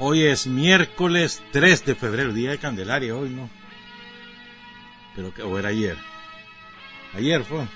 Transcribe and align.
Hoy 0.00 0.22
es 0.22 0.46
miércoles 0.46 1.42
3 1.50 1.84
de 1.84 1.94
febrero, 1.96 2.32
día 2.32 2.50
de 2.50 2.58
Candelaria, 2.58 3.16
hoy 3.16 3.30
no. 3.30 3.50
Pero 5.16 5.34
que, 5.34 5.42
o 5.42 5.58
era 5.58 5.70
ayer. 5.70 5.96
Ayer 7.14 7.42
fue. 7.42 7.66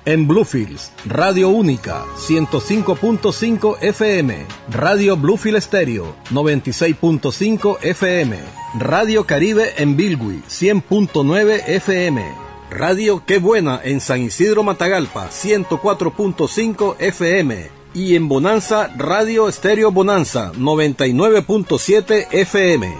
En 0.04 0.28
Bluefields, 0.28 0.92
Radio 1.06 1.50
Única, 1.50 2.04
105.5 2.17 3.78
FM. 3.82 4.48
Radio 4.70 5.16
Bluefield 5.16 5.62
Stereo, 5.62 6.16
96.5 6.32 7.78
FM. 7.84 8.39
Radio 8.80 9.26
Caribe 9.26 9.73
en 9.78 9.95
Bilwi, 9.95 10.42
100.9 10.50 11.62
FM. 11.67 12.26
Radio 12.72 13.23
Qué 13.26 13.38
Buena 13.38 13.80
en 13.84 14.02
San 14.02 14.22
Isidro 14.22 14.64
Matagalpa, 14.64 15.30
104.5 15.30 16.95
FM 16.98 17.81
y 17.94 18.16
en 18.16 18.28
Bonanza 18.28 18.89
Radio 18.95 19.50
Estéreo 19.50 19.92
Bonanza 19.92 20.53
99.7 20.53 22.27
FM. 22.32 22.93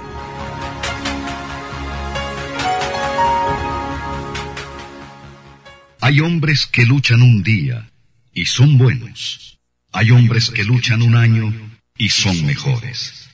Hay 6.02 6.20
hombres 6.20 6.66
que 6.66 6.86
luchan 6.86 7.22
un 7.22 7.42
día 7.44 7.90
y 8.34 8.46
son 8.46 8.78
buenos. 8.78 9.60
Hay 9.94 10.12
hombres 10.12 10.50
que 10.50 10.64
luchan 10.64 11.02
un 11.02 11.16
año 11.16 11.54
y 11.98 12.10
son 12.10 12.46
mejores. 12.46 13.30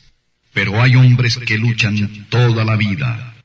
Pero 0.53 0.81
hay 0.81 0.95
hombres 0.95 1.37
que 1.37 1.57
luchan 1.57 2.27
toda 2.29 2.65
la 2.65 2.75
vida. 2.75 3.35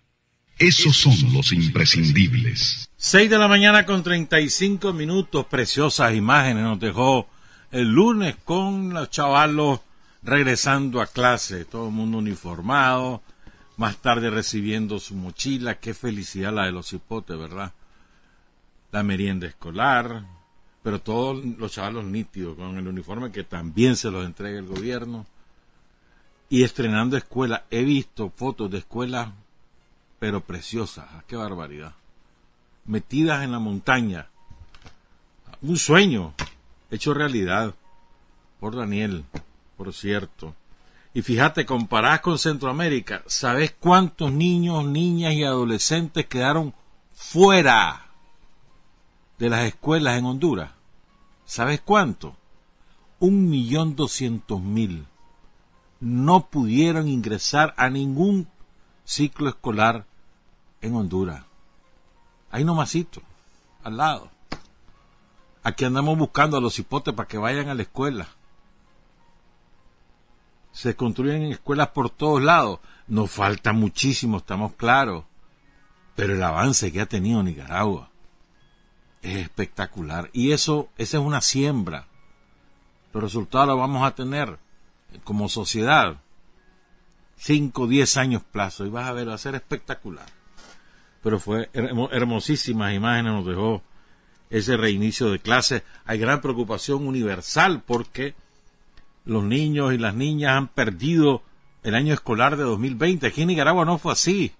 Esos 0.58 0.97
son 0.97 1.32
los 1.32 1.53
imprescindibles. 1.53 2.88
6 2.97 3.31
de 3.31 3.38
la 3.38 3.48
mañana 3.48 3.87
con 3.87 4.03
35 4.03 4.92
minutos, 4.92 5.47
preciosas 5.47 6.14
imágenes 6.14 6.62
nos 6.62 6.78
dejó 6.78 7.28
el 7.72 7.88
lunes 7.88 8.37
con 8.44 8.93
los 8.93 9.10
chavalos 9.10 9.81
regresando 10.22 11.00
a 11.00 11.06
clase, 11.06 11.65
todo 11.65 11.88
el 11.88 11.94
mundo 11.94 12.19
uniformado, 12.19 13.22
más 13.78 13.97
tarde 13.97 14.31
recibiendo 14.31 15.00
su 15.00 15.16
mochila, 15.16 15.81
qué 15.81 15.94
felicidad 15.94 16.53
la 16.53 16.66
de 16.66 16.72
los 16.72 16.93
hipotes, 16.93 17.37
¿verdad? 17.37 17.72
La 18.93 19.03
merienda 19.03 19.47
escolar, 19.47 20.22
pero 20.82 21.00
todos 21.00 21.43
los 21.44 21.72
chavalos 21.72 22.05
nítidos, 22.05 22.56
con 22.56 22.77
el 22.77 22.87
uniforme 22.87 23.32
que 23.32 23.43
también 23.43 23.97
se 23.97 24.11
los 24.11 24.27
entrega 24.27 24.59
el 24.59 24.66
gobierno, 24.66 25.27
y 26.50 26.65
estrenando 26.65 27.16
escuela. 27.16 27.65
He 27.71 27.82
visto 27.82 28.28
fotos 28.28 28.71
de 28.71 28.78
escuelas, 28.78 29.31
pero 30.19 30.43
preciosas, 30.43 31.06
ah, 31.11 31.25
qué 31.27 31.37
barbaridad. 31.37 31.94
Metidas 32.84 33.43
en 33.43 33.53
la 33.53 33.59
montaña. 33.59 34.28
Un 35.62 35.78
sueño, 35.78 36.34
hecho 36.92 37.14
realidad 37.14 37.75
por 38.60 38.76
Daniel, 38.76 39.25
por 39.76 39.92
cierto. 39.92 40.54
Y 41.14 41.22
fíjate, 41.22 41.66
comparás 41.66 42.20
con 42.20 42.38
Centroamérica, 42.38 43.22
¿sabes 43.26 43.75
cuántos 43.78 44.32
niños, 44.32 44.84
niñas 44.84 45.34
y 45.34 45.44
adolescentes 45.44 46.26
quedaron 46.26 46.75
fuera 47.12 48.06
de 49.38 49.50
las 49.50 49.64
escuelas 49.64 50.19
en 50.19 50.26
Honduras? 50.26 50.70
¿Sabes 51.44 51.81
cuánto? 51.81 52.36
Un 53.19 53.48
millón 53.48 53.97
doscientos 53.97 54.60
mil. 54.60 55.06
No 56.00 56.47
pudieron 56.48 57.08
ingresar 57.08 57.75
a 57.76 57.88
ningún 57.88 58.48
ciclo 59.04 59.48
escolar 59.48 60.06
en 60.81 60.94
Honduras. 60.94 61.44
Ahí 62.50 62.64
nomasito, 62.64 63.22
al 63.82 63.97
lado. 63.97 64.31
Aquí 65.62 65.84
andamos 65.84 66.19
buscando 66.19 66.56
a 66.56 66.61
los 66.61 66.78
hipotes 66.78 67.15
para 67.15 67.28
que 67.28 67.39
vayan 67.39 67.69
a 67.69 67.75
la 67.75 67.83
escuela. 67.83 68.28
Se 70.73 70.97
construyen 70.97 71.45
escuelas 71.45 71.89
por 71.89 72.11
todos 72.11 72.43
lados. 72.43 72.81
Nos 73.06 73.31
falta 73.31 73.73
muchísimo, 73.73 74.39
estamos 74.39 74.75
claros. 74.75 75.25
Pero 76.17 76.34
el 76.34 76.43
avance 76.43 76.91
que 76.91 77.00
ha 77.00 77.06
tenido 77.06 77.43
Nicaragua 77.43 78.11
es 79.23 79.37
espectacular. 79.37 80.31
Y 80.33 80.53
eso, 80.53 80.89
esa 80.99 81.19
es 81.19 81.25
una 81.25 81.41
siembra. 81.41 82.06
Los 83.12 83.23
resultados 83.23 83.69
los 83.69 83.79
vamos 83.79 84.05
a 84.05 84.15
tener 84.15 84.59
como 85.23 85.49
sociedad. 85.49 86.17
Cinco, 87.37 87.87
diez 87.87 88.17
años 88.17 88.43
plazo. 88.43 88.84
Y 88.84 88.91
vas 88.91 89.09
a 89.09 89.12
ver, 89.12 89.29
va 89.29 89.34
a 89.34 89.39
ser 89.39 89.55
espectacular. 89.55 90.27
Pero 91.23 91.39
fue 91.39 91.71
hermosísimas 91.73 92.94
imágenes, 92.94 93.33
nos 93.33 93.47
dejó 93.47 93.83
ese 94.52 94.76
reinicio 94.76 95.30
de 95.30 95.38
clases. 95.38 95.82
Hay 96.04 96.18
gran 96.18 96.42
preocupación 96.42 97.08
universal 97.08 97.82
porque 97.84 98.34
los 99.24 99.42
niños 99.42 99.94
y 99.94 99.98
las 99.98 100.14
niñas 100.14 100.52
han 100.52 100.68
perdido 100.68 101.42
el 101.82 101.94
año 101.94 102.12
escolar 102.12 102.56
de 102.56 102.64
2020. 102.64 103.26
Aquí 103.26 103.42
en 103.42 103.48
Nicaragua 103.48 103.86
no 103.86 103.96
fue 103.96 104.12
así. 104.12 104.52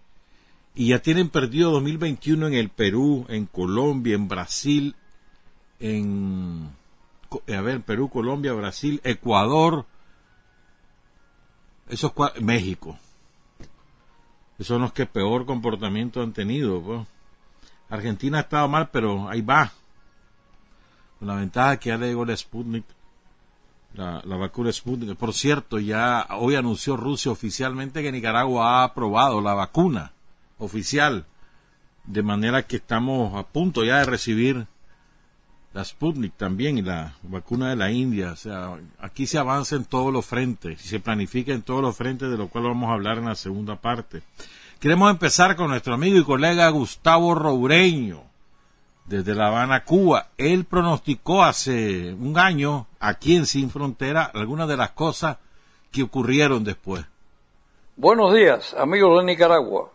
Y 0.75 0.89
ya 0.89 1.01
tienen 1.01 1.29
perdido 1.29 1.71
2021 1.73 2.47
en 2.49 2.55
el 2.55 2.71
Perú, 2.71 3.27
en 3.29 3.45
Colombia, 3.45 4.15
en 4.15 4.29
Brasil, 4.29 4.97
en... 5.79 6.71
A 7.55 7.61
ver, 7.61 7.83
Perú, 7.83 8.09
Colombia, 8.09 8.55
Brasil, 8.55 9.01
Ecuador, 9.05 9.87
esos 11.89 12.13
México. 12.41 12.99
Esos 14.55 14.69
son 14.69 14.83
los 14.83 14.93
que 14.93 15.05
peor 15.05 15.45
comportamiento 15.45 16.23
han 16.23 16.33
tenido. 16.33 16.81
Pues. 16.81 17.07
Argentina 17.91 18.39
ha 18.39 18.43
estado 18.43 18.69
mal, 18.69 18.89
pero 18.91 19.29
ahí 19.29 19.43
va 19.43 19.73
la 21.23 21.37
ventaja 21.37 21.79
que 21.79 21.91
ya 21.91 21.97
le 21.97 22.09
llegó 22.09 22.25
la 22.25 22.37
Sputnik, 22.37 22.85
la, 23.95 24.23
vacuna 24.25 24.73
Sputnik. 24.73 25.17
Por 25.17 25.33
cierto, 25.33 25.79
ya 25.79 26.27
hoy 26.31 26.57
anunció 26.57 26.97
Rusia 26.97 27.31
oficialmente 27.31 28.03
que 28.03 28.13
Nicaragua 28.13 28.81
ha 28.81 28.85
aprobado 28.85 29.41
la 29.41 29.55
vacuna 29.55 30.13
oficial, 30.59 31.27
de 32.05 32.23
manera 32.23 32.67
que 32.67 32.77
estamos 32.77 33.35
a 33.37 33.47
punto 33.47 33.85
ya 33.85 33.99
de 33.99 34.05
recibir 34.05 34.67
la 35.73 35.85
Sputnik 35.85 36.37
también 36.37 36.79
y 36.79 36.83
la 36.83 37.15
vacuna 37.23 37.71
de 37.71 37.77
la 37.77 37.91
India. 37.91 38.33
O 38.33 38.37
sea, 38.37 38.79
aquí 38.99 39.27
se 39.27 39.39
avanza 39.39 39.77
en 39.77 39.85
todos 39.85 40.13
los 40.13 40.27
frentes 40.27 40.85
y 40.85 40.89
se 40.89 41.01
planifica 41.01 41.53
en 41.53 41.63
todos 41.63 41.83
los 41.83 41.97
frentes, 41.97 42.31
de 42.31 42.37
lo 42.37 42.49
cual 42.49 42.65
vamos 42.65 42.91
a 42.91 42.95
hablar 42.95 43.19
en 43.19 43.27
la 43.27 43.35
segunda 43.35 43.77
parte. 43.77 44.23
Queremos 44.81 45.11
empezar 45.11 45.55
con 45.55 45.71
nuestro 45.71 45.95
amigo 45.95 46.19
y 46.19 46.25
colega 46.25 46.69
Gustavo 46.71 47.35
Roureño 47.37 48.32
desde 49.05 49.35
La 49.35 49.49
Habana, 49.49 49.85
Cuba. 49.85 50.29
Él 50.39 50.65
pronosticó 50.65 51.43
hace 51.43 52.15
un 52.15 52.39
año, 52.39 52.87
aquí 53.01 53.37
en 53.37 53.47
Sin 53.47 53.71
Frontera, 53.71 54.31
algunas 54.35 54.69
de 54.69 54.77
las 54.77 54.91
cosas 54.91 55.39
que 55.91 56.03
ocurrieron 56.03 56.65
después. 56.65 57.05
Buenos 57.97 58.35
días, 58.35 58.75
amigos 58.75 59.19
de 59.19 59.27
Nicaragua. 59.27 59.91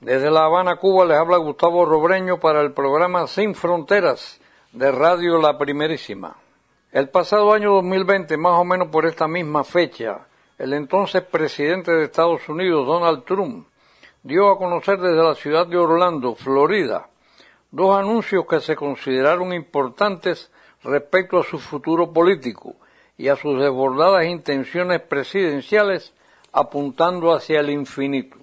Desde 0.00 0.30
La 0.30 0.44
Habana, 0.44 0.76
Cuba, 0.76 1.04
les 1.04 1.16
habla 1.16 1.36
Gustavo 1.36 1.84
Robreño 1.84 2.38
para 2.40 2.60
el 2.60 2.72
programa 2.72 3.26
Sin 3.26 3.54
Fronteras 3.54 4.40
de 4.72 4.90
Radio 4.90 5.38
La 5.38 5.58
Primerísima. 5.58 6.36
El 6.92 7.08
pasado 7.08 7.52
año 7.52 7.72
2020, 7.74 8.36
más 8.36 8.52
o 8.54 8.64
menos 8.64 8.88
por 8.88 9.06
esta 9.06 9.26
misma 9.26 9.64
fecha, 9.64 10.26
el 10.58 10.74
entonces 10.74 11.22
presidente 11.22 11.90
de 11.90 12.04
Estados 12.04 12.48
Unidos, 12.48 12.86
Donald 12.86 13.24
Trump, 13.24 13.66
dio 14.22 14.50
a 14.50 14.58
conocer 14.58 14.98
desde 15.00 15.22
la 15.22 15.34
ciudad 15.34 15.66
de 15.66 15.76
Orlando, 15.76 16.34
Florida, 16.34 17.08
dos 17.72 17.96
anuncios 17.96 18.44
que 18.48 18.60
se 18.60 18.76
consideraron 18.76 19.52
importantes 19.52 20.50
respecto 20.84 21.38
a 21.38 21.44
su 21.44 21.58
futuro 21.58 22.12
político 22.12 22.76
y 23.16 23.28
a 23.28 23.36
sus 23.36 23.58
desbordadas 23.58 24.26
intenciones 24.26 25.00
presidenciales 25.00 26.12
apuntando 26.52 27.34
hacia 27.34 27.60
el 27.60 27.70
infinito. 27.70 28.36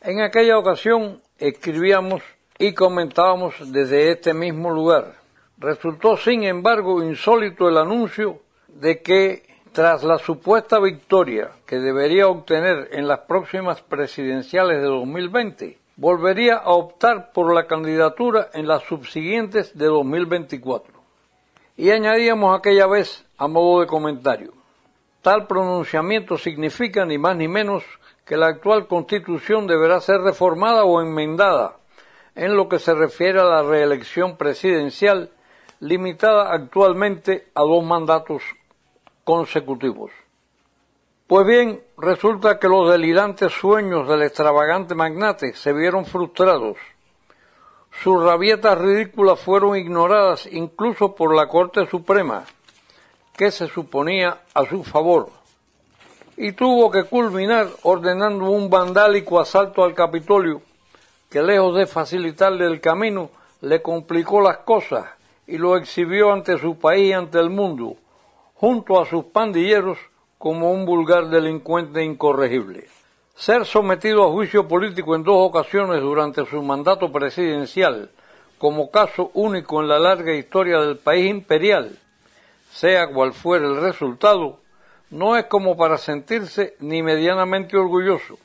En 0.00 0.20
aquella 0.20 0.58
ocasión 0.58 1.22
escribíamos 1.38 2.22
y 2.58 2.74
comentábamos 2.74 3.54
desde 3.72 4.10
este 4.10 4.34
mismo 4.34 4.70
lugar. 4.70 5.14
Resultó, 5.58 6.16
sin 6.16 6.42
embargo, 6.42 7.02
insólito 7.02 7.68
el 7.68 7.78
anuncio 7.78 8.40
de 8.66 9.00
que 9.00 9.44
tras 9.72 10.02
la 10.02 10.18
supuesta 10.18 10.80
victoria 10.80 11.52
que 11.66 11.78
debería 11.78 12.26
obtener 12.26 12.88
en 12.92 13.06
las 13.06 13.20
próximas 13.20 13.80
presidenciales 13.80 14.78
de 14.78 14.86
2020, 14.86 15.78
volvería 15.96 16.56
a 16.56 16.70
optar 16.70 17.32
por 17.32 17.54
la 17.54 17.66
candidatura 17.66 18.48
en 18.54 18.66
las 18.66 18.82
subsiguientes 18.84 19.76
de 19.76 19.86
2024. 19.86 20.92
Y 21.76 21.90
añadíamos 21.90 22.58
aquella 22.58 22.86
vez 22.86 23.24
a 23.38 23.48
modo 23.48 23.80
de 23.80 23.86
comentario. 23.86 24.52
Tal 25.22 25.46
pronunciamiento 25.46 26.36
significa 26.36 27.04
ni 27.04 27.18
más 27.18 27.36
ni 27.36 27.48
menos 27.48 27.84
que 28.24 28.36
la 28.36 28.46
actual 28.46 28.86
constitución 28.86 29.66
deberá 29.66 30.00
ser 30.00 30.20
reformada 30.20 30.84
o 30.84 31.00
enmendada 31.00 31.76
en 32.34 32.56
lo 32.56 32.68
que 32.68 32.78
se 32.78 32.94
refiere 32.94 33.40
a 33.40 33.44
la 33.44 33.62
reelección 33.62 34.36
presidencial 34.36 35.30
limitada 35.80 36.52
actualmente 36.52 37.48
a 37.54 37.62
dos 37.62 37.84
mandatos 37.84 38.42
consecutivos. 39.24 40.10
Pues 41.32 41.46
bien, 41.46 41.82
resulta 41.96 42.58
que 42.58 42.68
los 42.68 42.90
delirantes 42.90 43.54
sueños 43.54 44.06
del 44.06 44.20
extravagante 44.20 44.94
magnate 44.94 45.54
se 45.54 45.72
vieron 45.72 46.04
frustrados. 46.04 46.76
Sus 48.02 48.22
rabietas 48.22 48.76
ridículas 48.76 49.40
fueron 49.40 49.78
ignoradas 49.78 50.46
incluso 50.52 51.14
por 51.14 51.34
la 51.34 51.48
Corte 51.48 51.86
Suprema, 51.86 52.44
que 53.34 53.50
se 53.50 53.66
suponía 53.68 54.42
a 54.52 54.66
su 54.66 54.84
favor, 54.84 55.30
y 56.36 56.52
tuvo 56.52 56.90
que 56.90 57.04
culminar 57.04 57.66
ordenando 57.82 58.50
un 58.50 58.68
vandálico 58.68 59.40
asalto 59.40 59.84
al 59.84 59.94
Capitolio, 59.94 60.60
que 61.30 61.42
lejos 61.42 61.74
de 61.74 61.86
facilitarle 61.86 62.66
el 62.66 62.82
camino, 62.82 63.30
le 63.62 63.80
complicó 63.80 64.42
las 64.42 64.58
cosas 64.58 65.06
y 65.46 65.56
lo 65.56 65.78
exhibió 65.78 66.30
ante 66.30 66.58
su 66.58 66.78
país 66.78 67.08
y 67.08 67.12
ante 67.14 67.38
el 67.38 67.48
mundo, 67.48 67.96
junto 68.52 69.00
a 69.00 69.06
sus 69.06 69.24
pandilleros, 69.24 69.96
como 70.42 70.72
un 70.72 70.84
vulgar 70.84 71.28
delincuente 71.28 72.02
incorregible. 72.02 72.88
Ser 73.36 73.64
sometido 73.64 74.24
a 74.24 74.32
juicio 74.32 74.66
político 74.66 75.14
en 75.14 75.22
dos 75.22 75.36
ocasiones 75.38 76.00
durante 76.00 76.44
su 76.46 76.60
mandato 76.64 77.12
presidencial, 77.12 78.10
como 78.58 78.90
caso 78.90 79.30
único 79.34 79.80
en 79.80 79.86
la 79.86 80.00
larga 80.00 80.34
historia 80.34 80.80
del 80.80 80.98
país 80.98 81.30
imperial, 81.30 81.96
sea 82.72 83.06
cual 83.06 83.34
fuera 83.34 83.68
el 83.68 83.80
resultado, 83.80 84.58
no 85.10 85.36
es 85.36 85.44
como 85.44 85.76
para 85.76 85.96
sentirse 85.96 86.74
ni 86.80 87.04
medianamente 87.04 87.76
orgulloso, 87.76 88.36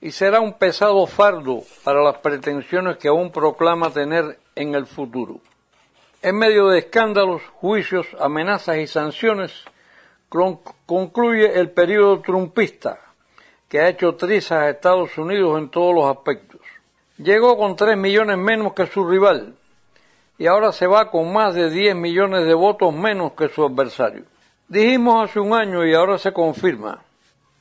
y 0.00 0.12
será 0.12 0.40
un 0.40 0.54
pesado 0.54 1.06
fardo 1.06 1.60
para 1.84 2.02
las 2.02 2.16
pretensiones 2.20 2.96
que 2.96 3.08
aún 3.08 3.30
proclama 3.30 3.90
tener 3.90 4.38
en 4.54 4.74
el 4.74 4.86
futuro. 4.86 5.40
En 6.22 6.38
medio 6.38 6.68
de 6.68 6.78
escándalos, 6.78 7.42
juicios, 7.52 8.06
amenazas 8.18 8.78
y 8.78 8.86
sanciones, 8.86 9.66
concluye 10.86 11.58
el 11.58 11.70
periodo 11.70 12.20
trumpista, 12.20 12.98
que 13.68 13.80
ha 13.80 13.88
hecho 13.88 14.14
trizas 14.16 14.62
a 14.62 14.70
Estados 14.70 15.16
Unidos 15.18 15.58
en 15.58 15.68
todos 15.68 15.94
los 15.94 16.06
aspectos. 16.06 16.60
Llegó 17.18 17.56
con 17.56 17.76
tres 17.76 17.96
millones 17.96 18.38
menos 18.38 18.72
que 18.72 18.86
su 18.86 19.08
rival, 19.08 19.54
y 20.38 20.46
ahora 20.46 20.72
se 20.72 20.86
va 20.86 21.10
con 21.10 21.32
más 21.32 21.54
de 21.54 21.70
10 21.70 21.94
millones 21.94 22.44
de 22.44 22.54
votos 22.54 22.92
menos 22.92 23.32
que 23.32 23.48
su 23.48 23.64
adversario. 23.64 24.24
Dijimos 24.68 25.30
hace 25.30 25.38
un 25.38 25.54
año 25.54 25.86
y 25.86 25.94
ahora 25.94 26.18
se 26.18 26.32
confirma. 26.32 27.04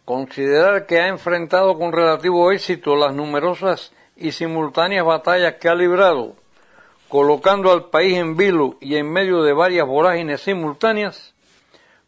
Considerar 0.06 0.86
que 0.86 1.00
ha 1.00 1.08
enfrentado 1.08 1.78
con 1.78 1.92
relativo 1.92 2.52
éxito 2.52 2.96
las 2.96 3.14
numerosas 3.14 3.94
y 4.18 4.32
simultáneas 4.32 5.06
batallas 5.06 5.56
que 5.56 5.70
ha 5.70 5.76
librado, 5.76 6.36
colocando 7.08 7.72
al 7.72 7.86
país 7.86 8.18
en 8.18 8.36
vilo 8.36 8.76
y 8.82 8.96
en 8.96 9.12
medio 9.12 9.44
de 9.44 9.54
varias 9.54 9.88
vorágines 9.88 10.42
simultáneas, 10.42 11.33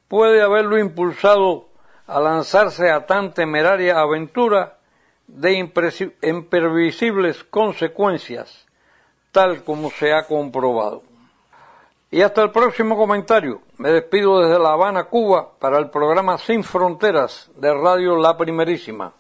puede 0.08 0.42
haberlo 0.42 0.78
impulsado 0.80 1.68
a 2.08 2.20
lanzarse 2.20 2.92
a 2.92 3.06
tan 3.06 3.34
temeraria 3.34 4.00
aventura 4.00 4.78
de 5.28 5.54
imprevisibles 6.22 7.44
consecuencias 7.46 8.66
tal 9.36 9.66
como 9.66 9.92
se 9.92 10.14
ha 10.14 10.26
comprobado. 10.26 11.04
Y 12.10 12.22
hasta 12.22 12.42
el 12.42 12.52
próximo 12.52 12.96
comentario. 12.96 13.62
Me 13.78 13.90
despido 13.90 14.40
desde 14.40 14.58
La 14.58 14.72
Habana, 14.72 15.04
Cuba, 15.04 15.60
para 15.60 15.78
el 15.78 15.90
programa 15.90 16.38
Sin 16.38 16.64
Fronteras 16.64 17.52
de 17.58 17.74
Radio 17.74 18.16
La 18.16 18.38
Primerísima. 18.38 19.12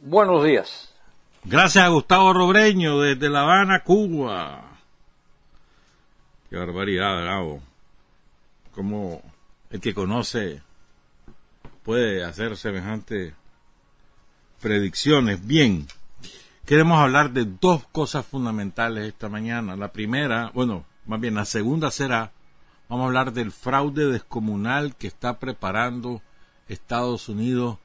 Buenos 0.00 0.42
días. 0.42 0.92
Gracias 1.44 1.84
a 1.84 1.88
Gustavo 1.88 2.32
Robreño 2.32 2.98
desde 2.98 3.28
La 3.28 3.42
Habana, 3.42 3.84
Cuba. 3.84 4.62
Qué 6.50 6.56
barbaridad, 6.56 7.22
Bravo. 7.22 7.60
Como 8.74 9.22
el 9.70 9.80
que 9.80 9.94
conoce 9.94 10.62
puede 11.82 12.24
hacer 12.24 12.56
semejantes 12.56 13.34
predicciones. 14.60 15.46
Bien 15.46 15.86
queremos 16.64 16.98
hablar 16.98 17.30
de 17.30 17.44
dos 17.44 17.86
cosas 17.86 18.26
fundamentales 18.26 19.06
esta 19.06 19.28
mañana. 19.28 19.76
La 19.76 19.92
primera, 19.92 20.50
bueno, 20.52 20.84
más 21.06 21.20
bien 21.20 21.34
la 21.34 21.44
segunda 21.44 21.90
será, 21.90 22.32
vamos 22.88 23.04
a 23.04 23.06
hablar 23.06 23.32
del 23.32 23.52
fraude 23.52 24.06
descomunal 24.06 24.96
que 24.96 25.06
está 25.06 25.38
preparando 25.38 26.20
Estados 26.68 27.28
Unidos 27.28 27.78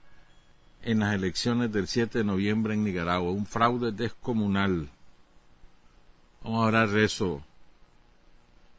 en 0.81 0.99
las 0.99 1.13
elecciones 1.13 1.71
del 1.71 1.87
7 1.87 2.17
de 2.17 2.23
noviembre 2.23 2.73
en 2.73 2.83
Nicaragua. 2.83 3.31
Un 3.31 3.45
fraude 3.45 3.91
descomunal. 3.91 4.89
Vamos 6.43 6.63
a 6.63 6.65
hablar 6.65 6.89
de 6.89 7.03
eso 7.03 7.43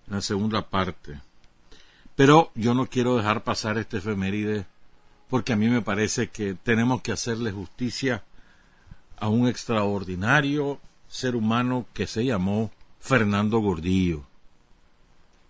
en 0.09 0.15
la 0.15 0.21
segunda 0.21 0.69
parte. 0.69 1.21
Pero 2.16 2.50
yo 2.54 2.75
no 2.75 2.87
quiero 2.87 3.16
dejar 3.16 3.42
pasar 3.42 3.78
este 3.78 3.99
efeméride 3.99 4.66
porque 5.33 5.54
a 5.54 5.57
mí 5.57 5.69
me 5.69 5.81
parece 5.81 6.28
que 6.28 6.54
tenemos 6.54 7.00
que 7.00 7.12
hacerle 7.12 7.52
justicia 7.52 8.23
a 9.16 9.28
un 9.28 9.49
extraordinario 9.49 10.78
ser 11.09 11.37
humano 11.37 11.87
que 11.95 12.07
se 12.07 12.25
llamó 12.25 12.71
Fernando 13.00 13.59
Gordillo, 13.61 14.25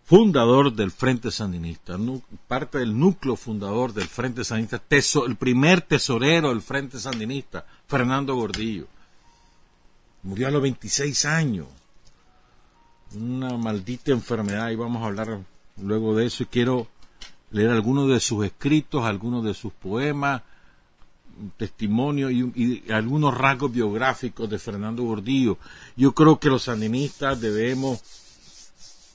fundador 0.05 0.73
del 0.73 0.91
Frente 0.93 1.31
Sandinista, 1.31 1.99
parte 2.47 2.79
del 2.79 2.97
núcleo 2.97 3.35
fundador 3.35 3.93
del 3.93 4.07
Frente 4.07 4.45
Sandinista, 4.45 4.81
el 5.27 5.37
primer 5.37 5.81
tesorero 5.81 6.51
del 6.51 6.63
Frente 6.63 7.01
Sandinista, 7.01 7.67
Fernando 7.89 8.37
Gordillo. 8.37 8.87
Murió 10.23 10.47
a 10.47 10.51
los 10.53 10.63
26 10.63 11.25
años. 11.25 11.67
Una 13.15 13.57
maldita 13.57 14.13
enfermedad, 14.13 14.71
y 14.71 14.77
vamos 14.77 15.03
a 15.03 15.07
hablar 15.07 15.41
luego 15.77 16.15
de 16.17 16.27
eso, 16.27 16.43
y 16.43 16.47
quiero 16.47 16.89
leer 17.51 17.71
algunos 17.71 18.09
de 18.09 18.21
sus 18.21 18.45
escritos, 18.45 19.05
algunos 19.05 19.45
de 19.45 19.55
sus 19.55 19.73
poemas, 19.73 20.43
testimonio 21.57 22.31
y, 22.31 22.85
algunos 22.91 23.37
rasgos 23.37 23.73
biográficos 23.73 24.49
de 24.49 24.59
Fernando 24.59 25.03
Gordillo. 25.03 25.59
Yo 25.97 26.13
creo 26.13 26.39
que 26.39 26.49
los 26.49 26.65
sandinistas 26.65 27.41
debemos 27.41 28.03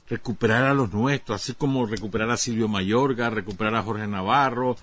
recuperar 0.08 0.64
a 0.64 0.74
los 0.74 0.92
nuestros, 0.92 1.42
así 1.42 1.54
como 1.54 1.86
recuperar 1.86 2.30
a 2.30 2.36
Silvio 2.36 2.68
Mayorga, 2.68 3.30
recuperar 3.30 3.74
a 3.74 3.82
Jorge 3.82 4.06
Navarro, 4.06 4.76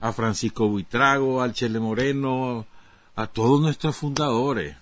a 0.00 0.12
Francisco 0.12 0.68
Buitrago, 0.68 1.42
al 1.42 1.52
Chele 1.52 1.78
Moreno, 1.78 2.66
a 3.14 3.26
todos 3.26 3.60
nuestros 3.60 3.96
fundadores. 3.96 4.76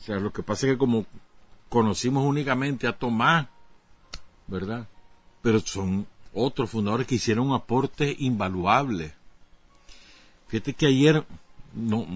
O 0.00 0.04
sea, 0.04 0.16
lo 0.16 0.32
que 0.32 0.42
pasa 0.42 0.66
es 0.66 0.72
que 0.72 0.78
como 0.78 1.06
conocimos 1.68 2.24
únicamente 2.24 2.86
a 2.86 2.92
Tomás, 2.92 3.46
¿verdad? 4.46 4.86
Pero 5.42 5.60
son 5.60 6.06
otros 6.32 6.70
fundadores 6.70 7.06
que 7.06 7.16
hicieron 7.16 7.48
un 7.48 7.54
aporte 7.54 8.16
invaluable 8.18 9.14
Fíjate 10.52 10.74
que 10.74 10.84
ayer, 10.84 11.24
no, 11.72 12.06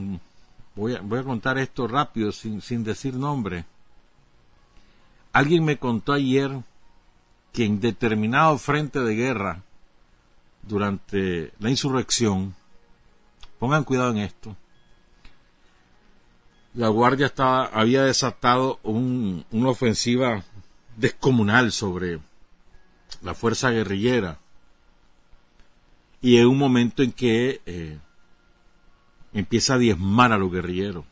voy 0.75 0.95
a, 0.95 1.01
voy 1.01 1.21
a 1.21 1.25
contar 1.25 1.57
esto 1.57 1.89
rápido, 1.89 2.33
sin, 2.33 2.61
sin 2.61 2.85
decir 2.85 3.15
nombre. 3.15 3.65
Alguien 5.33 5.65
me 5.65 5.79
contó 5.79 6.13
ayer 6.13 6.51
que 7.55 7.65
en 7.65 7.81
determinado 7.81 8.59
frente 8.59 9.01
de 9.01 9.15
guerra, 9.15 9.63
durante 10.65 11.51
la 11.61 11.71
insurrección, 11.71 12.55
pongan 13.59 13.85
cuidado 13.85 14.11
en 14.11 14.19
esto, 14.19 14.55
la 16.75 16.89
Guardia 16.89 17.29
estaba, 17.29 17.65
había 17.65 18.03
desatado 18.03 18.81
una 18.83 19.71
ofensiva 19.71 20.45
descomunal 20.95 21.73
sobre 21.73 22.19
la 23.23 23.35
fuerza 23.35 23.71
guerrillera. 23.71 24.39
Y 26.21 26.39
en 26.39 26.47
un 26.47 26.59
momento 26.59 27.03
en 27.03 27.13
que 27.13 27.61
eh, 27.67 27.99
empieza 29.33 29.75
a 29.75 29.79
diezmar 29.79 30.33
a 30.33 30.39
los 30.39 30.51
guerrilleros. 30.51 31.05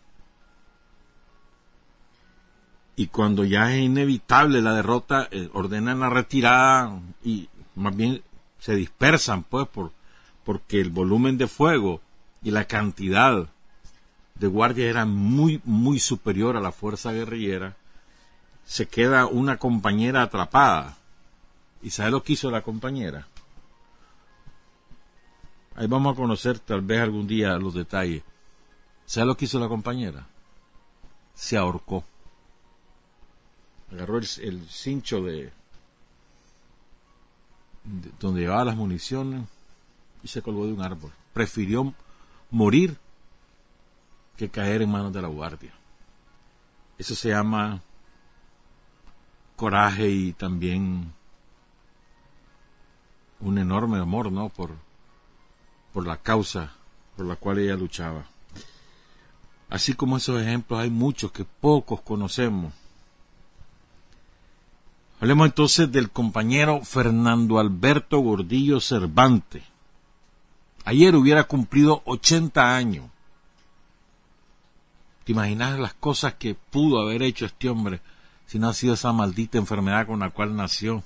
Y 2.97 3.09
cuando 3.09 3.45
ya 3.45 3.75
es 3.75 3.83
inevitable 3.83 4.63
la 4.63 4.75
derrota, 4.75 5.29
eh, 5.31 5.51
ordenan 5.53 6.01
la 6.01 6.11
retirada 6.11 7.01
y 7.25 7.49
más 7.75 7.97
bien 7.97 8.23
se 8.59 8.77
dispersan, 8.77 9.43
pues, 9.43 9.67
por, 9.69 9.93
porque 10.45 10.81
el 10.81 10.91
volumen 10.91 11.37
de 11.37 11.49
fuego 11.49 12.01
y 12.43 12.51
la 12.51 12.67
cantidad 12.67 13.49
de 14.35 14.47
guardias 14.47 14.91
era 14.91 15.07
muy, 15.07 15.61
muy 15.65 15.99
superior 15.99 16.57
a 16.57 16.61
la 16.61 16.73
fuerza 16.73 17.13
guerrillera. 17.13 17.77
Se 18.65 18.87
queda 18.87 19.27
una 19.27 19.59
compañera 19.59 20.23
atrapada. 20.23 20.97
¿Y 21.85 21.91
sabe 21.91 22.13
lo 22.13 22.23
que 22.23 22.33
hizo 22.33 22.51
la 22.51 22.63
compañera? 22.63 23.29
Ahí 25.77 25.87
vamos 25.87 26.15
a 26.15 26.17
conocer 26.17 26.59
tal 26.59 26.81
vez 26.81 27.03
algún 27.03 27.27
día 27.27 27.59
los 27.59 27.75
detalles. 27.75 28.23
¿Sabe 29.05 29.27
lo 29.27 29.37
que 29.37 29.45
hizo 29.45 29.61
la 29.61 29.69
compañera? 29.69 30.27
Se 31.35 31.59
ahorcó. 31.59 32.03
Agarró 33.93 34.17
el, 34.17 34.67
cincho 34.67 35.23
de, 35.25 35.53
de, 37.85 38.13
donde 38.19 38.41
llevaba 38.41 38.65
las 38.65 38.77
municiones 38.77 39.47
y 40.23 40.29
se 40.29 40.41
colgó 40.41 40.67
de 40.67 40.73
un 40.73 40.81
árbol. 40.81 41.13
Prefirió 41.35 41.93
morir 42.51 42.97
que 44.39 44.49
caer 44.49 44.81
en 44.81 44.91
manos 44.91 45.13
de 45.13 45.21
la 45.21 45.29
guardia. 45.29 45.75
Eso 46.97 47.15
se 47.15 47.29
llama 47.29 47.83
coraje 49.55 50.09
y 50.09 50.33
también 50.33 51.13
un 53.41 53.59
enorme 53.59 53.99
amor, 53.99 54.33
¿no? 54.33 54.49
Por, 54.49 54.71
por 55.93 56.07
la 56.07 56.17
causa 56.17 56.75
por 57.17 57.27
la 57.27 57.37
cual 57.37 57.59
ella 57.59 57.77
luchaba. 57.77 58.25
Así 59.71 59.95
como 59.95 60.17
esos 60.17 60.41
ejemplos 60.41 60.81
hay 60.81 60.91
muchos 60.91 61.33
que 61.33 61.45
pocos 61.45 62.01
conocemos. 62.01 62.73
Hablemos 65.21 65.47
entonces 65.47 65.91
del 65.91 66.11
compañero 66.11 66.85
Fernando 66.85 67.59
Alberto 67.59 68.19
Gordillo 68.19 68.81
Cervantes. 68.81 69.63
Ayer 70.85 71.17
hubiera 71.17 71.45
cumplido 71.45 72.03
80 72.05 72.77
años. 72.77 73.07
¿Te 75.25 75.33
imaginas 75.33 75.79
las 75.79 75.95
cosas 75.95 76.35
que 76.35 76.55
pudo 76.55 77.01
haber 77.01 77.23
hecho 77.23 77.47
este 77.47 77.71
hombre 77.71 78.03
si 78.47 78.59
no 78.59 78.69
ha 78.69 78.75
sido 78.75 78.93
esa 78.93 79.13
maldita 79.13 79.57
enfermedad 79.57 80.07
con 80.07 80.21
la 80.21 80.31
cual 80.31 80.55
nació? 80.55 81.03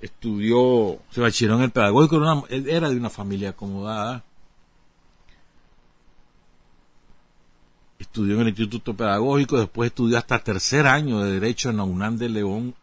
Estudió, 0.00 0.98
se 1.10 1.20
bachilló 1.20 1.54
en 1.56 1.62
el 1.62 1.70
pedagógico, 1.70 2.44
era, 2.48 2.88
de 2.88 2.96
una 2.96 3.10
familia 3.10 3.50
acomodada. 3.50 4.24
Estudió 7.98 8.34
en 8.34 8.42
el 8.42 8.48
Instituto 8.48 8.94
Pedagógico, 8.94 9.58
después 9.58 9.88
estudió 9.88 10.18
hasta 10.18 10.38
tercer 10.38 10.86
año 10.86 11.20
de 11.20 11.32
Derecho 11.32 11.70
en 11.70 11.78
la 11.78 11.84
UNAM 11.84 12.18
de 12.18 12.28
León. 12.28 12.74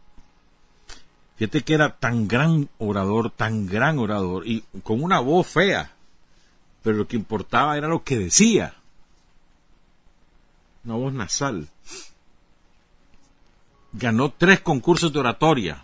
Fíjate 1.36 1.62
que 1.62 1.74
era 1.74 1.98
tan 1.98 2.28
gran 2.28 2.70
orador, 2.80 3.30
tan 3.32 3.68
gran 3.68 4.00
orador, 4.00 4.48
y 4.48 4.64
con 4.84 5.04
una 5.04 5.20
voz 5.20 5.48
fea, 5.48 5.96
pero 6.82 6.98
lo 6.98 7.08
que 7.08 7.16
importaba 7.16 7.78
era 7.78 7.88
lo 7.88 8.04
que 8.04 8.18
decía. 8.18 8.76
Una 10.84 10.96
voz 10.96 11.14
nasal. 11.14 11.68
Ganó 13.94 14.32
tres 14.32 14.62
concursos 14.62 15.14
de 15.14 15.20
oratoria 15.20 15.84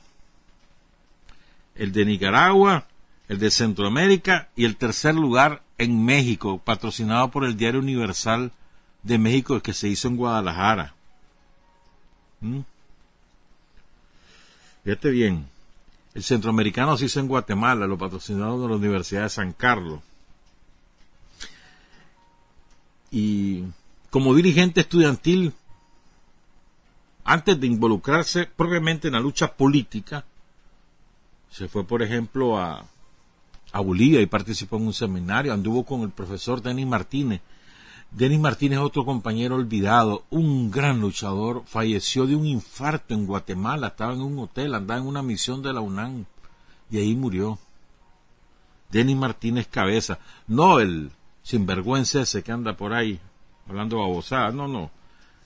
el 1.79 1.93
de 1.93 2.03
Nicaragua, 2.03 2.86
el 3.29 3.39
de 3.39 3.50
Centroamérica 3.50 4.50
y 4.53 4.65
el 4.65 4.75
tercer 4.75 5.15
lugar 5.15 5.63
en 5.77 6.03
México, 6.03 6.62
patrocinado 6.63 7.31
por 7.31 7.45
el 7.45 7.55
Diario 7.55 7.79
Universal 7.79 8.51
de 9.01 9.17
México, 9.17 9.62
que 9.62 9.71
se 9.71 9.88
hizo 9.88 10.09
en 10.09 10.17
Guadalajara. 10.17 10.93
¿Mm? 12.41 12.59
Fíjate 14.83 15.09
bien, 15.09 15.48
el 16.13 16.21
centroamericano 16.21 16.98
se 16.98 17.05
hizo 17.05 17.21
en 17.21 17.29
Guatemala, 17.29 17.88
lo 17.88 17.98
patrocinado 17.98 18.62
de 18.62 18.67
la 18.67 18.75
Universidad 18.75 19.24
de 19.24 19.29
San 19.29 19.53
Carlos. 19.53 20.01
Y 23.09 23.63
como 24.09 24.36
dirigente 24.36 24.81
estudiantil, 24.81 25.53
antes 27.24 27.57
de 27.57 27.67
involucrarse 27.67 28.48
propiamente 28.48 29.07
en 29.07 29.13
la 29.13 29.21
lucha 29.21 29.55
política, 29.55 30.25
se 31.50 31.68
fue, 31.68 31.84
por 31.84 32.01
ejemplo, 32.01 32.58
a, 32.58 32.86
a 33.72 33.79
Bolivia 33.79 34.22
y 34.22 34.25
participó 34.25 34.77
en 34.77 34.88
un 34.88 34.94
seminario, 34.94 35.53
anduvo 35.53 35.84
con 35.84 36.01
el 36.01 36.10
profesor 36.10 36.62
Denis 36.62 36.88
Martínez. 36.88 37.41
Denis 38.12 38.39
Martínez, 38.39 38.79
otro 38.79 39.06
compañero 39.06 39.56
olvidado, 39.56 40.24
un 40.32 40.72
gran 40.72 41.00
luchador, 41.00 41.63
falleció 41.65 42.25
de 42.25 42.36
un 42.36 42.46
infarto 42.48 43.13
en 43.13 43.27
Guatemala, 43.27 43.88
estaba 43.88 44.13
en 44.13 44.22
un 44.22 44.39
hotel, 44.39 44.74
andaba 44.74 45.00
en 45.00 45.06
una 45.06 45.22
misión 45.22 45.62
de 45.62 45.74
la 45.74 45.82
UNAM 45.82 46.25
y 46.89 46.98
ahí 46.98 47.15
murió. 47.15 47.60
Denis 48.89 49.15
Martínez 49.15 49.68
Cabeza, 49.68 50.18
no 50.48 50.79
el 50.79 51.12
sinvergüenza 51.44 52.22
ese 52.22 52.41
que 52.41 52.51
anda 52.51 52.75
por 52.75 52.94
ahí 52.94 53.20
hablando 53.70 54.00
babosada, 54.00 54.51
no, 54.51 54.68
no. 54.68 54.89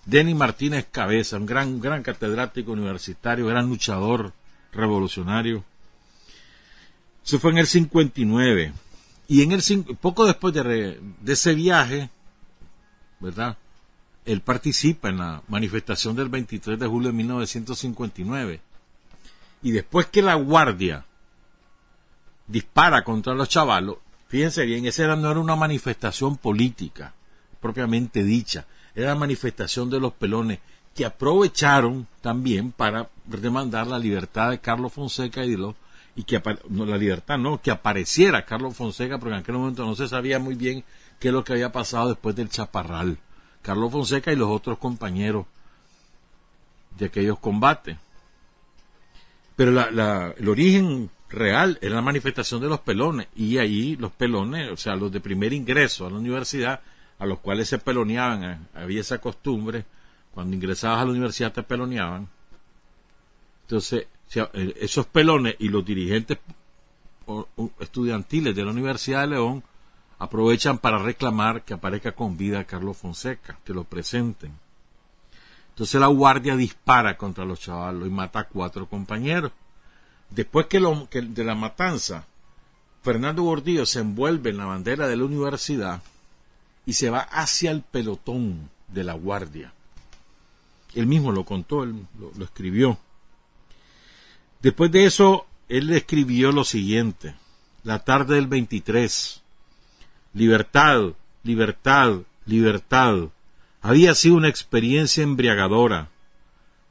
Denis 0.06 0.36
Martínez 0.36 0.88
Cabeza, 0.90 1.38
un 1.38 1.46
gran, 1.46 1.80
gran 1.80 2.02
catedrático 2.04 2.72
universitario, 2.72 3.48
gran 3.48 3.68
luchador 3.68 4.34
revolucionario. 4.72 5.64
Eso 7.26 7.40
fue 7.40 7.52
en 7.52 7.60
el 7.60 7.68
59. 7.68 8.74
Y 9.28 9.42
en 9.42 9.52
el 9.52 9.62
poco 10.02 10.26
después 10.26 10.54
de, 10.54 11.00
de 11.22 11.34
ese 11.34 11.56
viaje, 11.56 12.10
¿verdad? 13.20 13.58
Él 14.26 14.42
participa 14.42 15.10
en 15.10 15.18
la 15.18 15.42
manifestación 15.48 16.16
del 16.16 16.30
23 16.30 16.80
de 16.80 16.88
julio 16.88 17.10
de 17.10 17.18
1959. 17.18 18.62
Y 19.64 19.72
después 19.72 20.08
que 20.08 20.22
la 20.22 20.36
guardia 20.36 21.06
dispara 22.48 23.04
contra 23.04 23.34
los 23.34 23.50
chavalos, 23.50 23.98
fíjense 24.28 24.66
bien, 24.66 24.86
esa 24.86 25.16
no 25.16 25.32
era 25.32 25.40
una 25.40 25.56
manifestación 25.56 26.38
política, 26.38 27.14
propiamente 27.62 28.24
dicha, 28.24 28.66
era 28.94 29.10
la 29.10 29.16
manifestación 29.16 29.90
de 29.90 30.00
los 30.00 30.14
pelones 30.14 30.60
que 30.94 31.06
aprovecharon 31.06 32.08
también 32.22 32.72
para 32.72 33.10
demandar 33.26 33.88
la 33.88 33.98
libertad 33.98 34.52
de 34.52 34.60
Carlos 34.60 34.94
Fonseca 34.94 35.44
y 35.44 35.52
de 35.52 35.58
los 35.58 35.76
y 36.16 36.24
que 36.24 36.42
la 36.70 36.98
libertad 36.98 37.38
no, 37.38 37.62
que 37.62 37.72
apareciera 37.72 38.46
Carlos 38.46 38.76
Fonseca, 38.76 39.18
porque 39.18 39.34
en 39.34 39.42
aquel 39.42 39.56
momento 39.56 39.86
no 39.86 39.96
se 39.96 40.08
sabía 40.08 40.40
muy 40.40 40.56
bien 40.56 40.84
qué 41.20 41.30
es 41.30 41.34
lo 41.34 41.44
que 41.44 41.54
había 41.54 41.72
pasado 41.72 42.10
después 42.10 42.36
del 42.36 42.50
chaparral. 42.50 43.18
Carlos 43.62 43.92
Fonseca 43.92 44.32
y 44.32 44.36
los 44.36 44.50
otros 44.50 44.78
compañeros 44.78 45.46
de 46.98 47.06
aquellos 47.06 47.40
combates. 47.40 47.98
Pero 49.56 49.72
el 49.72 50.50
origen 50.50 51.10
real 51.30 51.80
era 51.82 51.96
la 51.96 52.02
manifestación 52.02 52.62
de 52.62 52.70
los 52.70 52.80
pelones, 52.82 53.28
y 53.36 53.58
ahí 53.58 53.96
los 53.96 54.12
pelones, 54.12 54.72
o 54.72 54.78
sea, 54.78 54.96
los 54.96 55.12
de 55.12 55.20
primer 55.20 55.54
ingreso 55.54 56.06
a 56.06 56.10
la 56.10 56.18
universidad, 56.18 56.82
a 57.20 57.26
los 57.26 57.40
cuales 57.40 57.70
se 57.70 57.80
peloneaban, 57.80 58.44
eh, 58.44 58.58
había 58.76 59.02
esa 59.02 59.20
costumbre, 59.20 59.86
cuando 60.34 60.56
ingresabas 60.56 61.02
a 61.02 61.06
la 61.06 61.12
universidad 61.12 61.54
te 61.54 61.64
peloneaban. 61.64 62.28
Entonces, 63.62 64.08
esos 64.30 65.06
pelones 65.06 65.56
y 65.60 65.70
los 65.70 65.86
dirigentes 65.86 66.40
estudiantiles 67.80 68.56
de 68.56 68.66
la 68.66 68.72
Universidad 68.72 69.22
de 69.22 69.28
León 69.28 69.64
aprovechan 70.20 70.78
para 70.78 70.98
reclamar 70.98 71.64
que 71.64 71.74
aparezca 71.74 72.14
con 72.14 72.38
vida 72.38 72.64
Carlos 72.64 72.98
Fonseca, 72.98 73.60
que 73.64 73.74
lo 73.74 73.84
presenten. 73.84 74.54
Entonces 75.70 76.00
la 76.00 76.08
guardia 76.08 76.56
dispara 76.56 77.18
contra 77.18 77.46
los 77.46 77.60
chavalos 77.60 78.08
y 78.08 78.12
mata 78.12 78.40
a 78.40 78.48
cuatro 78.48 78.88
compañeros. 78.88 79.52
Después 80.30 80.68
que, 80.68 80.80
lo, 80.80 81.10
que 81.10 81.22
de 81.22 81.44
la 81.44 81.56
matanza, 81.56 82.26
Fernando 83.02 83.44
Gordillo 83.44 83.86
se 83.86 84.00
envuelve 84.00 84.52
en 84.52 84.58
la 84.58 84.66
bandera 84.66 85.08
de 85.08 85.18
la 85.18 85.26
universidad 85.26 86.02
y 86.86 86.94
se 86.94 87.10
va 87.10 87.20
hacia 87.20 87.72
el 87.72 87.82
pelotón 87.82 88.70
de 88.88 89.04
la 89.04 89.14
guardia. 89.14 89.74
Él 90.94 91.08
mismo 91.08 91.32
lo 91.32 91.44
contó, 91.44 91.84
él 91.84 92.06
lo 92.38 92.46
escribió. 92.46 92.98
Después 94.64 94.92
de 94.92 95.04
eso, 95.04 95.46
él 95.68 95.90
escribió 95.90 96.54
lo 96.54 96.64
siguiente, 96.64 97.36
la 97.84 98.00
tarde 98.06 98.36
del 98.36 98.48
23, 98.48 99.44
libertad, 100.34 101.16
libertad, 101.44 102.20
libertad. 102.46 103.28
Había 103.82 104.16
sido 104.16 104.36
una 104.36 104.48
experiencia 104.48 105.22
embriagadora. 105.22 106.08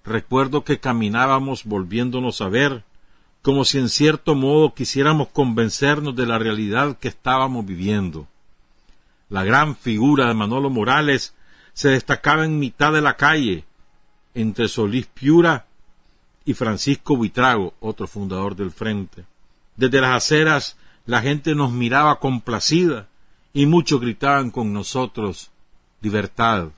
Recuerdo 0.05 0.65
que 0.65 0.81
caminábamos 0.81 1.65
volviéndonos 1.65 2.43
a 2.43 2.51
ver, 2.51 2.85
como 3.41 3.65
si 3.65 3.79
en 3.79 3.89
cierto 3.89 4.35
modo 4.35 4.75
quisiéramos 4.75 5.29
convencernos 5.29 6.15
de 6.15 6.27
la 6.27 6.39
realidad 6.39 6.99
que 6.99 7.09
estábamos 7.09 7.65
viviendo. 7.65 8.29
la 9.31 9.45
gran 9.45 9.77
figura 9.77 10.29
de 10.29 10.35
Manolo 10.35 10.69
Morales, 10.69 11.35
se 11.73 11.89
destacaba 11.89 12.45
en 12.45 12.59
mitad 12.59 12.93
de 12.93 13.01
la 13.01 13.17
calle, 13.17 13.65
entre 14.35 14.69
Solís 14.69 15.07
Piura 15.07 15.65
y 16.45 16.55
Francisco 16.55 17.17
Buitrago, 17.17 17.75
otro 17.81 18.07
fundador 18.07 18.57
del 18.57 18.71
Frente. 18.71 19.25
Desde 19.77 20.01
las 20.01 20.17
aceras 20.17 20.77
la 21.07 21.23
gente 21.23 21.55
nos 21.55 21.73
miraba 21.73 22.19
complacida 22.19 23.09
y 23.53 23.67
muchos 23.67 24.01
gritaban 24.01 24.51
con 24.51 24.73
nosotros 24.73 25.51
libertad, 26.01 26.69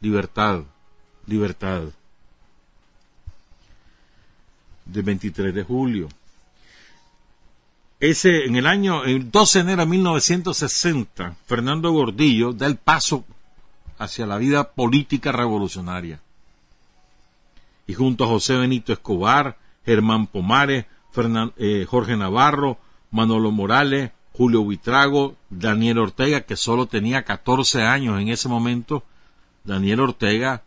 libertad, 0.00 0.62
libertad. 1.26 1.82
De 4.84 5.02
23 5.02 5.54
de 5.54 5.62
julio. 5.64 6.08
Ese, 8.00 8.44
en 8.46 8.56
el 8.56 8.66
año, 8.66 9.04
el 9.04 9.30
12 9.30 9.58
de 9.58 9.62
enero 9.62 9.82
de 9.82 9.90
1960, 9.90 11.36
Fernando 11.46 11.90
Gordillo 11.90 12.52
da 12.52 12.66
el 12.66 12.76
paso 12.76 13.24
hacia 13.98 14.24
la 14.24 14.38
vida 14.38 14.72
política 14.72 15.32
revolucionaria. 15.32 16.20
Y 17.88 17.94
junto 17.94 18.22
a 18.24 18.28
José 18.28 18.56
Benito 18.56 18.92
Escobar, 18.92 19.58
Germán 19.84 20.28
Pomares, 20.28 20.86
eh, 21.56 21.86
Jorge 21.88 22.16
Navarro, 22.16 22.78
Manolo 23.10 23.50
Morales, 23.50 24.12
Julio 24.32 24.62
Buitrago, 24.62 25.34
Daniel 25.50 25.98
Ortega, 25.98 26.42
que 26.42 26.54
solo 26.54 26.86
tenía 26.86 27.24
14 27.24 27.82
años 27.82 28.20
en 28.20 28.28
ese 28.28 28.48
momento. 28.48 29.02
Daniel 29.64 30.00
Ortega, 30.00 30.62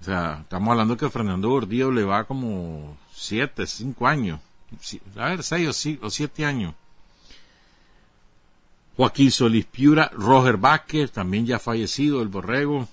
o 0.00 0.04
sea, 0.04 0.40
estamos 0.42 0.70
hablando 0.70 0.96
que 0.96 1.10
Fernando 1.10 1.48
Gordillo 1.48 1.90
le 1.90 2.04
va 2.04 2.24
como 2.24 2.96
7, 3.14 3.66
5 3.66 4.06
años, 4.06 4.40
a 5.16 5.30
ver, 5.30 5.42
6 5.42 5.98
o 6.02 6.10
7 6.10 6.44
años. 6.44 6.74
Joaquín 8.96 9.30
Solís 9.30 9.64
Piura, 9.64 10.10
Roger 10.14 10.58
Vázquez, 10.58 11.10
también 11.10 11.46
ya 11.46 11.58
fallecido, 11.58 12.20
el 12.20 12.28
Borrego, 12.28 12.86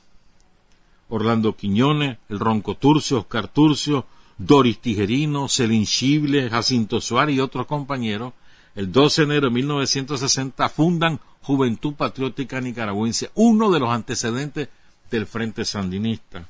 Orlando 1.09 1.55
Quiñones, 1.55 2.17
el 2.29 2.39
Ronco 2.39 2.75
Turcio, 2.75 3.19
Oscar 3.19 3.47
Turcio, 3.47 4.05
Doris 4.37 4.79
Tijerino, 4.79 5.49
Celín 5.49 5.85
Chible, 5.85 6.49
Jacinto 6.49 7.01
Suárez 7.01 7.35
y 7.35 7.39
otros 7.39 7.65
compañeros, 7.65 8.33
el 8.75 8.91
12 8.91 9.21
de 9.21 9.25
enero 9.25 9.47
de 9.47 9.53
1960 9.55 10.69
fundan 10.69 11.19
Juventud 11.41 11.93
Patriótica 11.95 12.61
Nicaragüense, 12.61 13.31
uno 13.35 13.71
de 13.71 13.79
los 13.79 13.89
antecedentes 13.89 14.69
del 15.09 15.25
Frente 15.25 15.65
Sandinista. 15.65 16.45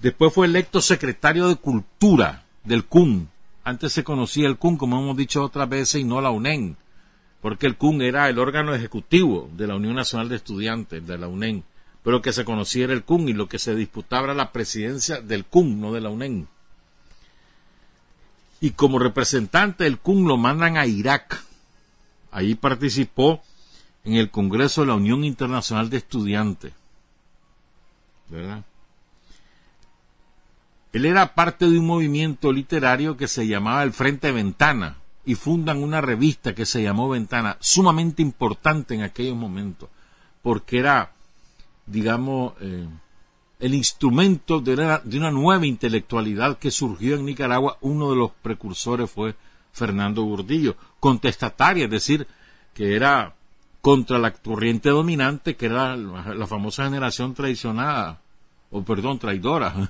Después 0.00 0.32
fue 0.32 0.46
electo 0.46 0.80
secretario 0.80 1.48
de 1.48 1.56
Cultura 1.56 2.44
del 2.62 2.84
CUN. 2.84 3.28
Antes 3.64 3.92
se 3.92 4.04
conocía 4.04 4.46
el 4.46 4.58
CUN, 4.58 4.76
como 4.76 4.98
hemos 5.00 5.16
dicho 5.16 5.42
otras 5.42 5.68
veces, 5.68 6.02
y 6.02 6.04
no 6.04 6.20
la 6.20 6.30
UNEN 6.30 6.76
porque 7.46 7.68
el 7.68 7.76
CUN 7.76 8.02
era 8.02 8.28
el 8.28 8.40
órgano 8.40 8.74
ejecutivo 8.74 9.48
de 9.56 9.68
la 9.68 9.76
Unión 9.76 9.94
Nacional 9.94 10.28
de 10.28 10.34
Estudiantes, 10.34 11.06
de 11.06 11.16
la 11.16 11.28
UNEN, 11.28 11.62
pero 12.06 12.22
que 12.22 12.32
se 12.32 12.44
conocía 12.44 12.84
era 12.84 12.92
el 12.92 13.02
CUN 13.02 13.28
y 13.28 13.32
lo 13.32 13.48
que 13.48 13.58
se 13.58 13.74
disputaba 13.74 14.32
la 14.32 14.52
presidencia 14.52 15.20
del 15.20 15.44
CUN, 15.44 15.80
no 15.80 15.92
de 15.92 16.00
la 16.00 16.08
UNEN. 16.08 16.46
Y 18.60 18.70
como 18.70 19.00
representante 19.00 19.82
del 19.82 19.98
CUN 19.98 20.28
lo 20.28 20.36
mandan 20.36 20.76
a 20.76 20.86
Irak. 20.86 21.42
Ahí 22.30 22.54
participó 22.54 23.42
en 24.04 24.12
el 24.12 24.30
Congreso 24.30 24.82
de 24.82 24.86
la 24.86 24.94
Unión 24.94 25.24
Internacional 25.24 25.90
de 25.90 25.96
Estudiantes. 25.96 26.72
¿Verdad? 28.28 28.62
Él 30.92 31.06
era 31.06 31.34
parte 31.34 31.68
de 31.68 31.76
un 31.76 31.88
movimiento 31.88 32.52
literario 32.52 33.16
que 33.16 33.26
se 33.26 33.48
llamaba 33.48 33.82
el 33.82 33.92
Frente 33.92 34.30
Ventana, 34.30 34.98
y 35.24 35.34
fundan 35.34 35.82
una 35.82 36.00
revista 36.00 36.54
que 36.54 36.66
se 36.66 36.84
llamó 36.84 37.08
Ventana, 37.08 37.56
sumamente 37.58 38.22
importante 38.22 38.94
en 38.94 39.02
aquellos 39.02 39.36
momentos, 39.36 39.88
porque 40.40 40.78
era, 40.78 41.15
digamos, 41.86 42.54
eh, 42.60 42.86
el 43.58 43.74
instrumento 43.74 44.60
de 44.60 44.74
una, 44.74 45.30
nueva 45.30 45.66
intelectualidad 45.66 46.58
que 46.58 46.70
surgió 46.70 47.16
en 47.16 47.24
Nicaragua. 47.24 47.78
Uno 47.80 48.10
de 48.10 48.16
los 48.16 48.30
precursores 48.42 49.10
fue 49.10 49.34
Fernando 49.72 50.22
Gordillo, 50.22 50.76
contestataria, 51.00 51.84
es 51.84 51.90
decir, 51.90 52.26
que 52.74 52.94
era 52.94 53.34
contra 53.80 54.18
la 54.18 54.32
corriente 54.32 54.90
dominante, 54.90 55.56
que 55.56 55.66
era 55.66 55.96
la, 55.96 56.46
famosa 56.46 56.84
generación 56.84 57.34
traicionada, 57.34 58.20
o 58.70 58.82
perdón, 58.82 59.18
traidora, 59.18 59.88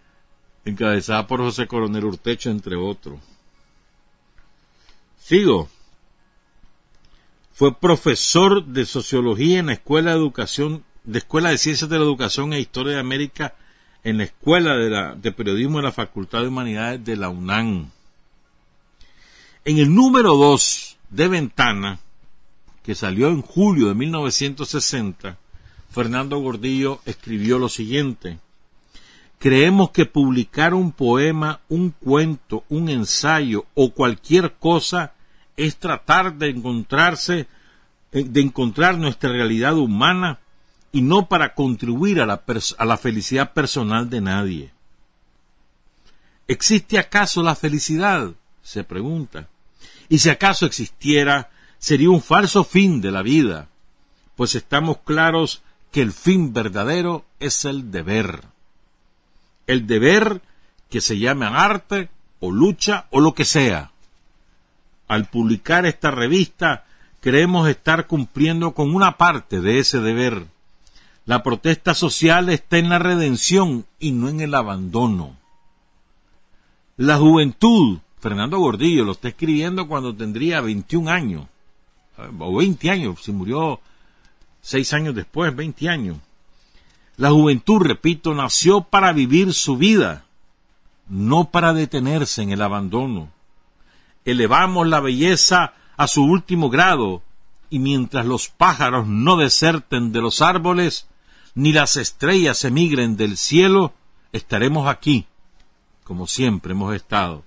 encabezada 0.64 1.26
por 1.26 1.40
José 1.40 1.66
Coronel 1.66 2.04
Urtecho, 2.04 2.50
entre 2.50 2.76
otros. 2.76 3.20
Sigo. 5.18 5.68
Fue 7.52 7.74
profesor 7.74 8.64
de 8.64 8.84
sociología 8.84 9.60
en 9.60 9.66
la 9.66 9.72
Escuela 9.74 10.10
de 10.10 10.18
Educación, 10.18 10.84
de 11.06 11.18
Escuela 11.18 11.50
de 11.50 11.58
Ciencias 11.58 11.88
de 11.88 11.98
la 11.98 12.04
Educación 12.04 12.52
e 12.52 12.60
Historia 12.60 12.94
de 12.94 13.00
América 13.00 13.54
en 14.02 14.18
la 14.18 14.24
Escuela 14.24 14.76
de, 14.76 14.90
la, 14.90 15.14
de 15.14 15.32
Periodismo 15.32 15.78
de 15.78 15.84
la 15.84 15.92
Facultad 15.92 16.42
de 16.42 16.48
Humanidades 16.48 17.04
de 17.04 17.16
la 17.16 17.28
UNAM. 17.28 17.90
En 19.64 19.78
el 19.78 19.94
número 19.94 20.34
2 20.36 20.96
de 21.10 21.28
Ventana, 21.28 22.00
que 22.82 22.94
salió 22.94 23.28
en 23.28 23.40
julio 23.40 23.88
de 23.88 23.94
1960, 23.94 25.38
Fernando 25.90 26.38
Gordillo 26.38 27.00
escribió 27.04 27.58
lo 27.58 27.68
siguiente. 27.68 28.38
Creemos 29.38 29.90
que 29.90 30.06
publicar 30.06 30.74
un 30.74 30.90
poema, 30.90 31.60
un 31.68 31.90
cuento, 31.90 32.64
un 32.68 32.88
ensayo 32.88 33.66
o 33.74 33.92
cualquier 33.92 34.54
cosa 34.54 35.14
es 35.56 35.76
tratar 35.76 36.34
de 36.34 36.50
encontrarse, 36.50 37.46
eh, 38.12 38.24
de 38.24 38.40
encontrar 38.40 38.98
nuestra 38.98 39.30
realidad 39.30 39.76
humana 39.76 40.40
y 40.96 41.02
no 41.02 41.28
para 41.28 41.52
contribuir 41.52 42.22
a 42.22 42.26
la, 42.26 42.42
a 42.78 42.84
la 42.86 42.96
felicidad 42.96 43.52
personal 43.52 44.08
de 44.08 44.22
nadie. 44.22 44.70
¿Existe 46.48 46.98
acaso 46.98 47.42
la 47.42 47.54
felicidad? 47.54 48.32
se 48.62 48.82
pregunta. 48.82 49.46
Y 50.08 50.20
si 50.20 50.30
acaso 50.30 50.64
existiera, 50.64 51.50
sería 51.78 52.08
un 52.08 52.22
falso 52.22 52.64
fin 52.64 53.02
de 53.02 53.10
la 53.10 53.20
vida, 53.20 53.68
pues 54.36 54.54
estamos 54.54 54.96
claros 55.04 55.62
que 55.92 56.00
el 56.00 56.12
fin 56.12 56.54
verdadero 56.54 57.26
es 57.40 57.66
el 57.66 57.90
deber. 57.90 58.44
El 59.66 59.86
deber 59.86 60.40
que 60.88 61.02
se 61.02 61.18
llame 61.18 61.44
arte 61.44 62.08
o 62.40 62.50
lucha 62.50 63.06
o 63.10 63.20
lo 63.20 63.34
que 63.34 63.44
sea 63.44 63.90
al 65.08 65.26
publicar 65.26 65.84
esta 65.84 66.10
revista, 66.10 66.86
creemos 67.20 67.68
estar 67.68 68.06
cumpliendo 68.06 68.72
con 68.72 68.94
una 68.94 69.18
parte 69.18 69.60
de 69.60 69.78
ese 69.78 70.00
deber. 70.00 70.55
La 71.26 71.42
protesta 71.42 71.94
social 71.94 72.48
está 72.48 72.78
en 72.78 72.88
la 72.88 72.98
redención 72.98 73.84
y 73.98 74.12
no 74.12 74.28
en 74.28 74.40
el 74.40 74.54
abandono. 74.54 75.36
La 76.96 77.18
juventud, 77.18 77.98
Fernando 78.20 78.58
Gordillo 78.58 79.04
lo 79.04 79.12
está 79.12 79.28
escribiendo 79.28 79.86
cuando 79.86 80.14
tendría 80.14 80.60
21 80.60 81.10
años, 81.10 81.46
o 82.38 82.56
20 82.56 82.90
años, 82.90 83.22
si 83.22 83.32
murió 83.32 83.80
seis 84.62 84.92
años 84.94 85.14
después, 85.14 85.54
20 85.54 85.88
años. 85.88 86.16
La 87.16 87.30
juventud, 87.30 87.82
repito, 87.82 88.34
nació 88.34 88.82
para 88.82 89.12
vivir 89.12 89.52
su 89.52 89.76
vida, 89.76 90.24
no 91.08 91.50
para 91.50 91.74
detenerse 91.74 92.42
en 92.42 92.52
el 92.52 92.62
abandono 92.62 93.30
elevamos 94.26 94.88
la 94.88 95.00
belleza 95.00 95.72
a 95.96 96.06
su 96.08 96.22
último 96.22 96.68
grado, 96.68 97.22
y 97.70 97.78
mientras 97.78 98.26
los 98.26 98.48
pájaros 98.48 99.06
no 99.06 99.36
deserten 99.36 100.12
de 100.12 100.20
los 100.20 100.42
árboles, 100.42 101.06
ni 101.56 101.72
las 101.72 101.96
estrellas 101.96 102.64
emigren 102.64 103.16
del 103.16 103.38
cielo, 103.38 103.94
estaremos 104.30 104.86
aquí, 104.88 105.26
como 106.04 106.26
siempre 106.26 106.72
hemos 106.72 106.94
estado. 106.94 107.44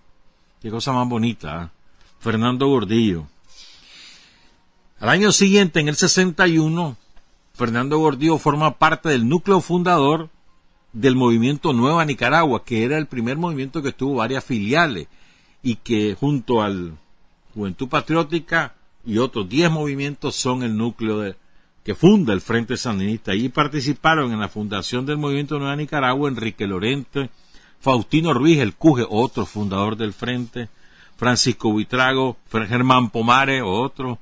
Qué 0.61 0.71
cosa 0.71 0.91
más 0.91 1.07
bonita, 1.07 1.63
¿eh? 1.63 1.79
Fernando 2.19 2.67
Gordillo. 2.67 3.27
Al 4.99 5.09
año 5.09 5.31
siguiente, 5.31 5.79
en 5.79 5.87
el 5.87 5.95
61, 5.95 6.97
Fernando 7.53 7.99
Gordillo 7.99 8.39
forma 8.39 8.77
parte 8.77 9.09
del 9.09 9.29
núcleo 9.29 9.61
fundador 9.61 10.29
del 10.91 11.15
movimiento 11.15 11.71
Nueva 11.71 12.03
Nicaragua, 12.03 12.65
que 12.65 12.83
era 12.83 12.97
el 12.97 13.05
primer 13.05 13.37
movimiento 13.37 13.83
que 13.83 13.93
tuvo 13.93 14.15
varias 14.15 14.43
filiales 14.43 15.07
y 15.61 15.75
que 15.75 16.17
junto 16.19 16.63
al 16.63 16.97
Juventud 17.53 17.87
Patriótica 17.87 18.73
y 19.05 19.19
otros 19.19 19.47
10 19.47 19.69
movimientos 19.69 20.35
son 20.35 20.63
el 20.63 20.75
núcleo 20.75 21.19
de, 21.19 21.35
que 21.89 21.95
funda 21.95 22.33
el 22.33 22.41
Frente 22.41 22.77
Sandinista. 22.77 23.31
Allí 23.31 23.49
participaron 23.49 24.31
en 24.31 24.39
la 24.39 24.47
fundación 24.47 25.07
del 25.07 25.17
Movimiento 25.17 25.57
Nueva 25.57 25.75
Nicaragua 25.75 26.29
Enrique 26.29 26.67
Lorente, 26.67 27.31
Faustino 27.79 28.31
Ruiz, 28.31 28.59
el 28.59 28.75
Cuje, 28.75 29.07
otro 29.09 29.47
fundador 29.47 29.95
del 29.95 30.13
Frente, 30.13 30.69
Francisco 31.17 31.71
Buitrago, 31.71 32.37
Germán 32.51 33.09
Pomare, 33.09 33.63
otro, 33.63 34.19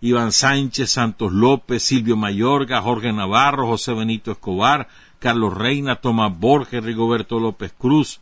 Iván 0.00 0.30
Sánchez, 0.30 0.92
Santos 0.92 1.32
López, 1.32 1.82
Silvio 1.82 2.16
Mayorga, 2.16 2.80
Jorge 2.80 3.12
Navarro, 3.12 3.66
José 3.66 3.92
Benito 3.92 4.30
Escobar, 4.30 4.86
Carlos 5.18 5.52
Reina, 5.52 5.96
Tomás 5.96 6.38
Borges, 6.38 6.84
Rigoberto 6.84 7.40
López 7.40 7.74
Cruz, 7.76 8.20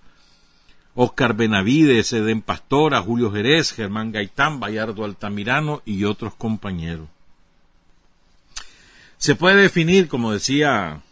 Oscar 0.94 1.35
Benavides, 1.35 2.11
Eden 2.14 2.40
Pastora, 2.40 3.03
Julio 3.03 3.31
Jerez, 3.31 3.70
Germán 3.70 4.12
Gaitán, 4.12 4.61
Bayardo 4.61 5.05
Altamirano 5.05 5.83
y 5.85 6.05
otros 6.05 6.35
compañeros. 6.35 7.07
Se 9.19 9.35
puede 9.35 9.63
definir, 9.63 10.09
como 10.09 10.33
decía 10.33 11.03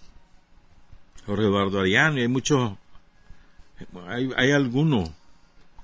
Jorge 1.26 1.44
Eduardo 1.44 1.80
Ariano, 1.80 2.18
y 2.18 2.22
hay 2.22 2.28
muchos, 2.28 2.72
hay, 4.08 4.52
algunos 4.52 5.10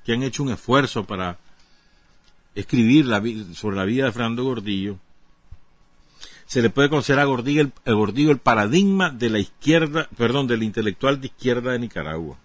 que 0.04 0.12
han 0.12 0.22
hecho 0.22 0.44
un 0.44 0.52
esfuerzo 0.52 1.04
para 1.04 1.38
escribir 2.54 3.06
la, 3.06 3.20
sobre 3.54 3.76
la 3.76 3.84
vida 3.84 4.04
de 4.04 4.12
Fernando 4.12 4.44
Gordillo, 4.44 4.98
se 6.46 6.62
le 6.62 6.70
puede 6.70 6.90
considerar 6.90 7.24
a 7.24 7.28
Gordillo 7.28 7.62
el, 7.62 7.94
Gordillo 7.94 8.30
el 8.30 8.38
paradigma 8.38 9.10
de 9.10 9.30
la 9.30 9.38
izquierda, 9.40 10.08
perdón, 10.16 10.46
del 10.46 10.62
intelectual 10.62 11.20
de 11.20 11.28
izquierda 11.28 11.72
de 11.72 11.78
Nicaragua. 11.78 12.36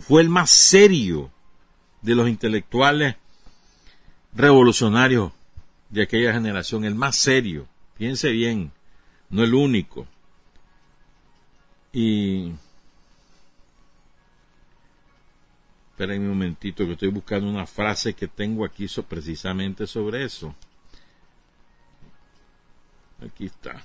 Fue 0.00 0.22
el 0.22 0.28
más 0.28 0.50
serio 0.50 1.30
de 2.02 2.14
los 2.14 2.28
intelectuales 2.28 3.16
revolucionarios 4.34 5.32
de 5.90 6.02
aquella 6.02 6.32
generación, 6.32 6.84
el 6.84 6.94
más 6.94 7.16
serio. 7.16 7.68
Piense 7.96 8.30
bien, 8.30 8.72
no 9.30 9.42
el 9.42 9.54
único. 9.54 10.06
Y 11.92 12.52
Espera 15.94 16.16
un 16.16 16.28
momentito 16.28 16.84
que 16.86 16.94
estoy 16.94 17.08
buscando 17.08 17.48
una 17.48 17.66
frase 17.66 18.14
que 18.14 18.26
tengo 18.26 18.64
aquí 18.64 18.88
precisamente 19.08 19.86
sobre 19.86 20.24
eso. 20.24 20.52
Aquí 23.24 23.46
está. 23.46 23.80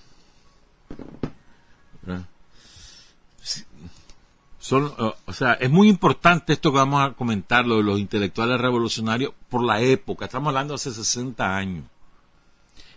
Son, 4.57 4.91
o 4.97 5.33
sea, 5.33 5.53
es 5.53 5.69
muy 5.69 5.87
importante 5.87 6.53
esto 6.53 6.71
que 6.71 6.79
vamos 6.79 7.07
a 7.07 7.13
comentar, 7.13 7.67
lo 7.67 7.77
de 7.77 7.83
los 7.83 7.99
intelectuales 7.99 8.59
revolucionarios, 8.59 9.31
por 9.47 9.63
la 9.63 9.79
época. 9.79 10.25
Estamos 10.25 10.47
hablando 10.47 10.73
hace 10.73 10.91
60 10.91 11.55
años. 11.55 11.85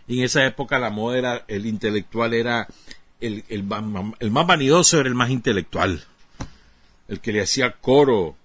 En 0.08 0.22
esa 0.22 0.44
época 0.44 0.78
la 0.78 0.90
moda 0.90 1.18
era, 1.18 1.44
el 1.48 1.66
intelectual 1.66 2.34
era 2.34 2.68
el, 3.20 3.44
el, 3.48 3.64
el 4.18 4.30
más 4.30 4.46
vanidoso, 4.46 5.00
era 5.00 5.08
el 5.08 5.14
más 5.14 5.30
intelectual. 5.30 6.04
El 7.08 7.20
que 7.20 7.32
le 7.32 7.42
hacía 7.42 7.72
coro 7.72 8.36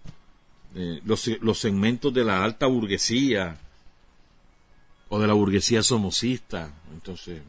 eh, 0.76 1.02
los, 1.06 1.28
los 1.42 1.60
segmentos 1.60 2.14
de 2.14 2.24
la 2.24 2.44
alta 2.44 2.68
burguesía 2.68 3.58
o 5.10 5.20
de 5.20 5.28
la 5.28 5.34
burguesía 5.34 5.82
somocista, 5.82 6.70
entonces 6.94 7.42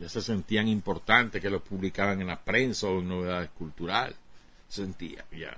ya 0.00 0.08
se 0.08 0.22
sentían 0.22 0.68
importantes 0.68 1.42
que 1.42 1.50
los 1.50 1.62
publicaban 1.62 2.20
en 2.20 2.28
la 2.28 2.40
prensa 2.40 2.86
o 2.86 3.00
en 3.00 3.08
novedades 3.08 3.50
culturales, 3.50 4.16
sentía 4.68 5.24
ya. 5.30 5.56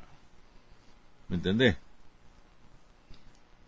¿Me 1.29 1.37
entendés? 1.37 1.77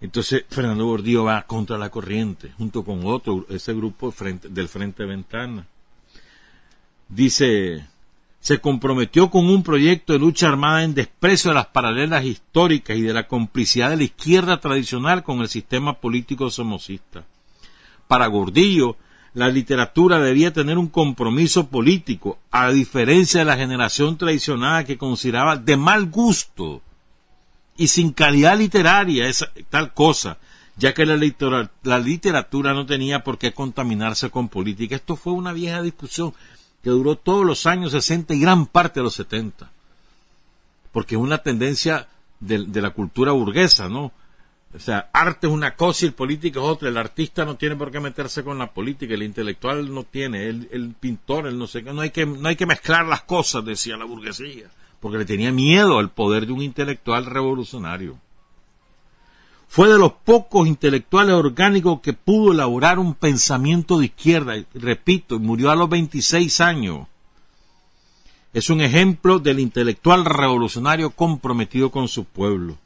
Entonces 0.03 0.45
Fernando 0.51 0.85
Gordillo 0.85 1.25
va 1.25 1.43
contra 1.43 1.79
la 1.79 1.88
corriente, 1.88 2.53
junto 2.59 2.85
con 2.85 3.07
otro, 3.07 3.47
ese 3.49 3.73
grupo 3.73 4.12
del 4.51 4.69
Frente 4.69 5.07
Ventana. 5.07 5.67
Dice 7.09 7.87
se 8.41 8.61
comprometió 8.61 9.31
con 9.31 9.49
un 9.49 9.62
proyecto 9.62 10.12
de 10.12 10.19
lucha 10.19 10.49
armada 10.49 10.83
en 10.83 10.95
desprecio 10.95 11.53
de 11.53 11.55
las 11.55 11.67
paralelas 11.67 12.25
históricas 12.25 12.97
y 12.97 13.03
de 13.03 13.12
la 13.12 13.29
complicidad 13.29 13.91
de 13.91 13.99
la 13.99 14.03
izquierda 14.03 14.59
tradicional 14.59 15.23
con 15.23 15.41
el 15.41 15.49
sistema 15.49 16.01
político 16.01 16.51
somocista. 16.51 17.25
Para 18.09 18.27
Gordillo, 18.27 18.97
la 19.35 19.47
literatura 19.47 20.19
debía 20.19 20.53
tener 20.53 20.77
un 20.77 20.88
compromiso 20.88 21.69
político, 21.69 22.38
a 22.51 22.73
diferencia 22.73 23.43
de 23.43 23.47
la 23.47 23.57
generación 23.57 24.19
tradicional 24.19 24.85
que 24.85 24.99
consideraba 24.99 25.57
de 25.57 25.77
mal 25.77 26.07
gusto 26.11 26.83
y 27.77 27.89
sin 27.89 28.13
calidad 28.13 28.59
literaria 28.59 29.27
esa, 29.29 29.51
tal 29.71 29.93
cosa, 29.95 30.39
ya 30.77 30.95
que 30.95 31.07
la, 31.07 31.19
la 31.83 31.99
literatura 31.99 32.75
no 32.75 32.87
tenía 32.87 33.25
por 33.25 33.39
qué 33.39 33.53
contaminarse 33.53 34.31
con 34.31 34.49
política. 34.49 34.97
Esto 34.97 35.17
fue 35.17 35.33
una 35.33 35.53
vieja 35.53 35.83
discusión 35.83 36.35
que 36.83 36.91
duró 36.91 37.17
todos 37.17 37.45
los 37.47 37.67
años 37.67 37.93
60 37.93 38.35
y 38.35 38.41
gran 38.41 38.67
parte 38.67 39.01
de 39.01 39.05
los 39.05 39.15
70. 39.15 39.71
Porque 40.91 41.15
es 41.15 41.21
una 41.21 41.39
tendencia 41.39 42.09
de, 42.41 42.67
la 42.81 42.91
cultura 42.91 43.33
burguesa, 43.33 43.89
¿no? 43.89 44.13
O 44.75 44.79
sea, 44.79 45.11
arte 45.13 45.47
es 45.47 45.53
una 45.53 45.77
cosa 45.77 46.05
y 46.05 46.09
el 46.09 46.15
político 46.15 46.61
es 46.61 46.67
otra. 46.67 46.89
El 46.89 46.97
artista 46.97 47.45
no 47.45 47.57
tiene 47.57 47.77
por 47.77 47.91
qué 47.91 48.01
meterse 48.01 48.43
con 48.43 48.59
la 48.59 48.73
política, 48.73 49.15
el 49.15 49.23
intelectual 49.23 49.93
no 49.93 50.05
tiene, 50.05 50.49
el, 50.49 50.69
el 50.73 50.95
pintor, 50.99 51.47
el 51.47 51.59
no 51.59 51.67
sé 51.67 51.85
qué. 51.85 51.93
No 51.93 52.01
hay, 52.01 52.11
que, 52.11 52.27
no 52.27 52.49
hay 52.49 52.57
que 52.57 52.67
mezclar 52.67 53.07
las 53.07 53.23
cosas, 53.23 53.65
decía 53.65 53.97
la 53.97 54.07
burguesía, 54.07 54.69
porque 55.03 55.19
le 55.19 55.25
tenía 55.25 55.51
miedo 55.51 55.99
al 55.99 56.12
poder 56.12 56.47
de 56.47 56.53
un 56.53 56.62
intelectual 56.62 57.27
revolucionario. 57.27 58.19
Fue 59.67 59.88
de 59.88 59.99
los 59.99 60.12
pocos 60.12 60.69
intelectuales 60.69 61.35
orgánicos 61.35 62.01
que 62.01 62.12
pudo 62.12 62.53
elaborar 62.53 63.01
un 63.01 63.15
pensamiento 63.15 63.99
de 63.99 64.05
izquierda, 64.05 64.55
repito, 64.75 65.41
murió 65.41 65.73
a 65.73 65.77
los 65.77 65.88
26 65.88 66.61
años. 66.61 67.09
Es 68.55 68.71
un 68.71 68.81
ejemplo 68.81 69.41
del 69.41 69.59
intelectual 69.59 70.25
revolucionario 70.25 71.11
comprometido 71.11 71.91
con 71.91 72.07
su 72.07 72.25
pueblo. 72.25 72.79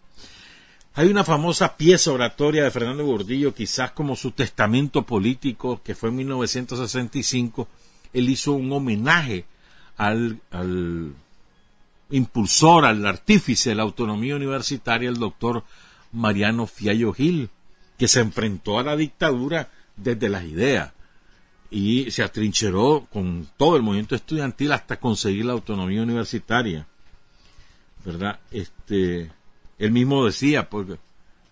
Hay 0.94 1.08
una 1.08 1.22
famosa 1.22 1.76
pieza 1.76 2.12
oratoria 2.12 2.64
de 2.64 2.70
Fernando 2.70 3.04
Gordillo, 3.04 3.52
quizás 3.52 3.90
como 3.90 4.16
su 4.16 4.30
testamento 4.30 5.02
político, 5.02 5.82
que 5.84 5.94
fue 5.94 6.08
en 6.08 6.16
1965. 6.16 7.68
Él 8.14 8.30
hizo 8.30 8.52
un 8.52 8.72
homenaje 8.72 9.44
al, 9.98 10.40
al 10.50 11.12
impulsor, 12.10 12.84
al 12.84 13.04
artífice 13.06 13.70
de 13.70 13.76
la 13.76 13.82
autonomía 13.82 14.36
universitaria, 14.36 15.08
el 15.08 15.18
doctor 15.18 15.64
Mariano 16.12 16.66
Fiallo 16.66 17.12
Gil, 17.12 17.50
que 17.98 18.08
se 18.08 18.20
enfrentó 18.20 18.78
a 18.78 18.82
la 18.82 18.96
dictadura 18.96 19.70
desde 19.96 20.28
las 20.28 20.44
ideas 20.44 20.92
y 21.70 22.10
se 22.10 22.22
atrincheró 22.22 23.06
con 23.12 23.48
todo 23.56 23.76
el 23.76 23.82
movimiento 23.82 24.14
estudiantil 24.14 24.72
hasta 24.72 25.00
conseguir 25.00 25.46
la 25.46 25.52
autonomía 25.52 26.02
universitaria. 26.02 26.86
¿Verdad? 28.04 28.38
Este, 28.50 29.32
él 29.78 29.90
mismo 29.90 30.24
decía, 30.24 30.68
porque 30.68 30.98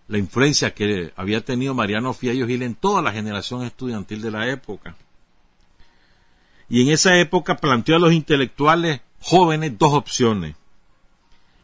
la 0.07 0.19
influencia 0.19 0.73
que 0.73 1.13
había 1.17 1.45
tenido 1.45 1.75
Mariano 1.75 2.13
Fiallo 2.13 2.47
Gil 2.47 2.63
en 2.63 2.75
toda 2.75 3.03
la 3.03 3.13
generación 3.13 3.65
estudiantil 3.65 4.23
de 4.23 4.31
la 4.31 4.49
época. 4.49 4.95
Y 6.69 6.83
en 6.83 6.91
esa 6.91 7.19
época 7.19 7.57
planteó 7.57 7.97
a 7.97 7.99
los 7.99 8.13
intelectuales 8.13 9.01
jóvenes 9.25 9.79
dos 9.79 9.95
opciones. 9.95 10.55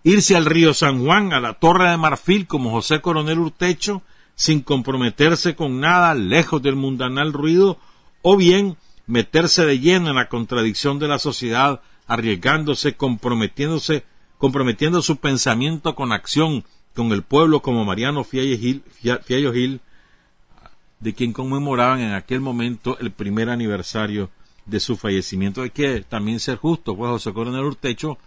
Irse 0.02 0.34
al 0.34 0.46
río 0.46 0.72
San 0.72 1.04
Juan, 1.04 1.34
a 1.34 1.40
la 1.40 1.52
Torre 1.52 1.90
de 1.90 1.98
Marfil 1.98 2.46
como 2.46 2.70
José 2.70 3.02
Coronel 3.02 3.38
Urtecho, 3.38 4.00
sin 4.34 4.62
comprometerse 4.62 5.54
con 5.54 5.78
nada, 5.78 6.14
lejos 6.14 6.62
del 6.62 6.74
mundanal 6.74 7.34
ruido, 7.34 7.78
o 8.22 8.38
bien 8.38 8.78
meterse 9.06 9.66
de 9.66 9.78
lleno 9.78 10.08
en 10.08 10.16
la 10.16 10.30
contradicción 10.30 10.98
de 10.98 11.08
la 11.08 11.18
sociedad, 11.18 11.82
arriesgándose, 12.06 12.96
comprometiéndose, 12.96 14.04
comprometiendo 14.38 15.02
su 15.02 15.18
pensamiento 15.18 15.94
con 15.94 16.12
acción 16.12 16.64
con 16.94 17.12
el 17.12 17.22
pueblo 17.22 17.60
como 17.60 17.84
Mariano 17.84 18.24
Fiallo 18.24 18.56
Gil, 19.52 19.80
de 20.98 21.14
quien 21.14 21.34
conmemoraban 21.34 22.00
en 22.00 22.14
aquel 22.14 22.40
momento 22.40 22.96
el 23.00 23.10
primer 23.10 23.50
aniversario 23.50 24.30
de 24.70 24.80
su 24.80 24.96
fallecimiento. 24.96 25.62
Hay 25.62 25.70
que 25.70 26.00
también 26.02 26.40
ser 26.40 26.56
justo, 26.56 26.96
pues 26.96 27.10
José 27.10 27.32
Coronel 27.32 27.64
Urtecho 27.64 28.18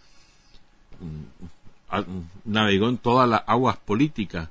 navegó 2.45 2.89
en 2.89 2.97
todas 2.97 3.29
las 3.29 3.43
aguas 3.47 3.77
políticas, 3.77 4.49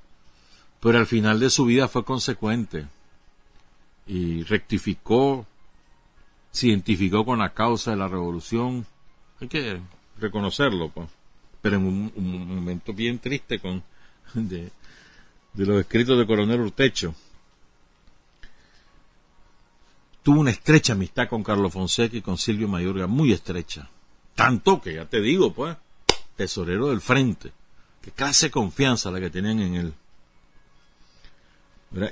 pero 0.80 0.98
al 0.98 1.06
final 1.06 1.38
de 1.38 1.50
su 1.50 1.64
vida 1.64 1.88
fue 1.88 2.04
consecuente 2.04 2.86
y 4.06 4.42
rectificó, 4.44 5.46
se 6.50 6.68
identificó 6.68 7.24
con 7.24 7.40
la 7.40 7.52
causa 7.52 7.92
de 7.92 7.96
la 7.96 8.08
revolución. 8.08 8.86
Hay 9.40 9.48
que 9.48 9.80
reconocerlo, 10.18 10.88
pues. 10.88 11.08
pero 11.60 11.76
en 11.76 11.86
un, 11.86 12.54
momento 12.54 12.92
bien 12.92 13.18
triste 13.18 13.58
con 13.58 13.82
de, 14.34 14.70
de 15.52 15.66
los 15.66 15.80
escritos 15.80 16.18
de 16.18 16.26
Coronel 16.26 16.60
Urtecho. 16.60 17.14
Tuvo 20.22 20.40
una 20.40 20.50
estrecha 20.50 20.92
amistad 20.92 21.28
con 21.28 21.42
Carlos 21.42 21.72
Fonseca 21.72 22.16
y 22.16 22.22
con 22.22 22.38
Silvio 22.38 22.68
Mayorga, 22.68 23.06
muy 23.06 23.32
estrecha. 23.32 23.88
Tanto 24.34 24.80
que 24.80 24.94
ya 24.94 25.04
te 25.04 25.20
digo, 25.20 25.52
pues, 25.52 25.76
tesorero 26.36 26.88
del 26.90 27.00
frente. 27.00 27.52
Qué 28.00 28.10
clase 28.12 28.46
de 28.46 28.50
confianza 28.52 29.10
la 29.10 29.20
que 29.20 29.30
tenían 29.30 29.60
en 29.60 29.74
él. 29.74 29.94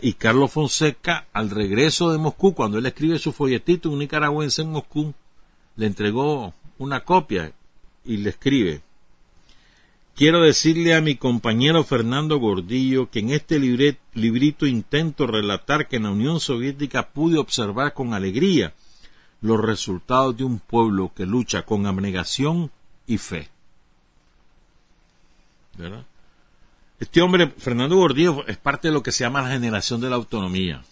Y 0.02 0.12
Carlos 0.14 0.52
Fonseca, 0.52 1.26
al 1.32 1.50
regreso 1.50 2.12
de 2.12 2.18
Moscú, 2.18 2.52
cuando 2.52 2.78
él 2.78 2.86
escribe 2.86 3.18
su 3.18 3.32
folletito, 3.32 3.90
un 3.90 4.00
nicaragüense 4.00 4.62
en 4.62 4.72
Moscú, 4.72 5.14
le 5.76 5.86
entregó 5.86 6.52
una 6.78 7.00
copia 7.00 7.52
y 8.04 8.18
le 8.18 8.30
escribe, 8.30 8.82
Quiero 10.20 10.42
decirle 10.42 10.94
a 10.94 11.00
mi 11.00 11.16
compañero 11.16 11.82
Fernando 11.82 12.38
Gordillo 12.38 13.08
que 13.08 13.20
en 13.20 13.30
este 13.30 13.58
librito 13.58 14.66
intento 14.66 15.26
relatar 15.26 15.88
que 15.88 15.96
en 15.96 16.02
la 16.02 16.10
Unión 16.10 16.40
Soviética 16.40 17.08
pude 17.08 17.38
observar 17.38 17.94
con 17.94 18.12
alegría 18.12 18.74
los 19.40 19.58
resultados 19.58 20.36
de 20.36 20.44
un 20.44 20.58
pueblo 20.58 21.10
que 21.16 21.24
lucha 21.24 21.62
con 21.62 21.86
abnegación 21.86 22.70
y 23.06 23.16
fe. 23.16 23.48
Este 26.98 27.22
hombre, 27.22 27.46
Fernando 27.56 27.96
Gordillo, 27.96 28.46
es 28.46 28.58
parte 28.58 28.88
de 28.88 28.92
lo 28.92 29.02
que 29.02 29.12
se 29.12 29.24
llama 29.24 29.40
la 29.40 29.52
generación 29.52 30.02
de 30.02 30.10
la 30.10 30.16
autonomía. 30.16 30.84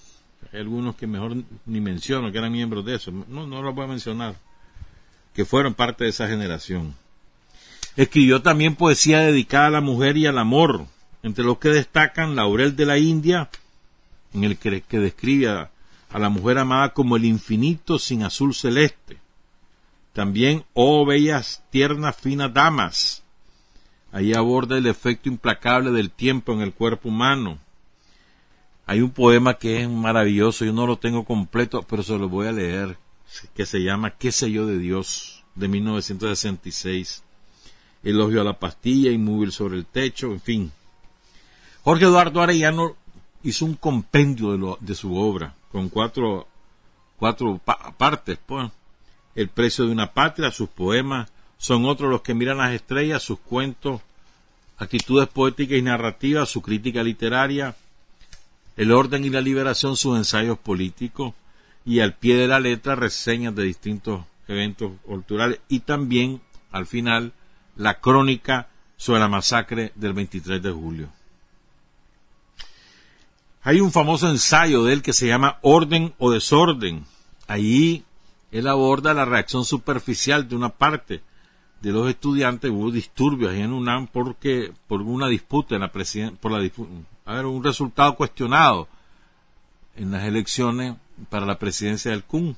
Hay 0.54 0.60
algunos 0.60 0.96
que 0.96 1.06
mejor 1.06 1.36
ni 1.66 1.82
menciono, 1.82 2.32
que 2.32 2.38
eran 2.38 2.52
miembros 2.52 2.82
de 2.82 2.94
eso. 2.94 3.12
No, 3.12 3.46
no 3.46 3.60
lo 3.60 3.74
voy 3.74 3.84
a 3.84 3.88
mencionar. 3.88 4.36
que 5.34 5.44
fueron 5.44 5.74
parte 5.74 6.04
de 6.04 6.10
esa 6.10 6.26
generación. 6.28 6.94
Escribió 7.98 8.42
también 8.42 8.76
poesía 8.76 9.18
dedicada 9.18 9.66
a 9.66 9.70
la 9.70 9.80
mujer 9.80 10.16
y 10.16 10.26
al 10.26 10.38
amor, 10.38 10.86
entre 11.24 11.42
los 11.42 11.58
que 11.58 11.70
destacan 11.70 12.36
Laurel 12.36 12.76
de 12.76 12.86
la 12.86 12.96
India, 12.96 13.50
en 14.32 14.44
el 14.44 14.56
que, 14.56 14.84
describe 15.00 15.48
a, 15.48 15.72
a, 16.08 16.18
la 16.20 16.28
mujer 16.28 16.58
amada 16.58 16.92
como 16.92 17.16
el 17.16 17.24
infinito 17.24 17.98
sin 17.98 18.22
azul 18.22 18.54
celeste. 18.54 19.18
También, 20.12 20.64
oh 20.74 21.04
bellas, 21.04 21.64
tiernas, 21.70 22.16
finas 22.16 22.54
damas. 22.54 23.24
Ahí 24.12 24.32
aborda 24.32 24.78
el 24.78 24.86
efecto 24.86 25.28
implacable 25.28 25.90
del 25.90 26.12
tiempo 26.12 26.52
en 26.52 26.60
el 26.60 26.72
cuerpo 26.72 27.08
humano. 27.08 27.58
Hay 28.86 29.00
un 29.00 29.10
poema 29.10 29.54
que 29.54 29.82
es 29.82 29.88
maravilloso, 29.88 30.64
yo 30.64 30.72
no 30.72 30.86
lo 30.86 30.98
tengo 30.98 31.24
completo, 31.24 31.82
pero 31.82 32.04
se 32.04 32.16
lo 32.16 32.28
voy 32.28 32.46
a 32.46 32.52
leer, 32.52 32.96
que 33.56 33.66
se 33.66 33.80
llama 33.80 34.10
¿Qué 34.10 34.30
sé 34.30 34.52
yo 34.52 34.66
de 34.66 34.78
Dios? 34.78 35.34
de 35.56 35.66
1966 35.66 37.24
elogio 38.02 38.40
a 38.40 38.44
la 38.44 38.58
pastilla, 38.58 39.10
inmóvil 39.10 39.52
sobre 39.52 39.76
el 39.76 39.86
techo, 39.86 40.32
en 40.32 40.40
fin. 40.40 40.72
Jorge 41.82 42.04
Eduardo 42.04 42.42
Arellano 42.42 42.96
hizo 43.42 43.64
un 43.64 43.74
compendio 43.74 44.52
de, 44.52 44.58
lo, 44.58 44.78
de 44.80 44.94
su 44.94 45.16
obra, 45.16 45.54
con 45.72 45.88
cuatro, 45.88 46.46
cuatro 47.16 47.60
partes, 47.96 48.38
pues. 48.44 48.70
El 49.34 49.48
precio 49.48 49.86
de 49.86 49.92
una 49.92 50.12
patria, 50.12 50.50
sus 50.50 50.68
poemas, 50.68 51.30
son 51.58 51.84
otros 51.84 52.10
los 52.10 52.22
que 52.22 52.34
miran 52.34 52.58
las 52.58 52.72
estrellas, 52.72 53.22
sus 53.22 53.38
cuentos, 53.38 54.00
actitudes 54.78 55.28
poéticas 55.28 55.78
y 55.78 55.82
narrativas, 55.82 56.48
su 56.48 56.62
crítica 56.62 57.02
literaria, 57.02 57.76
el 58.76 58.92
orden 58.92 59.24
y 59.24 59.30
la 59.30 59.40
liberación, 59.40 59.96
sus 59.96 60.16
ensayos 60.16 60.58
políticos, 60.58 61.34
y 61.84 62.00
al 62.00 62.14
pie 62.14 62.36
de 62.36 62.48
la 62.48 62.60
letra 62.60 62.94
reseñas 62.94 63.54
de 63.54 63.64
distintos 63.64 64.24
eventos 64.46 64.92
culturales, 65.04 65.60
y 65.68 65.80
también, 65.80 66.40
al 66.70 66.86
final, 66.86 67.32
la 67.78 68.00
crónica 68.00 68.68
sobre 68.96 69.20
la 69.20 69.28
masacre 69.28 69.92
del 69.94 70.12
23 70.12 70.62
de 70.62 70.70
julio. 70.70 71.08
Hay 73.62 73.80
un 73.80 73.92
famoso 73.92 74.28
ensayo 74.28 74.84
de 74.84 74.92
él 74.92 75.02
que 75.02 75.12
se 75.12 75.26
llama 75.26 75.58
Orden 75.62 76.14
o 76.18 76.30
Desorden. 76.30 77.04
Allí 77.46 78.04
él 78.50 78.66
aborda 78.66 79.14
la 79.14 79.24
reacción 79.24 79.64
superficial 79.64 80.48
de 80.48 80.56
una 80.56 80.70
parte 80.70 81.22
de 81.80 81.92
los 81.92 82.08
estudiantes. 82.08 82.70
Hubo 82.70 82.90
disturbios 82.90 83.54
en 83.54 83.72
UNAM 83.72 84.08
porque, 84.08 84.72
por 84.86 85.02
una 85.02 85.28
disputa 85.28 85.74
en 85.74 85.82
la 85.82 85.92
por 86.40 86.52
la 86.52 86.70
a 87.26 87.34
ver, 87.34 87.46
un 87.46 87.62
resultado 87.62 88.16
cuestionado 88.16 88.88
en 89.96 90.10
las 90.10 90.24
elecciones 90.24 90.96
para 91.28 91.44
la 91.44 91.58
presidencia 91.58 92.10
del 92.10 92.24
CUN. 92.24 92.56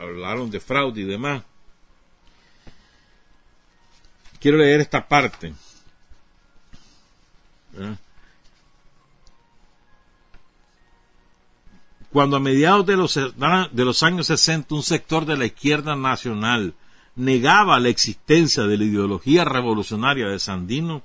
Hablaron 0.00 0.50
de 0.50 0.60
fraude 0.60 1.02
y 1.02 1.04
demás. 1.04 1.42
Quiero 4.40 4.58
leer 4.58 4.80
esta 4.80 5.06
parte. 5.08 5.52
Cuando 12.12 12.36
a 12.36 12.40
mediados 12.40 12.86
de 12.86 12.96
los, 12.96 13.14
de 13.14 13.84
los 13.84 14.02
años 14.02 14.26
60 14.28 14.74
un 14.74 14.82
sector 14.82 15.26
de 15.26 15.36
la 15.36 15.46
izquierda 15.46 15.94
nacional 15.96 16.74
negaba 17.16 17.80
la 17.80 17.88
existencia 17.88 18.64
de 18.64 18.78
la 18.78 18.84
ideología 18.84 19.44
revolucionaria 19.44 20.28
de 20.28 20.38
Sandino, 20.38 21.02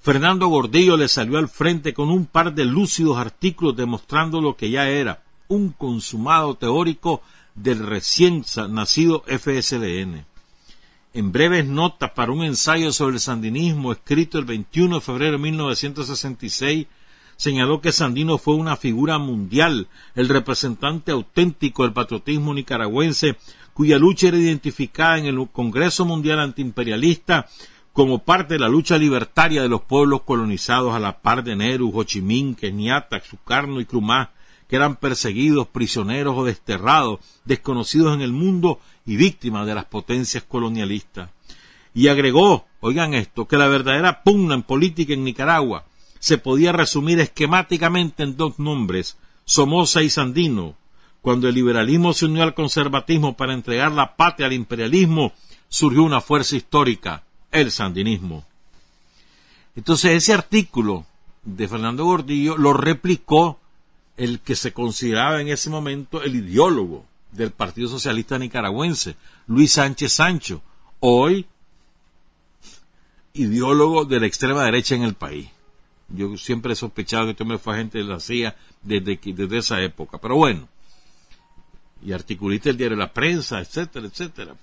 Fernando 0.00 0.46
Gordillo 0.46 0.96
le 0.96 1.08
salió 1.08 1.38
al 1.38 1.48
frente 1.48 1.92
con 1.92 2.10
un 2.10 2.26
par 2.26 2.54
de 2.54 2.64
lúcidos 2.64 3.18
artículos 3.18 3.76
demostrando 3.76 4.40
lo 4.40 4.56
que 4.56 4.70
ya 4.70 4.88
era 4.88 5.22
un 5.48 5.70
consumado 5.72 6.54
teórico 6.54 7.22
del 7.54 7.84
recién 7.84 8.44
nacido 8.68 9.24
FSLN 9.26 10.24
en 11.16 11.32
breves 11.32 11.66
notas 11.66 12.10
para 12.10 12.30
un 12.30 12.44
ensayo 12.44 12.92
sobre 12.92 13.14
el 13.14 13.20
sandinismo 13.20 13.90
escrito 13.90 14.38
el 14.38 14.44
21 14.44 14.96
de 14.96 15.00
febrero 15.00 15.32
de 15.32 15.38
1966, 15.38 16.86
señaló 17.38 17.80
que 17.80 17.90
Sandino 17.90 18.36
fue 18.36 18.54
una 18.54 18.76
figura 18.76 19.16
mundial, 19.16 19.88
el 20.14 20.28
representante 20.28 21.12
auténtico 21.12 21.84
del 21.84 21.94
patriotismo 21.94 22.52
nicaragüense, 22.52 23.38
cuya 23.72 23.98
lucha 23.98 24.28
era 24.28 24.36
identificada 24.36 25.16
en 25.16 25.24
el 25.24 25.48
Congreso 25.50 26.04
Mundial 26.04 26.38
Antiimperialista 26.38 27.46
como 27.94 28.18
parte 28.18 28.54
de 28.54 28.60
la 28.60 28.68
lucha 28.68 28.98
libertaria 28.98 29.62
de 29.62 29.70
los 29.70 29.80
pueblos 29.80 30.20
colonizados 30.20 30.94
a 30.94 30.98
la 30.98 31.22
par 31.22 31.42
de 31.42 31.56
Nehru, 31.56 31.92
Ho 31.94 32.04
Chi 32.04 32.20
Minh, 32.20 32.54
Kenyatta, 32.54 33.22
y 33.80 33.84
Krumah, 33.86 34.32
que 34.68 34.76
eran 34.76 34.96
perseguidos, 34.96 35.68
prisioneros 35.68 36.36
o 36.36 36.44
desterrados, 36.44 37.20
desconocidos 37.46 38.14
en 38.14 38.20
el 38.20 38.32
mundo 38.32 38.80
y 39.06 39.16
víctimas 39.16 39.66
de 39.66 39.74
las 39.74 39.84
potencias 39.86 40.44
colonialistas. 40.44 41.30
Y 41.94 42.08
agregó, 42.08 42.66
oigan 42.80 43.14
esto, 43.14 43.46
que 43.46 43.56
la 43.56 43.68
verdadera 43.68 44.22
pugna 44.22 44.54
en 44.54 44.62
política 44.62 45.14
en 45.14 45.24
Nicaragua 45.24 45.86
se 46.18 46.38
podía 46.38 46.72
resumir 46.72 47.20
esquemáticamente 47.20 48.22
en 48.24 48.36
dos 48.36 48.58
nombres, 48.58 49.16
Somoza 49.44 50.02
y 50.02 50.10
Sandino. 50.10 50.74
Cuando 51.22 51.48
el 51.48 51.54
liberalismo 51.54 52.12
se 52.12 52.26
unió 52.26 52.42
al 52.42 52.54
conservatismo 52.54 53.36
para 53.36 53.54
entregar 53.54 53.92
la 53.92 54.16
patria 54.16 54.46
al 54.46 54.52
imperialismo, 54.52 55.32
surgió 55.68 56.02
una 56.02 56.20
fuerza 56.20 56.56
histórica, 56.56 57.22
el 57.50 57.70
sandinismo. 57.70 58.44
Entonces 59.74 60.12
ese 60.12 60.34
artículo 60.34 61.06
de 61.44 61.68
Fernando 61.68 62.04
Gordillo 62.04 62.56
lo 62.56 62.72
replicó 62.72 63.58
el 64.16 64.40
que 64.40 64.56
se 64.56 64.72
consideraba 64.72 65.40
en 65.40 65.48
ese 65.48 65.70
momento 65.70 66.22
el 66.22 66.34
ideólogo 66.36 67.04
del 67.36 67.50
Partido 67.50 67.88
Socialista 67.88 68.38
Nicaragüense, 68.38 69.16
Luis 69.46 69.72
Sánchez 69.72 70.12
Sancho, 70.12 70.62
hoy 71.00 71.46
ideólogo 73.34 74.04
de 74.04 74.20
la 74.20 74.26
extrema 74.26 74.64
derecha 74.64 74.94
en 74.94 75.02
el 75.02 75.14
país. 75.14 75.48
Yo 76.08 76.36
siempre 76.36 76.72
he 76.72 76.76
sospechado 76.76 77.24
que 77.26 77.32
este 77.32 77.44
me 77.44 77.58
fue 77.58 77.74
agente 77.74 77.98
de 77.98 78.04
la 78.04 78.20
CIA 78.20 78.56
desde, 78.82 79.18
desde 79.22 79.58
esa 79.58 79.80
época, 79.82 80.18
pero 80.18 80.36
bueno. 80.36 80.68
Y 82.02 82.12
articulista 82.12 82.70
el 82.70 82.76
diario 82.76 82.96
La 82.96 83.12
Prensa, 83.12 83.60
etcétera, 83.60 84.06
etcétera. 84.06 84.54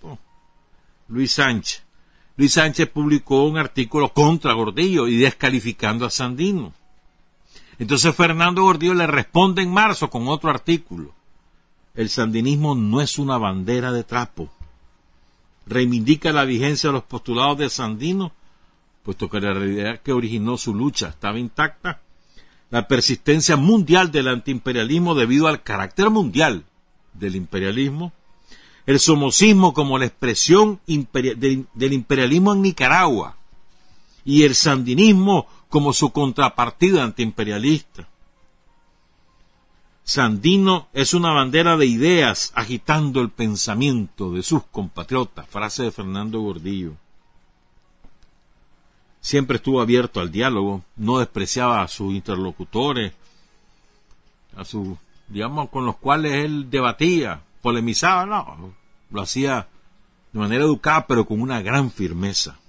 Luis 1.10 1.34
Sánchez. 1.34 1.84
Luis 2.38 2.54
Sánchez 2.54 2.90
publicó 2.90 3.46
un 3.46 3.58
artículo 3.58 4.14
contra 4.14 4.54
Gordillo 4.54 5.08
y 5.08 5.18
descalificando 5.18 6.06
a 6.06 6.10
Sandino. 6.10 6.74
Entonces 7.78 8.16
Fernando 8.16 8.64
Gordillo 8.64 8.94
le 8.94 9.08
responde 9.08 9.62
en 9.62 9.72
marzo 9.72 10.10
con 10.10 10.28
otro 10.28 10.50
artículo 10.50 11.14
el 11.96 12.10
sandinismo 12.10 12.74
no 12.74 13.02
es 13.02 13.20
una 13.20 13.38
bandera 13.38 13.92
de 13.92 14.04
trapo. 14.04 14.50
Reivindica 15.68 16.32
la 16.32 16.44
vigencia 16.44 16.90
de 16.90 16.94
los 16.94 17.04
postulados 17.04 17.60
de 17.60 17.70
Sandino, 17.70 18.32
puesto 19.04 19.30
que 19.30 19.40
la 19.40 19.54
realidad 19.54 20.02
que 20.02 20.12
originó 20.12 20.58
su 20.58 20.74
lucha 20.74 21.10
estaba 21.10 21.38
intacta. 21.38 22.02
La 22.72 22.88
persistencia 22.88 23.56
mundial 23.58 24.12
del 24.12 24.28
antiimperialismo 24.28 25.14
debido 25.14 25.48
al 25.48 25.62
carácter 25.62 26.10
mundial 26.10 26.64
del 27.14 27.36
imperialismo. 27.36 28.12
El 28.88 29.00
somocismo 29.00 29.74
como 29.74 30.00
la 30.00 30.08
expresión 30.08 30.80
del 30.88 31.94
imperialismo 31.94 32.54
en 32.54 32.62
Nicaragua. 32.64 33.38
Y 34.26 34.44
el 34.44 34.56
sandinismo 34.56 35.48
como 35.70 35.94
su 35.94 36.12
contrapartida 36.12 37.04
antiimperialista. 37.04 38.08
Sandino 40.04 40.90
es 40.94 41.14
una 41.14 41.32
bandera 41.32 41.78
de 41.78 41.86
ideas 41.86 42.52
agitando 42.56 43.22
el 43.22 43.30
pensamiento 43.30 44.32
de 44.32 44.44
sus 44.44 44.64
compatriotas, 44.64 45.48
frase 45.48 45.84
de 45.84 45.92
Fernando 45.92 46.42
Gordillo. 46.42 46.94
Siempre 49.22 49.58
estuvo 49.58 49.80
abierto 49.80 50.20
al 50.20 50.32
diálogo, 50.32 50.84
no 50.98 51.20
despreciaba 51.20 51.82
a 51.82 51.88
sus 51.88 52.14
interlocutores, 52.14 53.14
a 54.58 54.66
sus, 54.66 54.98
digamos, 55.30 55.70
con 55.70 55.86
los 55.86 55.96
cuales 55.96 56.44
él 56.44 56.70
debatía, 56.70 57.42
polemizaba, 57.62 58.26
no, 58.26 58.74
lo 59.10 59.22
hacía 59.22 59.70
de 60.34 60.40
manera 60.40 60.66
educada, 60.66 61.08
pero 61.08 61.26
con 61.26 61.40
una 61.40 61.62
gran 61.62 61.90
firmeza. 61.90 62.60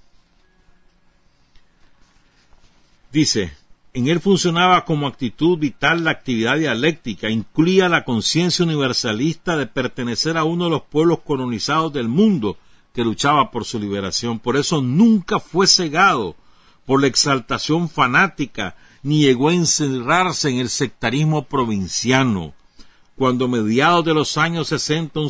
Dice, 3.11 3.53
en 3.95 4.09
él 4.09 4.19
funcionaba 4.19 4.83
como 4.83 5.07
actitud 5.07 5.57
vital 5.57 6.03
la 6.03 6.11
actividad 6.11 6.57
dialéctica, 6.57 7.29
incluía 7.29 7.87
la 7.87 8.03
conciencia 8.03 8.65
universalista 8.65 9.55
de 9.55 9.67
pertenecer 9.67 10.35
a 10.35 10.43
uno 10.43 10.65
de 10.65 10.71
los 10.71 10.81
pueblos 10.81 11.19
colonizados 11.25 11.93
del 11.93 12.09
mundo 12.09 12.57
que 12.93 13.05
luchaba 13.05 13.51
por 13.51 13.63
su 13.63 13.79
liberación. 13.79 14.39
Por 14.39 14.57
eso 14.57 14.81
nunca 14.81 15.39
fue 15.39 15.65
cegado 15.65 16.35
por 16.85 16.99
la 16.99 17.07
exaltación 17.07 17.87
fanática, 17.87 18.75
ni 19.01 19.21
llegó 19.21 19.47
a 19.47 19.53
encerrarse 19.53 20.49
en 20.49 20.57
el 20.57 20.67
sectarismo 20.67 21.45
provinciano. 21.45 22.53
Cuando 23.15 23.47
mediados 23.47 24.03
de 24.03 24.13
los 24.13 24.37
años 24.37 24.67
60 24.67 25.21
un 25.21 25.29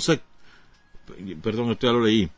perdón, 1.39 1.69
esto 1.69 1.93
lo 1.93 2.03
leí, 2.03 2.31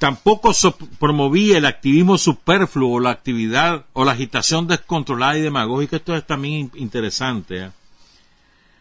Tampoco 0.00 0.52
promovía 0.98 1.58
el 1.58 1.66
activismo 1.66 2.16
superfluo 2.16 2.94
o 2.94 3.00
la 3.00 3.10
actividad 3.10 3.84
o 3.92 4.02
la 4.06 4.12
agitación 4.12 4.66
descontrolada 4.66 5.36
y 5.36 5.42
demagógica. 5.42 5.96
Esto 5.96 6.16
es 6.16 6.26
también 6.26 6.72
interesante. 6.74 7.64
¿eh? 7.64 7.70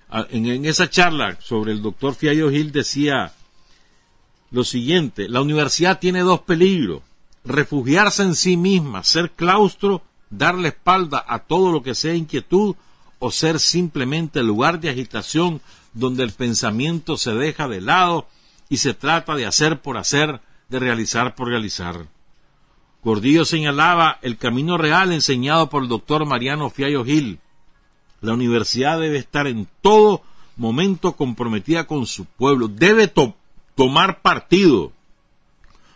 Ah, 0.10 0.26
en, 0.30 0.66
esa 0.66 0.90
charla 0.90 1.38
sobre 1.42 1.74
el 1.74 1.82
doctor 1.82 2.16
Fiallo 2.16 2.50
Gil 2.50 2.72
decía 2.72 3.34
lo 4.52 4.64
siguiente, 4.64 5.28
la 5.28 5.42
universidad 5.42 6.00
tiene 6.00 6.22
dos 6.22 6.40
peligros, 6.40 7.02
refugiarse 7.44 8.24
en 8.24 8.34
sí 8.34 8.56
misma, 8.56 9.04
ser 9.04 9.32
claustro, 9.32 10.02
darle 10.30 10.70
espalda 10.70 11.26
a 11.28 11.40
todo 11.40 11.74
lo 11.74 11.84
que 11.84 11.96
sea 11.96 12.16
inquietud 12.16 12.78
o 13.20 13.30
ser 13.30 13.60
simplemente 13.60 14.42
lugar 14.42 14.80
de 14.80 14.90
agitación 14.90 15.60
donde 15.92 16.24
el 16.24 16.32
pensamiento 16.32 17.18
se 17.18 17.34
deja 17.34 17.68
de 17.68 17.82
lado 17.82 18.30
y 18.70 18.78
se 18.78 18.94
trata 18.94 19.36
de 19.36 19.46
hacer 19.46 19.82
por 19.82 19.98
hacer, 19.98 20.40
de 20.70 20.80
realizar 20.80 21.36
por 21.36 21.50
realizar. 21.50 22.08
Gordillo 23.04 23.46
señalaba 23.46 24.20
el 24.22 24.38
camino 24.38 24.78
real 24.78 25.12
enseñado 25.12 25.70
por 25.70 25.84
el 25.84 25.90
doctor 25.90 26.26
Mariano 26.26 26.70
Fiallo 26.70 27.04
Gil. 27.04 27.40
La 28.22 28.34
universidad 28.34 29.00
debe 29.00 29.18
estar 29.18 29.48
en 29.48 29.68
todo 29.82 30.22
momento 30.58 31.14
comprometida 31.14 31.88
con 31.88 32.06
su 32.06 32.26
pueblo, 32.26 32.68
debe 32.68 33.12
tomar 33.76 34.22
partido, 34.22 34.92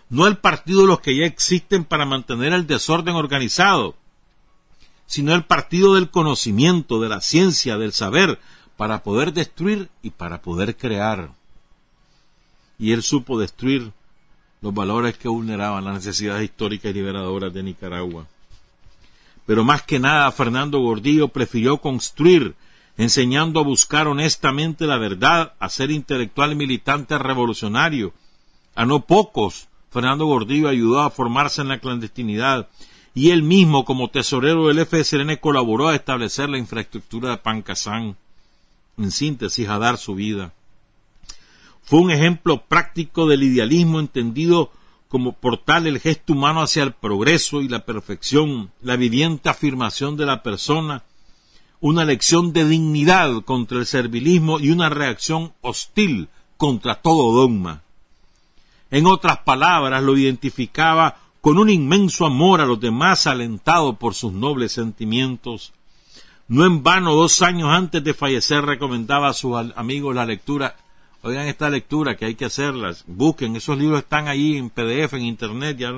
no 0.09 0.27
el 0.27 0.37
partido 0.37 0.81
de 0.81 0.87
los 0.87 1.01
que 1.01 1.17
ya 1.17 1.25
existen 1.25 1.83
para 1.83 2.05
mantener 2.05 2.53
el 2.53 2.65
desorden 2.65 3.15
organizado, 3.15 3.95
sino 5.05 5.35
el 5.35 5.43
partido 5.43 5.95
del 5.95 6.09
conocimiento, 6.09 7.01
de 7.01 7.09
la 7.09 7.19
ciencia, 7.19 7.77
del 7.77 7.91
saber, 7.91 8.39
para 8.77 9.03
poder 9.03 9.33
destruir 9.33 9.89
y 10.01 10.11
para 10.11 10.41
poder 10.41 10.77
crear. 10.77 11.31
Y 12.79 12.93
él 12.93 13.03
supo 13.03 13.37
destruir 13.37 13.91
los 14.63 14.73
valores 14.73 15.17
que 15.17 15.27
vulneraban 15.27 15.83
las 15.83 15.95
necesidades 15.95 16.45
históricas 16.45 16.89
y 16.89 16.93
liberadoras 16.93 17.53
de 17.53 17.61
Nicaragua. 17.61 18.25
Pero 19.45 19.65
más 19.65 19.83
que 19.83 19.99
nada, 19.99 20.31
Fernando 20.31 20.79
Gordillo 20.79 21.27
prefirió 21.27 21.79
construir, 21.79 22.55
enseñando 22.95 23.59
a 23.59 23.63
buscar 23.63 24.07
honestamente 24.07 24.87
la 24.87 24.97
verdad, 24.97 25.51
a 25.59 25.67
ser 25.67 25.91
intelectual 25.91 26.53
y 26.53 26.55
militante 26.55 27.17
revolucionario. 27.17 28.13
A 28.73 28.85
no 28.85 29.01
pocos, 29.01 29.67
Fernando 29.91 30.27
Gordillo 30.27 30.69
ayudó 30.69 31.01
a 31.01 31.09
formarse 31.09 31.61
en 31.61 31.67
la 31.67 31.79
clandestinidad 31.79 32.69
y 33.13 33.31
él 33.31 33.43
mismo 33.43 33.83
como 33.83 34.11
tesorero 34.11 34.69
del 34.69 34.85
FSLN 34.85 35.35
colaboró 35.41 35.89
a 35.89 35.95
establecer 35.95 36.47
la 36.47 36.57
infraestructura 36.57 37.31
de 37.31 37.37
Pancasán, 37.37 38.15
en 38.97 39.11
síntesis 39.11 39.67
a 39.67 39.77
dar 39.77 39.97
su 39.97 40.15
vida. 40.15 40.53
Fue 41.83 41.99
un 41.99 42.11
ejemplo 42.11 42.63
práctico 42.65 43.27
del 43.27 43.43
idealismo 43.43 43.99
entendido 43.99 44.71
como 45.09 45.33
portal 45.33 45.85
el 45.85 45.99
gesto 45.99 46.33
humano 46.33 46.61
hacia 46.61 46.83
el 46.83 46.93
progreso 46.93 47.61
y 47.61 47.67
la 47.67 47.85
perfección, 47.85 48.71
la 48.81 48.95
viviente 48.95 49.49
afirmación 49.49 50.17
de 50.17 50.25
la 50.25 50.41
persona, 50.41 51.03
una 51.81 52.05
lección 52.05 52.53
de 52.53 52.65
dignidad 52.65 53.43
contra 53.43 53.77
el 53.77 53.85
servilismo 53.85 54.59
y 54.59 54.71
una 54.71 54.89
reacción 54.89 55.53
hostil 55.61 56.29
contra 56.57 56.95
todo 56.95 57.33
dogma. 57.33 57.83
En 58.89 59.05
otras 59.05 59.39
palabras, 59.39 60.01
lo 60.01 60.17
identificaba 60.17 61.17
con 61.41 61.57
un 61.57 61.69
inmenso 61.69 62.25
amor 62.25 62.61
a 62.61 62.65
los 62.65 62.79
demás, 62.79 63.27
alentado 63.27 63.97
por 63.97 64.13
sus 64.13 64.31
nobles 64.31 64.71
sentimientos. 64.71 65.73
No 66.47 66.65
en 66.65 66.83
vano, 66.83 67.15
dos 67.15 67.41
años 67.41 67.69
antes 67.69 68.01
de 68.01 68.13
fallecer, 68.13 68.63
recomendaba 68.63 69.27
a 69.27 69.33
sus 69.33 69.57
amigos 69.75 70.15
la 70.15 70.25
lectura. 70.25 70.77
Oigan 71.23 71.47
esta 71.47 71.69
lectura 71.69 72.15
que 72.15 72.25
hay 72.25 72.35
que 72.35 72.45
hacerlas. 72.45 73.03
Busquen, 73.07 73.55
esos 73.55 73.77
libros 73.77 73.99
están 73.99 74.27
ahí 74.27 74.57
en 74.57 74.69
PDF, 74.69 75.13
en 75.13 75.23
Internet. 75.23 75.77
Ya 75.77 75.91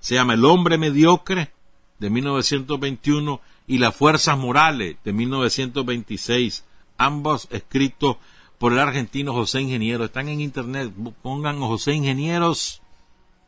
se 0.00 0.14
llama 0.14 0.34
El 0.34 0.44
hombre 0.44 0.76
mediocre, 0.76 1.50
de 1.98 2.10
1921, 2.10 3.40
y 3.66 3.78
Las 3.78 3.96
fuerzas 3.96 4.36
morales, 4.36 4.96
de 5.04 5.12
1926. 5.12 6.64
Ambos 6.98 7.48
escritos 7.50 8.16
por 8.58 8.72
el 8.72 8.80
argentino 8.80 9.32
José 9.32 9.62
Ingeniero. 9.62 10.04
Están 10.04 10.28
en 10.28 10.40
Internet. 10.40 10.92
Pongan 11.22 11.60
José 11.60 11.94
Ingenieros 11.94 12.82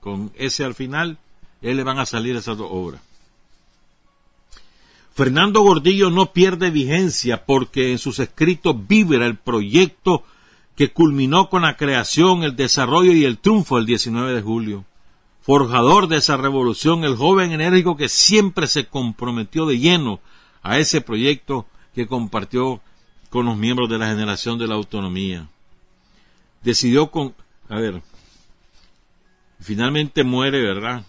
con 0.03 0.33
ese 0.35 0.65
al 0.65 0.75
final, 0.75 1.19
él 1.63 1.77
le 1.77 1.85
van 1.85 2.01
a 2.01 2.07
salir 2.07 2.35
esas 2.35 2.59
dos 2.59 2.69
obras. 2.71 3.01
Fernando 5.15 5.63
Gordillo 5.63 6.11
no 6.11 6.33
pierde 6.33 6.71
vigencia 6.71 7.45
porque 7.47 7.93
en 7.93 7.99
sus 7.99 8.19
escritos 8.19 8.77
vibra 8.89 9.27
el 9.27 9.39
proyecto 9.39 10.25
que 10.77 10.93
culminó 10.93 11.49
con 11.49 11.63
la 11.63 11.77
creación, 11.77 12.43
el 12.43 12.57
desarrollo 12.57 13.13
y 13.13 13.25
el 13.25 13.39
triunfo 13.39 13.77
del 13.77 13.87
19 13.87 14.35
de 14.35 14.43
julio. 14.43 14.85
Forjador 15.43 16.09
de 16.09 16.19
esa 16.19 16.37
revolución, 16.37 17.05
el 17.05 17.17
joven 17.17 17.53
enérgico 17.53 17.97
que 17.97 18.09
siempre 18.09 18.67
se 18.67 18.87
comprometió 18.87 19.67
de 19.67 19.79
lleno 19.79 20.21
a 20.63 20.79
ese 20.79 21.01
proyecto 21.01 21.67
que 21.95 22.07
compartió 22.07 22.81
con 23.29 23.47
los 23.47 23.57
miembros 23.57 23.89
de 23.89 23.99
la 23.99 24.09
generación 24.09 24.59
de 24.59 24.69
la 24.69 24.75
autonomía. 24.75 25.49
Decidió 26.63 27.11
con, 27.11 27.35
a 27.69 27.77
ver, 27.77 28.03
finalmente 29.61 30.23
muere, 30.23 30.61
¿verdad? 30.61 31.05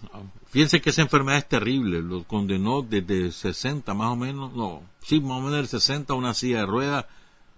Fíjense 0.50 0.80
que 0.80 0.90
esa 0.90 1.02
enfermedad 1.02 1.38
es 1.38 1.48
terrible, 1.48 2.00
lo 2.00 2.24
condenó 2.24 2.82
desde 2.82 3.30
60 3.30 3.92
más 3.94 4.12
o 4.12 4.16
menos, 4.16 4.52
no, 4.54 4.82
sí, 5.02 5.20
más 5.20 5.38
o 5.38 5.40
menos 5.40 5.56
del 5.56 5.68
60 5.68 6.12
a 6.12 6.16
una 6.16 6.34
silla 6.34 6.58
de 6.58 6.66
ruedas, 6.66 7.06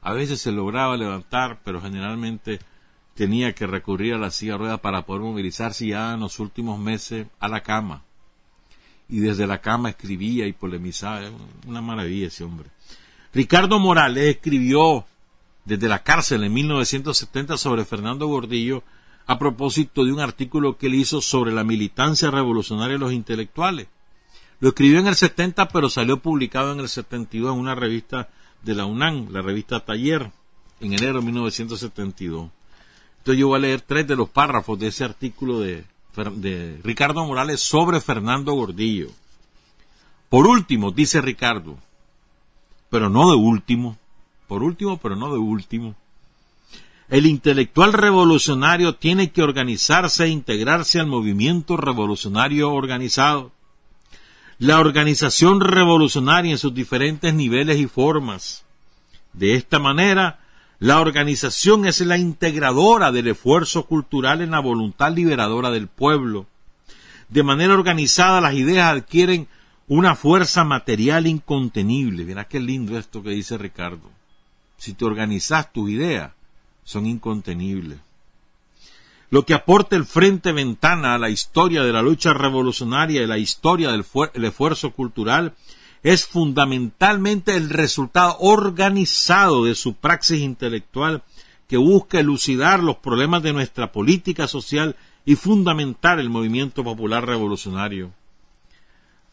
a 0.06 0.12
veces 0.12 0.40
se 0.40 0.52
lograba 0.52 0.96
levantar, 0.96 1.58
pero 1.64 1.82
generalmente 1.82 2.60
tenía 3.16 3.52
que 3.56 3.66
recurrir 3.66 4.14
a 4.14 4.18
la 4.18 4.30
silla 4.30 4.52
de 4.52 4.58
ruedas 4.58 4.78
para 4.78 5.04
poder 5.04 5.22
movilizarse 5.22 5.88
ya 5.88 6.14
en 6.14 6.20
los 6.20 6.38
últimos 6.38 6.78
meses 6.78 7.26
a 7.40 7.48
la 7.48 7.64
cama. 7.64 8.04
Y 9.08 9.18
desde 9.18 9.48
la 9.48 9.60
cama 9.60 9.88
escribía 9.88 10.46
y 10.46 10.52
polemizaba, 10.52 11.22
una 11.66 11.80
maravilla 11.80 12.28
ese 12.28 12.44
hombre. 12.44 12.68
Ricardo 13.34 13.80
Morales 13.80 14.36
escribió 14.36 15.04
desde 15.64 15.88
la 15.88 16.04
cárcel 16.04 16.44
en 16.44 16.54
1970 16.54 17.56
sobre 17.56 17.84
Fernando 17.84 18.28
Gordillo 18.28 18.84
a 19.26 19.40
propósito 19.40 20.04
de 20.04 20.12
un 20.12 20.20
artículo 20.20 20.78
que 20.78 20.86
él 20.86 20.94
hizo 20.94 21.20
sobre 21.20 21.50
la 21.50 21.64
militancia 21.64 22.30
revolucionaria 22.30 22.94
de 22.94 23.00
los 23.00 23.12
intelectuales. 23.12 23.88
Lo 24.60 24.68
escribió 24.68 25.00
en 25.00 25.08
el 25.08 25.16
70, 25.16 25.66
pero 25.66 25.90
salió 25.90 26.18
publicado 26.22 26.72
en 26.72 26.78
el 26.78 26.88
72 26.88 27.52
en 27.52 27.58
una 27.58 27.74
revista 27.74 28.28
de 28.66 28.74
la 28.74 28.84
UNAM, 28.84 29.28
la 29.30 29.40
revista 29.40 29.80
Taller, 29.80 30.30
en 30.80 30.92
enero 30.92 31.20
de 31.20 31.26
1972. 31.26 32.50
Entonces 33.18 33.40
yo 33.40 33.48
voy 33.48 33.56
a 33.56 33.60
leer 33.60 33.80
tres 33.80 34.06
de 34.06 34.16
los 34.16 34.28
párrafos 34.28 34.78
de 34.78 34.88
ese 34.88 35.04
artículo 35.04 35.60
de, 35.60 35.84
de 36.34 36.80
Ricardo 36.82 37.24
Morales 37.24 37.60
sobre 37.60 38.00
Fernando 38.00 38.52
Gordillo. 38.54 39.08
Por 40.28 40.48
último, 40.48 40.90
dice 40.90 41.20
Ricardo, 41.20 41.78
pero 42.90 43.08
no 43.08 43.30
de 43.30 43.36
último, 43.36 43.96
por 44.48 44.64
último, 44.64 44.96
pero 44.98 45.14
no 45.14 45.32
de 45.32 45.38
último, 45.38 45.94
el 47.08 47.26
intelectual 47.26 47.92
revolucionario 47.92 48.96
tiene 48.96 49.30
que 49.30 49.44
organizarse 49.44 50.24
e 50.24 50.28
integrarse 50.28 50.98
al 50.98 51.06
movimiento 51.06 51.76
revolucionario 51.76 52.72
organizado. 52.72 53.52
La 54.58 54.80
organización 54.80 55.60
revolucionaria 55.60 56.52
en 56.52 56.58
sus 56.58 56.72
diferentes 56.72 57.34
niveles 57.34 57.78
y 57.78 57.86
formas. 57.86 58.64
De 59.34 59.54
esta 59.54 59.78
manera, 59.78 60.40
la 60.78 61.00
organización 61.00 61.86
es 61.86 62.00
la 62.00 62.16
integradora 62.16 63.12
del 63.12 63.28
esfuerzo 63.28 63.84
cultural 63.84 64.40
en 64.40 64.52
la 64.52 64.60
voluntad 64.60 65.12
liberadora 65.12 65.70
del 65.70 65.88
pueblo. 65.88 66.46
De 67.28 67.42
manera 67.42 67.74
organizada, 67.74 68.40
las 68.40 68.54
ideas 68.54 68.96
adquieren 68.96 69.46
una 69.88 70.16
fuerza 70.16 70.64
material 70.64 71.26
incontenible. 71.26 72.24
Mira 72.24 72.48
qué 72.48 72.58
lindo 72.58 72.96
esto 72.98 73.22
que 73.22 73.30
dice 73.30 73.58
Ricardo. 73.58 74.10
Si 74.78 74.94
te 74.94 75.04
organizas 75.04 75.70
tus 75.70 75.90
ideas, 75.90 76.32
son 76.82 77.04
incontenibles. 77.04 77.98
Lo 79.30 79.44
que 79.44 79.54
aporta 79.54 79.96
el 79.96 80.04
Frente 80.04 80.52
Ventana 80.52 81.14
a 81.14 81.18
la 81.18 81.30
historia 81.30 81.82
de 81.82 81.92
la 81.92 82.02
lucha 82.02 82.32
revolucionaria 82.32 83.22
y 83.22 83.26
la 83.26 83.38
historia 83.38 83.90
del 83.90 84.04
esfuerzo 84.44 84.92
cultural 84.92 85.54
es 86.02 86.26
fundamentalmente 86.26 87.56
el 87.56 87.68
resultado 87.68 88.36
organizado 88.38 89.64
de 89.64 89.74
su 89.74 89.94
praxis 89.94 90.40
intelectual 90.40 91.24
que 91.68 91.76
busca 91.76 92.20
elucidar 92.20 92.80
los 92.80 92.96
problemas 92.96 93.42
de 93.42 93.52
nuestra 93.52 93.90
política 93.90 94.46
social 94.46 94.94
y 95.24 95.34
fundamentar 95.34 96.20
el 96.20 96.30
movimiento 96.30 96.84
popular 96.84 97.26
revolucionario. 97.26 98.12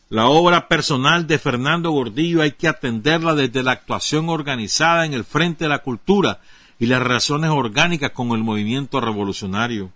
La 0.10 0.28
obra 0.28 0.68
personal 0.68 1.28
de 1.28 1.38
Fernando 1.38 1.92
Gordillo 1.92 2.42
hay 2.42 2.52
que 2.52 2.68
atenderla 2.68 3.36
desde 3.36 3.62
la 3.62 3.72
actuación 3.72 4.30
organizada 4.30 5.06
en 5.06 5.14
el 5.14 5.24
Frente 5.24 5.66
de 5.66 5.70
la 5.70 5.80
Cultura 5.80 6.40
y 6.84 6.86
las 6.86 7.02
razones 7.02 7.50
orgánicas 7.50 8.12
con 8.12 8.32
el 8.32 8.44
movimiento 8.44 9.00
revolucionario. 9.00 9.92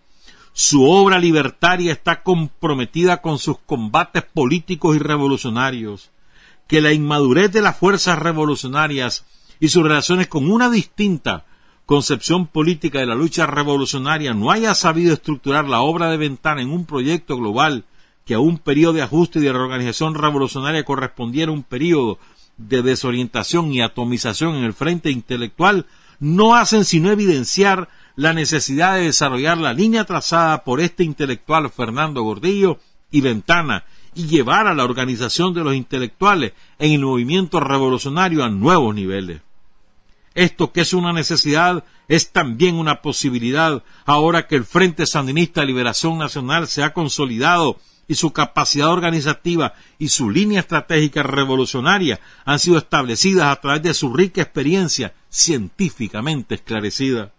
Su 0.53 0.89
obra 0.89 1.19
libertaria 1.19 1.91
está 1.91 2.23
comprometida 2.23 3.21
con 3.21 3.39
sus 3.39 3.57
combates 3.59 4.23
políticos 4.23 4.95
y 4.95 4.99
revolucionarios, 4.99 6.11
que 6.65 6.79
la 6.79 6.93
inmadurez 6.93 7.51
de 7.51 7.61
las 7.61 7.77
fuerzas 7.77 8.17
revolucionarias 8.17 9.25
y 9.59 9.67
sus 9.67 9.83
relaciones 9.83 10.27
con 10.27 10.49
una 10.49 10.69
distinta 10.69 11.45
concepción 11.85 12.47
política 12.47 12.99
de 12.99 13.05
la 13.05 13.15
lucha 13.15 13.45
revolucionaria 13.45 14.33
no 14.33 14.49
haya 14.49 14.73
sabido 14.73 15.13
estructurar 15.13 15.67
la 15.67 15.81
obra 15.81 16.09
de 16.09 16.15
Ventana 16.15 16.61
en 16.61 16.71
un 16.71 16.85
proyecto 16.85 17.35
global 17.35 17.83
que 18.25 18.33
a 18.33 18.39
un 18.39 18.59
periodo 18.59 18.93
de 18.93 19.01
ajuste 19.01 19.39
y 19.39 19.41
de 19.41 19.51
reorganización 19.51 20.15
revolucionaria 20.15 20.85
correspondiera 20.85 21.51
un 21.51 21.63
periodo 21.63 22.17
de 22.55 22.81
desorientación 22.81 23.73
y 23.73 23.81
atomización 23.81 24.55
en 24.55 24.63
el 24.63 24.73
frente 24.73 25.11
intelectual 25.11 25.85
no 26.19 26.55
hacen 26.55 26.85
sino 26.85 27.11
evidenciar 27.11 27.89
la 28.15 28.33
necesidad 28.33 28.95
de 28.95 29.03
desarrollar 29.03 29.57
la 29.57 29.73
línea 29.73 30.03
trazada 30.03 30.63
por 30.63 30.81
este 30.81 31.03
intelectual 31.03 31.69
Fernando 31.69 32.23
Gordillo 32.23 32.79
y 33.11 33.21
Ventana 33.21 33.85
y 34.15 34.25
llevar 34.25 34.65
a 34.65 34.73
la 34.73 34.83
organización 34.83 35.53
de 35.53 35.63
los 35.63 35.75
intelectuales 35.75 36.53
en 36.79 36.93
el 36.93 37.01
movimiento 37.01 37.59
revolucionario 37.59 38.43
a 38.43 38.49
nuevos 38.49 38.95
niveles. 38.95 39.41
Esto 40.33 40.71
que 40.71 40.81
es 40.81 40.93
una 40.93 41.13
necesidad 41.13 41.83
es 42.07 42.31
también 42.31 42.75
una 42.75 43.01
posibilidad 43.01 43.83
ahora 44.05 44.47
que 44.47 44.55
el 44.55 44.65
Frente 44.65 45.05
Sandinista 45.05 45.61
de 45.61 45.67
Liberación 45.67 46.17
Nacional 46.17 46.67
se 46.67 46.83
ha 46.83 46.93
consolidado 46.93 47.77
y 48.07 48.15
su 48.15 48.31
capacidad 48.31 48.89
organizativa 48.89 49.73
y 49.99 50.09
su 50.09 50.29
línea 50.29 50.61
estratégica 50.61 51.23
revolucionaria 51.23 52.19
han 52.45 52.59
sido 52.59 52.77
establecidas 52.77 53.47
a 53.47 53.59
través 53.59 53.83
de 53.83 53.93
su 53.93 54.13
rica 54.13 54.41
experiencia 54.41 55.13
científicamente 55.37 56.55
esclarecida. 56.55 57.31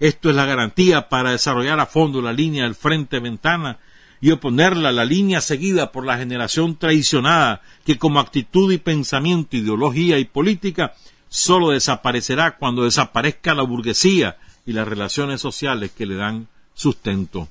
Esto 0.00 0.28
es 0.28 0.34
la 0.34 0.44
garantía 0.44 1.08
para 1.08 1.30
desarrollar 1.30 1.78
a 1.78 1.86
fondo 1.86 2.20
la 2.20 2.32
línea 2.32 2.64
del 2.64 2.74
Frente 2.74 3.20
Ventana 3.20 3.78
y 4.20 4.32
oponerla 4.32 4.88
a 4.88 4.92
la 4.92 5.04
línea 5.04 5.40
seguida 5.40 5.92
por 5.92 6.04
la 6.04 6.18
generación 6.18 6.76
traicionada 6.76 7.62
que 7.84 7.96
como 7.96 8.18
actitud 8.18 8.72
y 8.72 8.78
pensamiento, 8.78 9.56
ideología 9.56 10.18
y 10.18 10.24
política 10.24 10.94
sólo 11.28 11.70
desaparecerá 11.70 12.56
cuando 12.56 12.82
desaparezca 12.82 13.54
la 13.54 13.62
burguesía 13.62 14.36
y 14.66 14.72
las 14.72 14.88
relaciones 14.88 15.40
sociales 15.40 15.92
que 15.92 16.06
le 16.06 16.16
dan 16.16 16.48
sustento. 16.74 17.48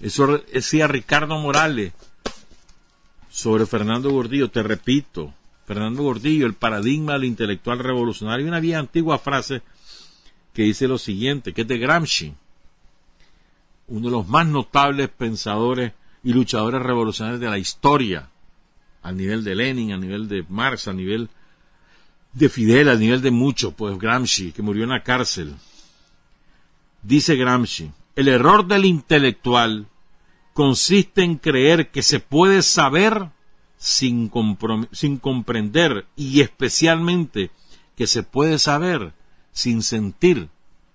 Eso 0.00 0.38
decía 0.52 0.88
Ricardo 0.88 1.38
Morales 1.38 1.92
sobre 3.30 3.66
Fernando 3.66 4.10
Gordillo, 4.10 4.50
te 4.50 4.64
repito, 4.64 5.32
Fernando 5.66 6.02
Gordillo, 6.02 6.46
el 6.46 6.54
paradigma 6.54 7.14
del 7.14 7.24
intelectual 7.24 7.78
revolucionario, 7.78 8.46
una 8.46 8.60
vieja 8.60 8.80
antigua 8.80 9.18
frase 9.18 9.62
que 10.52 10.62
dice 10.62 10.86
lo 10.86 10.98
siguiente, 10.98 11.52
que 11.52 11.62
es 11.62 11.68
de 11.68 11.78
Gramsci, 11.78 12.34
uno 13.88 14.06
de 14.06 14.12
los 14.12 14.28
más 14.28 14.46
notables 14.46 15.08
pensadores 15.08 15.92
y 16.22 16.32
luchadores 16.32 16.82
revolucionarios 16.82 17.40
de 17.40 17.50
la 17.50 17.58
historia, 17.58 18.30
a 19.02 19.12
nivel 19.12 19.44
de 19.44 19.54
Lenin, 19.54 19.92
a 19.92 19.98
nivel 19.98 20.28
de 20.28 20.44
Marx, 20.48 20.88
a 20.88 20.92
nivel 20.92 21.28
de 22.32 22.48
Fidel, 22.48 22.88
a 22.88 22.96
nivel 22.96 23.20
de 23.20 23.30
mucho, 23.30 23.72
pues 23.72 23.98
Gramsci, 23.98 24.52
que 24.52 24.62
murió 24.62 24.84
en 24.84 24.90
la 24.90 25.02
cárcel. 25.02 25.54
Dice 27.02 27.36
Gramsci, 27.36 27.90
el 28.16 28.28
error 28.28 28.66
del 28.66 28.84
intelectual 28.84 29.86
consiste 30.52 31.22
en 31.22 31.36
creer 31.36 31.90
que 31.90 32.02
se 32.02 32.20
puede 32.20 32.62
saber 32.62 33.28
sin, 33.84 34.32
sin 34.92 35.18
comprender 35.18 36.06
y 36.16 36.40
especialmente 36.40 37.50
que 37.98 38.06
se 38.06 38.22
puede 38.22 38.58
saber 38.58 39.12
sin 39.52 39.82
sentir 39.82 40.48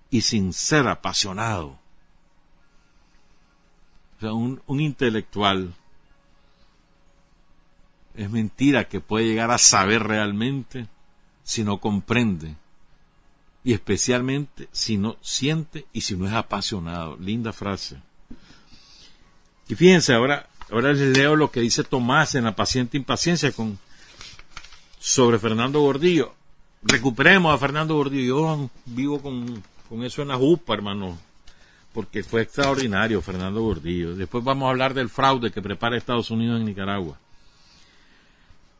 y 0.10 0.22
sin 0.22 0.54
ser 0.54 0.88
apasionado. 0.88 1.78
O 4.18 4.22
sea, 4.22 4.34
un, 4.34 4.60
un 4.66 4.80
intelectual 4.82 5.76
es 8.16 8.32
mentira 8.32 8.88
que 8.88 9.02
puede 9.02 9.28
llegar 9.28 9.52
a 9.52 9.60
saber 9.60 10.02
realmente 10.02 10.88
si 11.44 11.64
no 11.64 11.78
comprende 11.78 12.56
y 13.64 13.74
especialmente 13.74 14.68
si 14.72 14.98
no 14.98 15.18
siente 15.22 15.86
y 15.94 16.02
si 16.02 16.18
no 16.18 16.26
es 16.26 16.34
apasionado. 16.34 17.18
Linda 17.18 17.54
frase. 17.54 18.02
Y 19.68 19.76
fíjense, 19.76 20.16
ahora, 20.16 20.49
ahora 20.72 20.94
les 20.94 21.18
leo 21.18 21.36
lo 21.36 21.52
que 21.52 21.62
dice 21.62 21.84
Tomás 21.84 22.36
en 22.36 22.44
La 22.44 22.56
paciente 22.56 22.98
impaciencia 22.98 23.52
con, 23.52 23.78
sobre 25.00 25.40
Fernando 25.40 25.82
Gordillo. 25.82 26.34
Recuperemos 26.84 27.54
a 27.54 27.58
Fernando 27.58 27.96
Gordillo. 27.96 28.38
Yo 28.38 28.70
vivo 28.86 29.22
con, 29.22 29.64
con 29.88 30.04
eso 30.04 30.22
en 30.22 30.30
la 30.30 30.38
jupa, 30.38 30.74
hermano, 30.74 31.18
porque 31.94 32.24
fue 32.24 32.42
extraordinario 32.42 33.22
Fernando 33.22 33.62
Gordillo. 33.62 34.16
Después 34.16 34.44
vamos 34.44 34.68
a 34.68 34.70
hablar 34.70 34.94
del 34.94 35.10
fraude 35.10 35.52
que 35.52 35.62
prepara 35.62 35.98
Estados 35.98 36.32
Unidos 36.32 36.60
en 36.60 36.66
Nicaragua. 36.66 37.18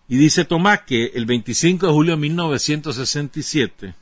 Y 0.08 0.18
dice 0.18 0.44
Tomás 0.44 0.82
que 0.82 1.12
el 1.14 1.26
25 1.26 1.86
de 1.86 1.94
julio 1.94 2.16
de 2.16 2.22
1967 2.22 3.94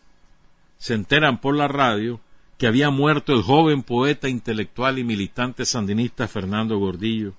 se 0.77 0.93
enteran 0.93 1.39
por 1.39 1.55
la 1.55 1.67
radio 1.67 2.21
que 2.57 2.67
había 2.67 2.89
muerto 2.89 3.33
el 3.33 3.41
joven 3.41 3.83
poeta 3.83 4.29
intelectual 4.29 4.99
y 4.99 5.03
militante 5.03 5.65
sandinista 5.65 6.27
Fernando 6.27 6.77
Gordillo. 6.79 7.33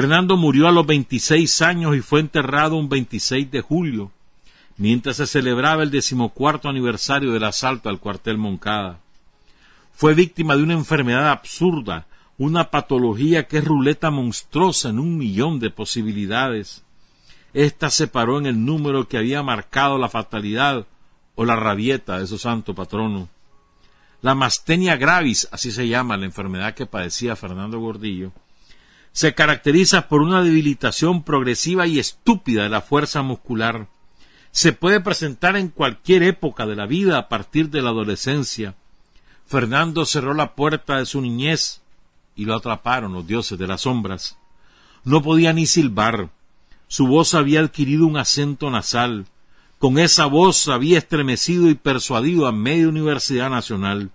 Fernando 0.00 0.36
murió 0.36 0.68
a 0.68 0.70
los 0.70 0.86
26 0.86 1.60
años 1.60 1.96
y 1.96 2.02
fue 2.02 2.20
enterrado 2.20 2.76
un 2.76 2.88
26 2.88 3.50
de 3.50 3.62
julio, 3.62 4.12
mientras 4.76 5.16
se 5.16 5.26
celebraba 5.26 5.82
el 5.82 5.90
decimocuarto 5.90 6.68
aniversario 6.68 7.32
del 7.32 7.42
asalto 7.42 7.88
al 7.88 7.98
cuartel 7.98 8.38
Moncada. 8.38 9.00
Fue 9.92 10.14
víctima 10.14 10.54
de 10.54 10.62
una 10.62 10.74
enfermedad 10.74 11.28
absurda, 11.30 12.06
una 12.36 12.70
patología 12.70 13.48
que 13.48 13.58
es 13.58 13.64
ruleta 13.64 14.12
monstruosa 14.12 14.90
en 14.90 15.00
un 15.00 15.18
millón 15.18 15.58
de 15.58 15.70
posibilidades. 15.70 16.84
Esta 17.52 17.90
se 17.90 18.06
paró 18.06 18.38
en 18.38 18.46
el 18.46 18.64
número 18.64 19.08
que 19.08 19.18
había 19.18 19.42
marcado 19.42 19.98
la 19.98 20.08
fatalidad 20.08 20.86
o 21.34 21.44
la 21.44 21.56
rabieta 21.56 22.20
de 22.20 22.28
su 22.28 22.38
santo 22.38 22.72
patrono. 22.72 23.28
La 24.22 24.36
mastenia 24.36 24.96
gravis, 24.96 25.48
así 25.50 25.72
se 25.72 25.88
llama 25.88 26.16
la 26.16 26.26
enfermedad 26.26 26.74
que 26.74 26.86
padecía 26.86 27.34
Fernando 27.34 27.80
Gordillo, 27.80 28.30
se 29.12 29.34
caracteriza 29.34 30.08
por 30.08 30.22
una 30.22 30.42
debilitación 30.42 31.22
progresiva 31.22 31.86
y 31.86 31.98
estúpida 31.98 32.62
de 32.62 32.68
la 32.68 32.80
fuerza 32.80 33.22
muscular. 33.22 33.88
Se 34.50 34.72
puede 34.72 35.00
presentar 35.00 35.56
en 35.56 35.68
cualquier 35.68 36.22
época 36.22 36.66
de 36.66 36.76
la 36.76 36.86
vida 36.86 37.18
a 37.18 37.28
partir 37.28 37.70
de 37.70 37.82
la 37.82 37.90
adolescencia. 37.90 38.74
Fernando 39.46 40.04
cerró 40.04 40.34
la 40.34 40.54
puerta 40.54 40.98
de 40.98 41.06
su 41.06 41.20
niñez 41.20 41.80
y 42.36 42.44
lo 42.44 42.54
atraparon 42.54 43.12
los 43.12 43.26
dioses 43.26 43.58
de 43.58 43.66
las 43.66 43.82
sombras. 43.82 44.38
No 45.04 45.22
podía 45.22 45.52
ni 45.52 45.66
silbar. 45.66 46.30
Su 46.86 47.06
voz 47.06 47.34
había 47.34 47.60
adquirido 47.60 48.06
un 48.06 48.16
acento 48.16 48.70
nasal. 48.70 49.26
Con 49.78 49.98
esa 49.98 50.26
voz 50.26 50.68
había 50.68 50.98
estremecido 50.98 51.68
y 51.68 51.74
persuadido 51.74 52.46
a 52.46 52.52
media 52.52 52.88
universidad 52.88 53.50
nacional. 53.50 54.10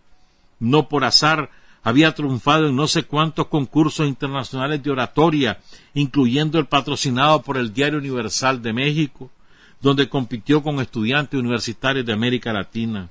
No 0.59 0.89
por 0.89 1.03
azar 1.03 1.49
había 1.83 2.15
triunfado 2.15 2.69
en 2.69 2.75
no 2.75 2.87
sé 2.87 3.03
cuántos 3.03 3.47
concursos 3.47 4.07
internacionales 4.07 4.81
de 4.81 4.91
oratoria, 4.91 5.59
incluyendo 5.93 6.57
el 6.57 6.65
patrocinado 6.65 7.41
por 7.41 7.57
el 7.57 7.73
Diario 7.73 7.99
Universal 7.99 8.61
de 8.61 8.71
México, 8.73 9.29
donde 9.81 10.07
compitió 10.07 10.63
con 10.63 10.79
estudiantes 10.79 11.37
universitarios 11.37 12.05
de 12.05 12.13
América 12.13 12.53
Latina. 12.53 13.09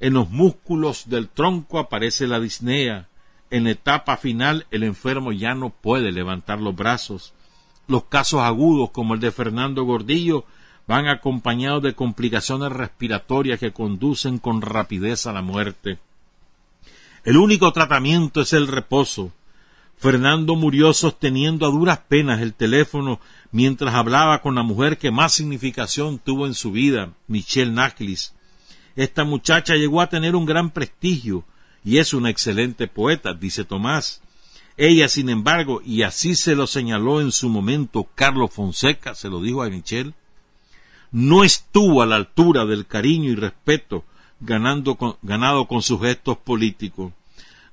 En 0.00 0.14
los 0.14 0.30
músculos 0.30 1.08
del 1.08 1.28
tronco 1.28 1.78
aparece 1.78 2.26
la 2.26 2.40
disnea. 2.40 3.08
En 3.50 3.64
la 3.64 3.70
etapa 3.72 4.16
final 4.16 4.66
el 4.70 4.82
enfermo 4.82 5.30
ya 5.32 5.54
no 5.54 5.68
puede 5.68 6.10
levantar 6.10 6.60
los 6.60 6.74
brazos. 6.74 7.34
Los 7.86 8.04
casos 8.04 8.40
agudos 8.40 8.90
como 8.90 9.12
el 9.12 9.20
de 9.20 9.30
Fernando 9.30 9.84
Gordillo 9.84 10.46
van 10.86 11.06
acompañados 11.06 11.82
de 11.82 11.94
complicaciones 11.94 12.72
respiratorias 12.72 13.60
que 13.60 13.72
conducen 13.72 14.38
con 14.38 14.62
rapidez 14.62 15.26
a 15.26 15.32
la 15.32 15.42
muerte. 15.42 15.98
El 17.24 17.38
único 17.38 17.72
tratamiento 17.72 18.42
es 18.42 18.52
el 18.52 18.68
reposo. 18.68 19.32
Fernando 19.96 20.56
murió 20.56 20.92
sosteniendo 20.92 21.66
a 21.66 21.70
duras 21.70 22.00
penas 22.06 22.42
el 22.42 22.52
teléfono 22.52 23.18
mientras 23.50 23.94
hablaba 23.94 24.42
con 24.42 24.54
la 24.54 24.62
mujer 24.62 24.98
que 24.98 25.10
más 25.10 25.32
significación 25.32 26.18
tuvo 26.18 26.46
en 26.46 26.52
su 26.52 26.70
vida, 26.70 27.14
Michelle 27.26 27.72
Nachlis. 27.72 28.34
Esta 28.94 29.24
muchacha 29.24 29.74
llegó 29.74 30.02
a 30.02 30.10
tener 30.10 30.36
un 30.36 30.44
gran 30.44 30.70
prestigio 30.70 31.44
y 31.82 31.96
es 31.96 32.12
una 32.12 32.28
excelente 32.28 32.88
poeta, 32.88 33.32
dice 33.32 33.64
Tomás. 33.64 34.20
Ella, 34.76 35.08
sin 35.08 35.30
embargo, 35.30 35.80
y 35.82 36.02
así 36.02 36.34
se 36.34 36.54
lo 36.54 36.66
señaló 36.66 37.22
en 37.22 37.32
su 37.32 37.48
momento 37.48 38.06
Carlos 38.14 38.52
Fonseca, 38.52 39.14
se 39.14 39.30
lo 39.30 39.40
dijo 39.40 39.62
a 39.62 39.70
Michelle, 39.70 40.12
no 41.10 41.42
estuvo 41.42 42.02
a 42.02 42.06
la 42.06 42.16
altura 42.16 42.66
del 42.66 42.86
cariño 42.86 43.30
y 43.30 43.34
respeto 43.36 44.04
ganando 44.44 45.18
ganado 45.22 45.66
con 45.66 45.82
sus 45.82 46.00
gestos 46.00 46.38
políticos. 46.38 47.12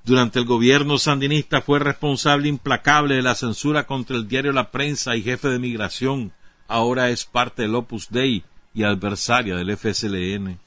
Durante 0.04 0.40
el 0.40 0.46
gobierno 0.46 0.98
sandinista 0.98 1.62
fue 1.62 1.78
responsable 1.78 2.48
implacable 2.48 3.14
de 3.14 3.22
la 3.22 3.36
censura 3.36 3.86
contra 3.86 4.16
el 4.16 4.26
diario 4.26 4.52
La 4.52 4.70
Prensa 4.70 5.14
y 5.14 5.22
jefe 5.22 5.48
de 5.48 5.60
migración. 5.60 6.32
Ahora 6.66 7.10
es 7.10 7.24
parte 7.24 7.62
del 7.62 7.74
Opus 7.76 8.08
Dei 8.10 8.42
y 8.74 8.82
adversaria 8.82 9.54
del 9.54 9.76
FSLN. 9.76 10.58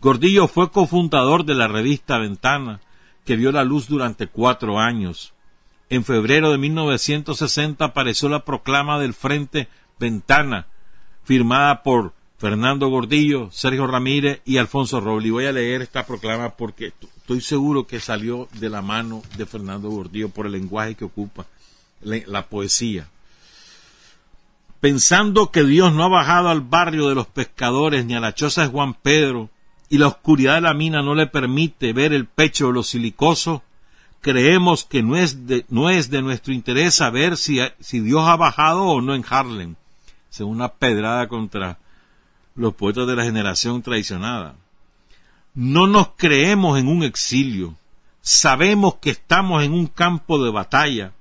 Gordillo 0.00 0.48
fue 0.48 0.70
cofundador 0.70 1.44
de 1.44 1.54
la 1.54 1.68
revista 1.68 2.18
Ventana, 2.18 2.80
que 3.24 3.36
vio 3.36 3.52
la 3.52 3.64
luz 3.64 3.86
durante 3.86 4.26
cuatro 4.26 4.80
años. 4.80 5.32
En 5.90 6.04
febrero 6.04 6.50
de 6.50 6.58
1960 6.58 7.84
apareció 7.84 8.28
la 8.28 8.44
proclama 8.44 8.98
del 8.98 9.14
Frente 9.14 9.68
Ventana, 9.98 10.66
firmada 11.22 11.82
por 11.82 12.14
Fernando 12.40 12.88
Gordillo, 12.88 13.50
Sergio 13.52 13.86
Ramírez 13.86 14.40
y 14.46 14.56
Alfonso 14.56 14.98
Robles. 14.98 15.30
voy 15.30 15.44
a 15.44 15.52
leer 15.52 15.82
esta 15.82 16.06
proclama 16.06 16.48
porque 16.48 16.94
estoy 17.18 17.42
seguro 17.42 17.86
que 17.86 18.00
salió 18.00 18.48
de 18.54 18.70
la 18.70 18.80
mano 18.80 19.22
de 19.36 19.44
Fernando 19.44 19.90
Gordillo 19.90 20.30
por 20.30 20.46
el 20.46 20.52
lenguaje 20.52 20.94
que 20.94 21.04
ocupa, 21.04 21.44
la 22.00 22.46
poesía. 22.46 23.08
Pensando 24.80 25.50
que 25.50 25.64
Dios 25.64 25.92
no 25.92 26.02
ha 26.02 26.08
bajado 26.08 26.48
al 26.48 26.62
barrio 26.62 27.10
de 27.10 27.14
los 27.14 27.26
pescadores 27.26 28.06
ni 28.06 28.14
a 28.14 28.20
la 28.20 28.34
choza 28.34 28.62
de 28.62 28.68
Juan 28.68 28.94
Pedro 28.94 29.50
y 29.90 29.98
la 29.98 30.08
oscuridad 30.08 30.54
de 30.54 30.62
la 30.62 30.72
mina 30.72 31.02
no 31.02 31.14
le 31.14 31.26
permite 31.26 31.92
ver 31.92 32.14
el 32.14 32.24
pecho 32.24 32.68
de 32.68 32.72
los 32.72 32.88
silicosos, 32.88 33.60
creemos 34.22 34.84
que 34.84 35.02
no 35.02 35.18
es 35.18 35.46
de, 35.46 35.66
no 35.68 35.90
es 35.90 36.08
de 36.08 36.22
nuestro 36.22 36.54
interés 36.54 36.94
saber 36.94 37.36
si, 37.36 37.58
si 37.80 38.00
Dios 38.00 38.26
ha 38.26 38.36
bajado 38.36 38.84
o 38.84 39.02
no 39.02 39.14
en 39.14 39.26
Harlem. 39.28 39.74
Es 40.30 40.40
una 40.40 40.68
pedrada 40.68 41.28
contra 41.28 41.78
los 42.54 42.74
poetas 42.74 43.06
de 43.06 43.16
la 43.16 43.24
generación 43.24 43.82
traicionada. 43.82 44.56
No 45.54 45.86
nos 45.86 46.10
creemos 46.16 46.78
en 46.78 46.88
un 46.88 47.02
exilio. 47.02 47.74
Sabemos 48.22 48.96
que 48.96 49.10
estamos 49.10 49.62
en 49.64 49.72
un 49.72 49.86
campo 49.86 50.42
de 50.42 50.50
batalla 50.50 51.12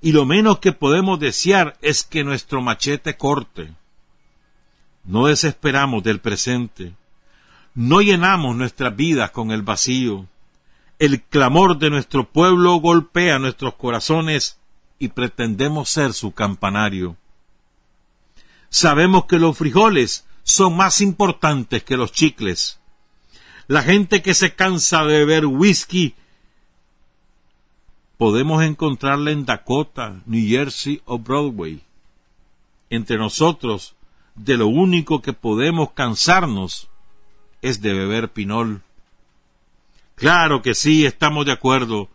y 0.00 0.12
lo 0.12 0.24
menos 0.24 0.58
que 0.58 0.72
podemos 0.72 1.20
desear 1.20 1.76
es 1.82 2.02
que 2.02 2.24
nuestro 2.24 2.62
machete 2.62 3.16
corte. 3.16 3.72
No 5.04 5.26
desesperamos 5.26 6.02
del 6.02 6.20
presente. 6.20 6.94
No 7.74 8.00
llenamos 8.00 8.56
nuestras 8.56 8.96
vidas 8.96 9.30
con 9.30 9.50
el 9.50 9.62
vacío. 9.62 10.26
El 10.98 11.22
clamor 11.22 11.78
de 11.78 11.90
nuestro 11.90 12.28
pueblo 12.28 12.74
golpea 12.76 13.38
nuestros 13.38 13.74
corazones 13.74 14.58
y 14.98 15.08
pretendemos 15.08 15.88
ser 15.88 16.12
su 16.12 16.32
campanario. 16.32 17.16
Sabemos 18.68 19.24
que 19.24 19.38
los 19.38 19.56
frijoles 19.56 20.26
son 20.42 20.76
más 20.76 21.00
importantes 21.00 21.82
que 21.84 21.96
los 21.96 22.12
chicles. 22.12 22.80
La 23.66 23.82
gente 23.82 24.22
que 24.22 24.34
se 24.34 24.54
cansa 24.54 25.04
de 25.04 25.18
beber 25.18 25.46
whisky 25.46 26.14
podemos 28.16 28.62
encontrarla 28.62 29.30
en 29.30 29.46
Dakota, 29.46 30.20
New 30.26 30.46
Jersey 30.46 31.00
o 31.04 31.18
Broadway. 31.18 31.80
Entre 32.90 33.16
nosotros, 33.16 33.94
de 34.34 34.56
lo 34.56 34.66
único 34.66 35.22
que 35.22 35.32
podemos 35.32 35.92
cansarnos 35.92 36.88
es 37.62 37.80
de 37.80 37.92
beber 37.92 38.30
pinol. 38.30 38.82
Claro 40.16 40.60
que 40.62 40.74
sí, 40.74 41.06
estamos 41.06 41.46
de 41.46 41.52
acuerdo. 41.52 42.08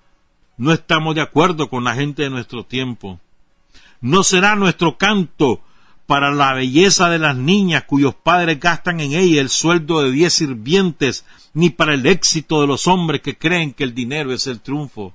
No 0.57 0.71
estamos 0.71 1.15
de 1.15 1.21
acuerdo 1.21 1.69
con 1.69 1.83
la 1.83 1.95
gente 1.95 2.23
de 2.23 2.29
nuestro 2.29 2.65
tiempo. 2.65 3.19
No 3.99 4.23
será 4.23 4.55
nuestro 4.55 4.97
canto 4.97 5.61
para 6.07 6.31
la 6.31 6.53
belleza 6.53 7.09
de 7.09 7.19
las 7.19 7.35
niñas 7.35 7.83
cuyos 7.83 8.13
padres 8.15 8.59
gastan 8.59 8.99
en 8.99 9.13
ella 9.13 9.41
el 9.41 9.49
sueldo 9.49 10.01
de 10.01 10.11
diez 10.11 10.33
sirvientes, 10.33 11.25
ni 11.53 11.69
para 11.69 11.93
el 11.93 12.05
éxito 12.05 12.61
de 12.61 12.67
los 12.67 12.87
hombres 12.87 13.21
que 13.21 13.37
creen 13.37 13.73
que 13.73 13.83
el 13.83 13.95
dinero 13.95 14.31
es 14.31 14.45
el 14.47 14.61
triunfo, 14.61 15.13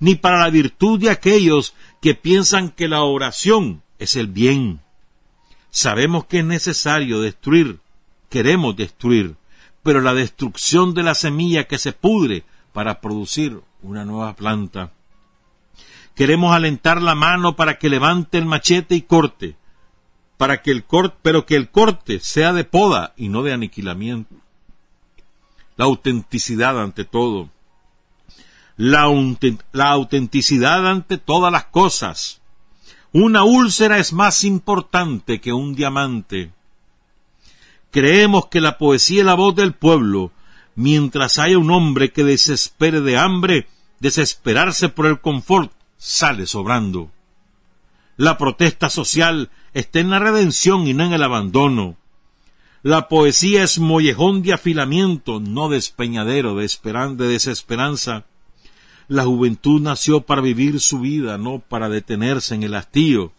ni 0.00 0.16
para 0.16 0.38
la 0.38 0.50
virtud 0.50 1.00
de 1.00 1.10
aquellos 1.10 1.74
que 2.00 2.14
piensan 2.14 2.70
que 2.70 2.88
la 2.88 3.02
oración 3.02 3.82
es 3.98 4.16
el 4.16 4.26
bien. 4.26 4.80
Sabemos 5.70 6.26
que 6.26 6.40
es 6.40 6.44
necesario 6.44 7.20
destruir, 7.20 7.78
queremos 8.28 8.76
destruir, 8.76 9.36
pero 9.82 10.00
la 10.00 10.12
destrucción 10.12 10.92
de 10.92 11.02
la 11.02 11.14
semilla 11.14 11.64
que 11.64 11.78
se 11.78 11.92
pudre 11.92 12.44
para 12.72 13.00
producir 13.00 13.60
una 13.82 14.04
nueva 14.04 14.34
planta. 14.36 14.92
Queremos 16.14 16.54
alentar 16.54 17.00
la 17.00 17.14
mano 17.14 17.56
para 17.56 17.78
que 17.78 17.88
levante 17.88 18.36
el 18.36 18.44
machete 18.44 18.94
y 18.94 19.02
corte, 19.02 19.56
para 20.36 20.60
que 20.60 20.70
el 20.70 20.84
corte, 20.84 21.16
pero 21.22 21.46
que 21.46 21.56
el 21.56 21.70
corte 21.70 22.20
sea 22.20 22.52
de 22.52 22.64
poda 22.64 23.14
y 23.16 23.28
no 23.28 23.42
de 23.42 23.54
aniquilamiento. 23.54 24.34
La 25.76 25.86
autenticidad 25.86 26.78
ante 26.80 27.04
todo. 27.04 27.48
La, 28.76 29.10
la 29.72 29.90
autenticidad 29.90 30.86
ante 30.86 31.16
todas 31.16 31.50
las 31.50 31.64
cosas. 31.64 32.42
Una 33.12 33.44
úlcera 33.44 33.98
es 33.98 34.12
más 34.12 34.44
importante 34.44 35.40
que 35.40 35.52
un 35.52 35.74
diamante. 35.74 36.52
Creemos 37.90 38.46
que 38.46 38.60
la 38.60 38.76
poesía 38.76 39.20
es 39.20 39.26
la 39.26 39.34
voz 39.34 39.54
del 39.54 39.74
pueblo, 39.74 40.30
mientras 40.74 41.38
haya 41.38 41.58
un 41.58 41.70
hombre 41.70 42.12
que 42.12 42.24
desespere 42.24 43.00
de 43.00 43.18
hambre, 43.18 43.66
desesperarse 44.00 44.88
por 44.88 45.06
el 45.06 45.20
confort 45.20 45.72
sale 46.02 46.48
sobrando. 46.48 47.12
La 48.16 48.36
protesta 48.36 48.90
social 48.90 49.50
está 49.72 50.00
en 50.00 50.10
la 50.10 50.18
redención 50.18 50.88
y 50.88 50.94
no 50.94 51.04
en 51.04 51.12
el 51.12 51.22
abandono. 51.22 51.96
La 52.82 53.06
poesía 53.06 53.62
es 53.62 53.78
mollejón 53.78 54.42
de 54.42 54.52
afilamiento, 54.52 55.38
no 55.38 55.68
despeñadero 55.68 56.56
de, 56.56 56.66
de 56.66 57.28
desesperanza. 57.28 58.24
La 59.06 59.22
juventud 59.22 59.80
nació 59.80 60.22
para 60.22 60.42
vivir 60.42 60.80
su 60.80 60.98
vida, 60.98 61.38
no 61.38 61.60
para 61.60 61.88
detenerse 61.88 62.56
en 62.56 62.64
el 62.64 62.74
hastío. 62.74 63.30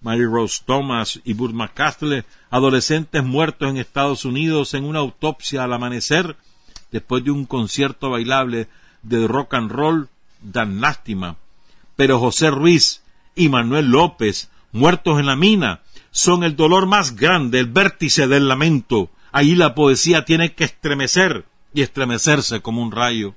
Mary 0.00 0.24
Rose 0.24 0.62
Thomas 0.64 1.20
y 1.24 1.32
Burt 1.32 1.54
McCasley, 1.54 2.22
adolescentes 2.50 3.24
muertos 3.24 3.70
en 3.70 3.76
Estados 3.76 4.24
Unidos 4.24 4.72
en 4.74 4.84
una 4.84 5.00
autopsia 5.00 5.64
al 5.64 5.72
amanecer, 5.72 6.36
después 6.92 7.24
de 7.24 7.32
un 7.32 7.44
concierto 7.44 8.08
bailable 8.10 8.68
de 9.02 9.26
rock 9.26 9.54
and 9.54 9.72
roll, 9.72 10.08
dan 10.40 10.80
lástima 10.80 11.36
pero 11.98 12.20
José 12.20 12.52
Ruiz 12.52 13.02
y 13.34 13.48
Manuel 13.48 13.86
López, 13.86 14.52
muertos 14.70 15.18
en 15.18 15.26
la 15.26 15.34
mina, 15.34 15.80
son 16.12 16.44
el 16.44 16.54
dolor 16.54 16.86
más 16.86 17.16
grande, 17.16 17.58
el 17.58 17.66
vértice 17.66 18.28
del 18.28 18.46
lamento. 18.46 19.10
Ahí 19.32 19.56
la 19.56 19.74
poesía 19.74 20.24
tiene 20.24 20.54
que 20.54 20.62
estremecer 20.62 21.46
y 21.74 21.82
estremecerse 21.82 22.60
como 22.60 22.82
un 22.82 22.92
rayo. 22.92 23.34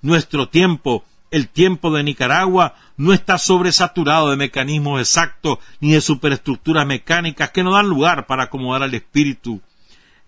Nuestro 0.00 0.48
tiempo, 0.48 1.04
el 1.32 1.48
tiempo 1.48 1.90
de 1.90 2.04
Nicaragua, 2.04 2.76
no 2.96 3.12
está 3.12 3.36
sobresaturado 3.36 4.30
de 4.30 4.36
mecanismos 4.36 5.00
exactos 5.00 5.58
ni 5.80 5.90
de 5.90 6.00
superestructuras 6.00 6.86
mecánicas 6.86 7.50
que 7.50 7.64
no 7.64 7.72
dan 7.72 7.88
lugar 7.88 8.28
para 8.28 8.44
acomodar 8.44 8.84
al 8.84 8.94
espíritu. 8.94 9.60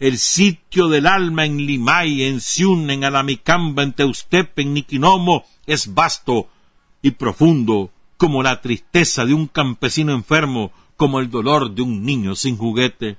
El 0.01 0.19
sitio 0.19 0.89
del 0.89 1.07
alma 1.07 1.45
en 1.45 1.59
Limay, 1.59 2.25
en 2.25 2.41
Ciun, 2.41 2.91
en 2.91 3.05
Alamicamba, 3.05 3.85
en 3.85 3.93
Teustepe, 3.93 4.63
en 4.63 4.75
Niquinomo, 4.75 5.45
es 5.67 5.95
vasto, 5.95 6.49
y 7.05 7.11
profundo 7.11 7.91
como 8.17 8.43
la 8.43 8.63
tristeza 8.63 9.27
de 9.27 9.35
un 9.35 9.47
campesino 9.47 10.15
enfermo, 10.15 10.73
como 10.97 11.21
el 11.21 11.31
dolor 11.31 11.75
de 11.75 11.83
un 11.83 12.03
niño 12.03 12.35
sin 12.35 12.57
juguete. 12.57 13.19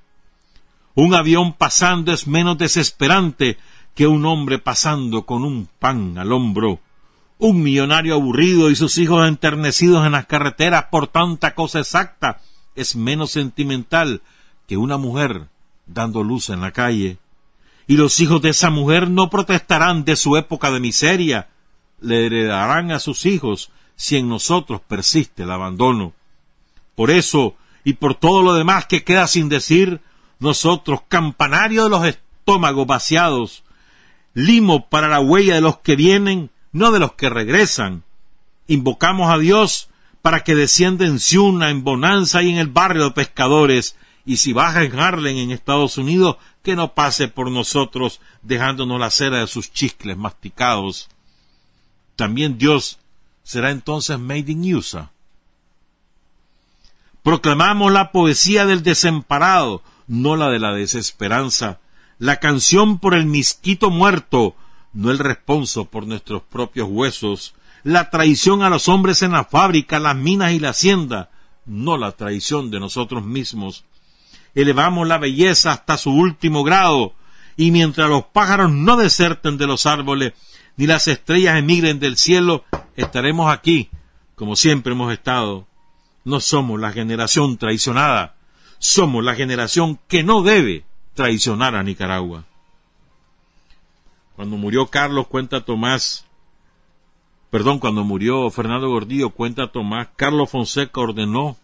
Un 0.95 1.13
avión 1.13 1.53
pasando 1.53 2.11
es 2.11 2.25
menos 2.25 2.57
desesperante 2.57 3.59
que 3.93 4.07
un 4.07 4.25
hombre 4.25 4.57
pasando 4.57 5.27
con 5.27 5.43
un 5.43 5.69
pan 5.77 6.17
al 6.17 6.31
hombro. 6.31 6.79
Un 7.37 7.61
millonario 7.61 8.15
aburrido 8.15 8.71
y 8.71 8.75
sus 8.75 8.97
hijos 8.97 9.27
enternecidos 9.27 10.03
en 10.03 10.13
las 10.13 10.25
carreteras 10.25 10.85
por 10.89 11.05
tanta 11.05 11.53
cosa 11.53 11.81
exacta 11.81 12.41
es 12.73 12.95
menos 12.95 13.29
sentimental 13.29 14.23
que 14.67 14.77
una 14.77 14.97
mujer 14.97 15.47
dando 15.85 16.23
luz 16.23 16.49
en 16.49 16.61
la 16.61 16.71
calle. 16.71 17.19
Y 17.85 17.97
los 17.97 18.19
hijos 18.19 18.41
de 18.41 18.49
esa 18.49 18.71
mujer 18.71 19.11
no 19.11 19.29
protestarán 19.29 20.05
de 20.05 20.15
su 20.15 20.37
época 20.37 20.71
de 20.71 20.79
miseria, 20.79 21.49
le 22.01 22.25
heredarán 22.25 22.91
a 22.91 22.97
sus 22.97 23.27
hijos 23.27 23.69
si 23.95 24.17
en 24.17 24.29
nosotros 24.29 24.81
persiste 24.81 25.43
el 25.43 25.51
abandono. 25.51 26.13
Por 26.95 27.11
eso, 27.11 27.55
y 27.83 27.93
por 27.93 28.15
todo 28.15 28.41
lo 28.41 28.53
demás 28.53 28.85
que 28.85 29.03
queda 29.03 29.27
sin 29.27 29.49
decir, 29.49 30.01
nosotros, 30.39 31.01
campanario 31.07 31.83
de 31.83 31.89
los 31.89 32.05
estómagos 32.05 32.87
vaciados, 32.87 33.63
limo 34.33 34.87
para 34.89 35.07
la 35.07 35.19
huella 35.19 35.55
de 35.55 35.61
los 35.61 35.79
que 35.79 35.95
vienen, 35.95 36.49
no 36.71 36.91
de 36.91 36.99
los 36.99 37.13
que 37.13 37.29
regresan, 37.29 38.03
invocamos 38.67 39.33
a 39.33 39.37
Dios 39.37 39.89
para 40.21 40.43
que 40.43 40.55
descienda 40.55 41.05
en 41.05 41.19
Ciuna, 41.19 41.69
en 41.69 41.83
Bonanza 41.83 42.41
y 42.41 42.49
en 42.49 42.57
el 42.57 42.67
barrio 42.67 43.05
de 43.05 43.11
pescadores, 43.11 43.95
y 44.25 44.37
si 44.37 44.53
baja 44.53 44.83
en 44.83 44.99
Harlem, 44.99 45.37
en 45.37 45.51
Estados 45.51 45.97
Unidos, 45.97 46.37
que 46.63 46.75
no 46.75 46.95
pase 46.95 47.27
por 47.27 47.51
nosotros 47.51 48.19
dejándonos 48.41 48.99
la 48.99 49.11
cera 49.11 49.39
de 49.39 49.47
sus 49.47 49.71
chicles 49.71 50.17
masticados. 50.17 51.09
También 52.15 52.57
Dios 52.57 52.97
será 53.45 53.71
entonces 53.71 54.19
Made 54.19 54.51
in 54.51 54.75
USA. 54.75 55.11
Proclamamos 57.23 57.91
la 57.93 58.11
poesía 58.11 58.65
del 58.65 58.83
desamparado, 58.83 59.81
no 60.07 60.35
la 60.35 60.49
de 60.49 60.59
la 60.59 60.73
desesperanza, 60.73 61.79
la 62.19 62.39
canción 62.39 62.99
por 62.99 63.13
el 63.13 63.25
misquito 63.25 63.89
muerto, 63.89 64.55
no 64.93 65.11
el 65.11 65.19
responso 65.19 65.85
por 65.85 66.07
nuestros 66.07 66.41
propios 66.41 66.89
huesos, 66.89 67.55
la 67.83 68.09
traición 68.09 68.63
a 68.63 68.69
los 68.69 68.89
hombres 68.89 69.21
en 69.21 69.31
la 69.31 69.43
fábrica, 69.45 69.99
las 69.99 70.15
minas 70.15 70.53
y 70.53 70.59
la 70.59 70.69
hacienda, 70.69 71.29
no 71.65 71.97
la 71.97 72.13
traición 72.13 72.71
de 72.71 72.79
nosotros 72.79 73.23
mismos. 73.23 73.85
Elevamos 74.55 75.07
la 75.07 75.17
belleza 75.17 75.71
hasta 75.71 75.97
su 75.97 76.11
último 76.11 76.63
grado, 76.63 77.13
y 77.57 77.71
mientras 77.71 78.09
los 78.09 78.25
pájaros 78.25 78.71
no 78.71 78.97
deserten 78.97 79.57
de 79.57 79.67
los 79.67 79.85
árboles, 79.85 80.33
ni 80.77 80.87
las 80.87 81.07
estrellas 81.07 81.57
emigren 81.57 81.99
del 81.99 82.17
cielo, 82.17 82.63
estaremos 82.95 83.51
aquí, 83.51 83.89
como 84.35 84.55
siempre 84.55 84.93
hemos 84.93 85.11
estado. 85.13 85.67
No 86.23 86.39
somos 86.39 86.79
la 86.79 86.91
generación 86.91 87.57
traicionada, 87.57 88.35
somos 88.79 89.23
la 89.23 89.35
generación 89.35 89.99
que 90.07 90.23
no 90.23 90.41
debe 90.41 90.83
traicionar 91.13 91.75
a 91.75 91.83
Nicaragua. 91.83 92.45
Cuando 94.35 94.57
murió 94.57 94.87
Carlos, 94.87 95.27
cuenta 95.27 95.63
Tomás, 95.63 96.25
perdón, 97.49 97.79
cuando 97.79 98.03
murió 98.03 98.49
Fernando 98.49 98.89
Gordillo, 98.89 99.29
cuenta 99.29 99.71
Tomás, 99.71 100.09
Carlos 100.15 100.49
Fonseca 100.49 100.99
ordenó 100.99 101.55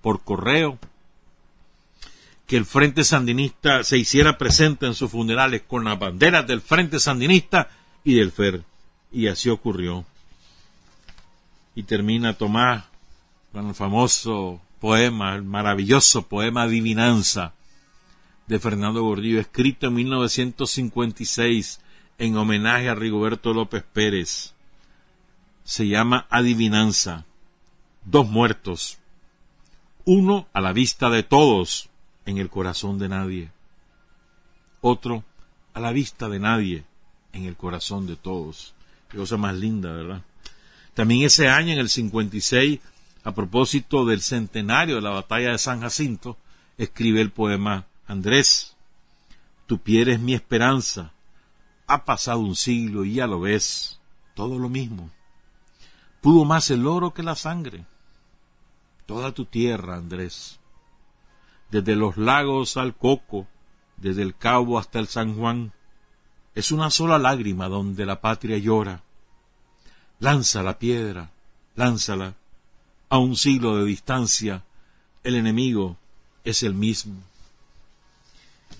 por 0.00 0.22
correo 0.22 0.78
que 2.46 2.56
el 2.56 2.64
Frente 2.64 3.04
Sandinista 3.04 3.84
se 3.84 3.98
hiciera 3.98 4.38
presente 4.38 4.86
en 4.86 4.94
sus 4.94 5.10
funerales 5.10 5.62
con 5.66 5.84
las 5.84 5.98
banderas 5.98 6.46
del 6.46 6.62
Frente 6.62 6.98
Sandinista 6.98 7.68
y 8.08 8.14
del 8.14 8.32
FER. 8.32 8.64
Y 9.12 9.28
así 9.28 9.50
ocurrió. 9.50 10.06
Y 11.74 11.82
termina 11.82 12.32
Tomás 12.32 12.84
con 13.52 13.68
el 13.68 13.74
famoso 13.74 14.62
poema, 14.80 15.34
el 15.34 15.42
maravilloso 15.42 16.22
poema 16.22 16.62
Adivinanza 16.62 17.52
de 18.46 18.58
Fernando 18.58 19.02
Gordillo, 19.02 19.38
escrito 19.40 19.88
en 19.88 19.94
1956 19.94 21.80
en 22.16 22.36
homenaje 22.38 22.88
a 22.88 22.94
Rigoberto 22.94 23.52
López 23.52 23.84
Pérez. 23.92 24.54
Se 25.64 25.86
llama 25.86 26.26
Adivinanza. 26.30 27.26
Dos 28.06 28.26
muertos. 28.26 28.98
Uno 30.06 30.48
a 30.54 30.62
la 30.62 30.72
vista 30.72 31.10
de 31.10 31.22
todos, 31.22 31.90
en 32.24 32.38
el 32.38 32.48
corazón 32.48 32.98
de 32.98 33.10
nadie. 33.10 33.50
Otro 34.80 35.24
a 35.74 35.80
la 35.80 35.92
vista 35.92 36.30
de 36.30 36.38
nadie, 36.38 36.84
en 37.32 37.44
el 37.44 37.56
corazón 37.56 38.06
de 38.06 38.16
todos. 38.16 38.74
Qué 39.08 39.16
cosa 39.18 39.36
más 39.36 39.54
linda, 39.54 39.92
¿verdad? 39.92 40.22
También 40.94 41.24
ese 41.24 41.48
año, 41.48 41.72
en 41.72 41.78
el 41.78 41.88
56, 41.88 42.80
a 43.24 43.32
propósito 43.32 44.04
del 44.04 44.20
centenario 44.20 44.96
de 44.96 45.02
la 45.02 45.10
batalla 45.10 45.52
de 45.52 45.58
San 45.58 45.80
Jacinto, 45.80 46.36
escribe 46.76 47.20
el 47.20 47.30
poema 47.30 47.86
Andrés, 48.06 48.76
tu 49.66 49.78
piel 49.78 50.08
es 50.08 50.20
mi 50.20 50.34
esperanza. 50.34 51.12
Ha 51.86 52.04
pasado 52.04 52.40
un 52.40 52.56
siglo 52.56 53.04
y 53.04 53.14
ya 53.14 53.26
lo 53.26 53.40
ves, 53.40 54.00
todo 54.34 54.58
lo 54.58 54.68
mismo. 54.68 55.10
Pudo 56.20 56.44
más 56.44 56.70
el 56.70 56.86
oro 56.86 57.12
que 57.12 57.22
la 57.22 57.34
sangre. 57.34 57.84
Toda 59.06 59.32
tu 59.32 59.44
tierra, 59.44 59.96
Andrés, 59.96 60.58
desde 61.70 61.96
los 61.96 62.16
lagos 62.16 62.76
al 62.76 62.96
Coco, 62.96 63.46
desde 63.96 64.22
el 64.22 64.36
Cabo 64.36 64.78
hasta 64.78 64.98
el 64.98 65.06
San 65.06 65.36
Juan, 65.36 65.72
es 66.54 66.72
una 66.72 66.90
sola 66.90 67.18
lágrima 67.18 67.68
donde 67.68 68.06
la 68.06 68.20
patria 68.20 68.58
llora. 68.58 69.02
Lanza 70.20 70.62
la 70.62 70.78
piedra, 70.78 71.30
lánzala. 71.76 72.34
A 73.10 73.18
un 73.18 73.36
siglo 73.36 73.76
de 73.76 73.84
distancia, 73.86 74.64
el 75.24 75.36
enemigo 75.36 75.96
es 76.44 76.62
el 76.62 76.74
mismo. 76.74 77.14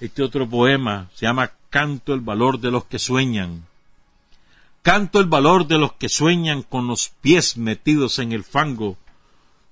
Este 0.01 0.23
otro 0.23 0.49
poema 0.49 1.09
se 1.15 1.27
llama 1.27 1.53
Canto 1.71 2.15
el 2.15 2.21
valor 2.21 2.61
de 2.61 2.71
los 2.71 2.85
que 2.85 2.99
sueñan. 2.99 3.67
Canto 4.83 5.21
el 5.21 5.27
valor 5.27 5.67
de 5.67 5.79
los 5.79 5.93
que 5.95 6.09
sueñan 6.09 6.63
con 6.63 6.87
los 6.87 7.11
pies 7.21 7.57
metidos 7.57 8.19
en 8.19 8.33
el 8.33 8.45
fango, 8.45 8.97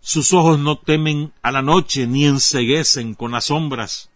sus 0.07 0.33
ojos 0.33 0.61
no 0.61 0.79
temen 0.79 1.33
a 1.43 1.51
la 1.51 1.63
noche 1.63 2.07
ni 2.07 2.27
enseguecen 2.27 3.15
con 3.15 3.33
las 3.33 3.47
sombras. 3.47 4.09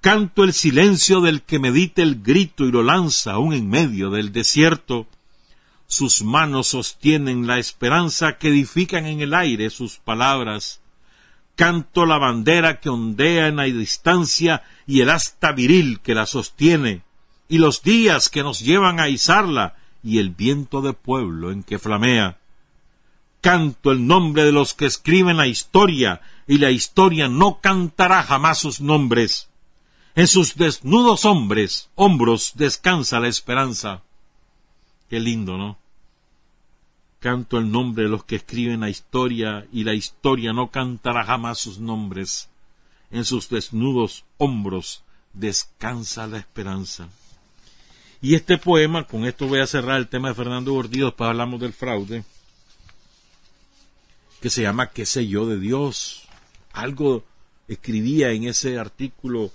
Canto 0.00 0.44
el 0.44 0.52
silencio 0.52 1.20
del 1.20 1.42
que 1.42 1.58
medita 1.58 2.02
el 2.02 2.22
grito 2.22 2.64
y 2.64 2.70
lo 2.70 2.82
lanza 2.82 3.32
aún 3.32 3.52
en 3.52 3.68
medio 3.68 4.10
del 4.10 4.32
desierto. 4.32 5.06
Sus 5.86 6.22
manos 6.22 6.68
sostienen 6.68 7.46
la 7.46 7.58
esperanza 7.58 8.38
que 8.38 8.48
edifican 8.48 9.06
en 9.06 9.20
el 9.20 9.34
aire 9.34 9.70
sus 9.70 9.96
palabras. 9.96 10.80
Canto 11.56 12.06
la 12.06 12.18
bandera 12.18 12.78
que 12.78 12.88
ondea 12.88 13.48
en 13.48 13.56
la 13.56 13.64
distancia 13.64 14.62
y 14.86 15.00
el 15.00 15.10
asta 15.10 15.52
viril 15.52 16.00
que 16.00 16.14
la 16.14 16.26
sostiene, 16.26 17.02
y 17.48 17.58
los 17.58 17.82
días 17.82 18.28
que 18.28 18.42
nos 18.42 18.60
llevan 18.60 19.00
a 19.00 19.08
izarla 19.08 19.76
y 20.04 20.18
el 20.18 20.30
viento 20.30 20.80
de 20.80 20.92
pueblo 20.92 21.50
en 21.50 21.64
que 21.64 21.78
flamea 21.78 22.38
canto 23.40 23.92
el 23.92 24.06
nombre 24.06 24.44
de 24.44 24.52
los 24.52 24.74
que 24.74 24.86
escriben 24.86 25.36
la 25.36 25.46
historia, 25.46 26.20
y 26.46 26.58
la 26.58 26.70
historia 26.70 27.28
no 27.28 27.60
cantará 27.60 28.22
jamás 28.22 28.58
sus 28.58 28.80
nombres. 28.80 29.48
En 30.18 30.26
sus 30.26 30.56
desnudos 30.56 31.24
hombres, 31.24 31.90
hombros, 31.94 32.54
descansa 32.56 33.20
la 33.20 33.28
esperanza. 33.28 34.02
Qué 35.08 35.20
lindo, 35.20 35.56
¿no? 35.56 35.78
Canto 37.20 37.56
el 37.56 37.70
nombre 37.70 38.02
de 38.02 38.10
los 38.10 38.24
que 38.24 38.34
escriben 38.34 38.80
la 38.80 38.90
historia, 38.90 39.68
y 39.72 39.84
la 39.84 39.94
historia 39.94 40.52
no 40.52 40.72
cantará 40.72 41.22
jamás 41.22 41.58
sus 41.60 41.78
nombres. 41.78 42.48
En 43.12 43.24
sus 43.24 43.48
desnudos 43.48 44.24
hombros 44.38 45.04
descansa 45.34 46.26
la 46.26 46.38
esperanza. 46.38 47.08
Y 48.20 48.34
este 48.34 48.58
poema, 48.58 49.04
con 49.04 49.24
esto 49.24 49.46
voy 49.46 49.60
a 49.60 49.68
cerrar 49.68 49.98
el 49.98 50.08
tema 50.08 50.30
de 50.30 50.34
Fernando 50.34 50.72
Gordillo, 50.72 51.06
después 51.06 51.28
hablamos 51.28 51.60
del 51.60 51.72
fraude 51.72 52.24
que 54.40 54.50
se 54.50 54.62
llama 54.62 54.90
¿Qué 54.90 55.06
sé 55.06 55.28
yo 55.28 55.46
de 55.46 55.60
Dios? 55.60 56.24
Algo 56.72 57.22
escribía 57.68 58.32
en 58.32 58.48
ese 58.48 58.80
artículo 58.80 59.52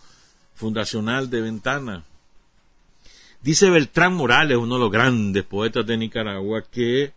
fundacional 0.64 1.30
de 1.30 1.42
Ventana. 1.42 2.06
Dice 3.42 3.70
Beltrán 3.70 4.14
Morales, 4.14 4.58
uno 4.58 4.76
de 4.76 4.80
los 4.80 4.92
grandes 4.92 5.44
poetas 5.44 5.86
de 5.86 5.98
Nicaragua, 5.98 6.62
que 6.62 7.12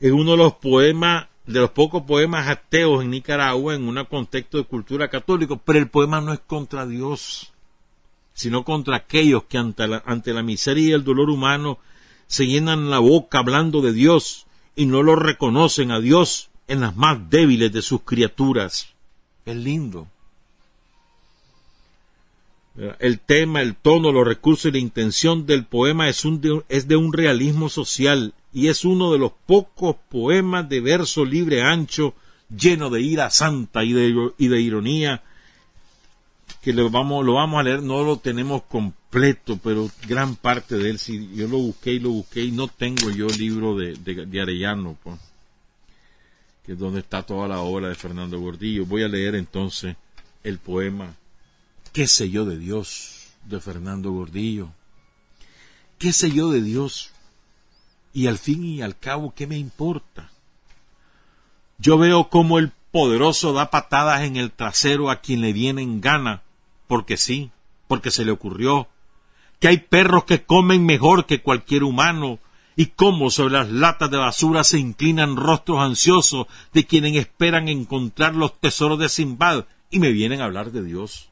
es 0.00 0.10
uno 0.10 0.30
de 0.30 0.36
los 0.38 0.54
poemas, 0.54 1.26
de 1.44 1.60
los 1.60 1.72
pocos 1.72 2.04
poemas 2.04 2.48
ateos 2.48 3.04
en 3.04 3.10
Nicaragua 3.10 3.74
en 3.74 3.86
un 3.86 4.02
contexto 4.06 4.56
de 4.56 4.64
cultura 4.64 5.08
católica, 5.08 5.60
pero 5.62 5.78
el 5.78 5.90
poema 5.90 6.22
no 6.22 6.32
es 6.32 6.40
contra 6.40 6.86
Dios, 6.86 7.52
sino 8.32 8.64
contra 8.64 8.96
aquellos 8.96 9.44
que 9.44 9.58
ante 9.58 9.86
la, 9.86 10.02
ante 10.06 10.32
la 10.32 10.42
miseria 10.42 10.88
y 10.88 10.92
el 10.92 11.04
dolor 11.04 11.28
humano 11.28 11.80
se 12.26 12.46
llenan 12.46 12.88
la 12.88 12.98
boca 12.98 13.40
hablando 13.40 13.82
de 13.82 13.92
Dios 13.92 14.46
y 14.74 14.86
no 14.86 15.02
lo 15.02 15.16
reconocen 15.16 15.90
a 15.90 16.00
Dios 16.00 16.48
en 16.66 16.80
las 16.80 16.96
más 16.96 17.28
débiles 17.28 17.70
de 17.74 17.82
sus 17.82 18.00
criaturas. 18.00 18.88
Es 19.44 19.56
lindo. 19.56 20.08
El 22.98 23.20
tema, 23.20 23.60
el 23.60 23.74
tono, 23.74 24.12
los 24.12 24.26
recursos 24.26 24.66
y 24.66 24.72
la 24.72 24.78
intención 24.78 25.44
del 25.44 25.66
poema 25.66 26.08
es, 26.08 26.24
un, 26.24 26.64
es 26.70 26.88
de 26.88 26.96
un 26.96 27.12
realismo 27.12 27.68
social 27.68 28.32
y 28.52 28.68
es 28.68 28.84
uno 28.84 29.12
de 29.12 29.18
los 29.18 29.32
pocos 29.46 29.96
poemas 30.08 30.68
de 30.68 30.80
verso 30.80 31.24
libre 31.24 31.62
ancho, 31.62 32.14
lleno 32.48 32.88
de 32.88 33.02
ira 33.02 33.28
santa 33.30 33.84
y 33.84 33.92
de, 33.92 34.30
y 34.38 34.48
de 34.48 34.60
ironía, 34.60 35.22
que 36.62 36.72
lo 36.72 36.88
vamos, 36.88 37.26
lo 37.26 37.34
vamos 37.34 37.60
a 37.60 37.62
leer, 37.62 37.82
no 37.82 38.04
lo 38.04 38.18
tenemos 38.18 38.62
completo, 38.62 39.58
pero 39.62 39.90
gran 40.06 40.36
parte 40.36 40.76
de 40.76 40.90
él, 40.90 40.98
si 40.98 41.34
yo 41.34 41.48
lo 41.48 41.58
busqué 41.58 41.94
y 41.94 41.98
lo 41.98 42.10
busqué 42.10 42.42
y 42.42 42.52
no 42.52 42.68
tengo 42.68 43.10
yo 43.10 43.26
el 43.26 43.36
libro 43.36 43.76
de, 43.76 43.94
de, 43.94 44.40
Arellano, 44.40 44.96
pues, 45.02 45.18
que 46.64 46.72
es 46.72 46.78
donde 46.78 47.00
está 47.00 47.22
toda 47.22 47.48
la 47.48 47.60
obra 47.60 47.88
de 47.88 47.96
Fernando 47.96 48.38
Gordillo. 48.38 48.86
Voy 48.86 49.02
a 49.02 49.08
leer 49.08 49.34
entonces 49.34 49.96
el 50.44 50.58
poema 50.58 51.16
¿Qué 51.92 52.06
sé 52.06 52.30
yo 52.30 52.44
de 52.44 52.58
Dios? 52.58 53.12
de 53.44 53.60
Fernando 53.60 54.12
Gordillo. 54.12 54.70
¿Qué 55.98 56.12
sé 56.12 56.30
yo 56.30 56.50
de 56.50 56.62
Dios? 56.62 57.10
Y 58.12 58.26
al 58.26 58.38
fin 58.38 58.64
y 58.64 58.82
al 58.82 58.98
cabo, 58.98 59.32
¿qué 59.34 59.46
me 59.46 59.58
importa? 59.58 60.30
Yo 61.78 61.98
veo 61.98 62.28
cómo 62.28 62.58
el 62.58 62.72
poderoso 62.90 63.52
da 63.52 63.70
patadas 63.70 64.22
en 64.22 64.36
el 64.36 64.52
trasero 64.52 65.10
a 65.10 65.20
quien 65.20 65.40
le 65.40 65.52
viene 65.52 65.82
en 65.82 66.00
gana, 66.00 66.42
porque 66.86 67.16
sí, 67.16 67.50
porque 67.88 68.10
se 68.10 68.24
le 68.24 68.32
ocurrió, 68.32 68.88
que 69.58 69.68
hay 69.68 69.78
perros 69.78 70.24
que 70.24 70.44
comen 70.44 70.84
mejor 70.84 71.26
que 71.26 71.42
cualquier 71.42 71.84
humano, 71.84 72.38
y 72.76 72.86
cómo 72.86 73.30
sobre 73.30 73.54
las 73.54 73.70
latas 73.70 74.10
de 74.10 74.16
basura 74.16 74.64
se 74.64 74.78
inclinan 74.78 75.36
rostros 75.36 75.78
ansiosos 75.78 76.46
de 76.72 76.86
quienes 76.86 77.16
esperan 77.16 77.68
encontrar 77.68 78.34
los 78.34 78.58
tesoros 78.60 78.98
de 78.98 79.08
Simbad 79.08 79.64
y 79.90 79.98
me 79.98 80.10
vienen 80.10 80.40
a 80.40 80.44
hablar 80.44 80.72
de 80.72 80.82
Dios, 80.82 81.31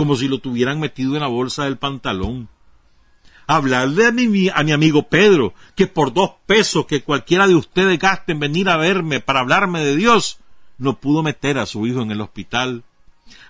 como 0.00 0.16
si 0.16 0.28
lo 0.28 0.38
tuvieran 0.38 0.80
metido 0.80 1.14
en 1.14 1.20
la 1.20 1.26
bolsa 1.26 1.64
del 1.64 1.76
pantalón. 1.76 2.48
Hablarle 3.46 4.06
a 4.06 4.12
mi, 4.12 4.48
a 4.48 4.62
mi 4.62 4.72
amigo 4.72 5.10
Pedro, 5.10 5.52
que 5.74 5.86
por 5.86 6.14
dos 6.14 6.36
pesos 6.46 6.86
que 6.86 7.02
cualquiera 7.02 7.46
de 7.46 7.54
ustedes 7.54 7.98
gaste 7.98 8.32
en 8.32 8.40
venir 8.40 8.70
a 8.70 8.78
verme 8.78 9.20
para 9.20 9.40
hablarme 9.40 9.84
de 9.84 9.96
Dios, 9.96 10.38
no 10.78 10.98
pudo 10.98 11.22
meter 11.22 11.58
a 11.58 11.66
su 11.66 11.86
hijo 11.86 12.00
en 12.00 12.12
el 12.12 12.22
hospital, 12.22 12.82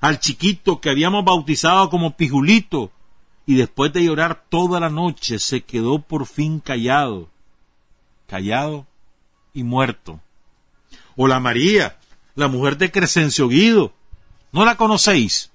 al 0.01 0.19
chiquito 0.19 0.81
que 0.81 0.91
habíamos 0.91 1.25
bautizado 1.25 1.89
como 1.89 2.17
Pijulito, 2.17 2.91
y 3.47 3.55
después 3.55 3.93
de 3.93 4.03
llorar 4.03 4.43
toda 4.49 4.81
la 4.81 4.91
noche 4.91 5.39
se 5.39 5.61
quedó 5.61 6.01
por 6.01 6.27
fin 6.27 6.59
callado, 6.59 7.29
callado 8.27 8.89
y 9.55 9.63
muerto. 9.63 10.19
O 11.15 11.29
la 11.29 11.39
María, 11.39 11.97
la 12.35 12.49
mujer 12.49 12.77
de 12.77 12.91
Crescencio 12.91 13.47
Guido, 13.47 13.93
¿no 14.51 14.65
la 14.65 14.77
conocéis? 14.77 15.50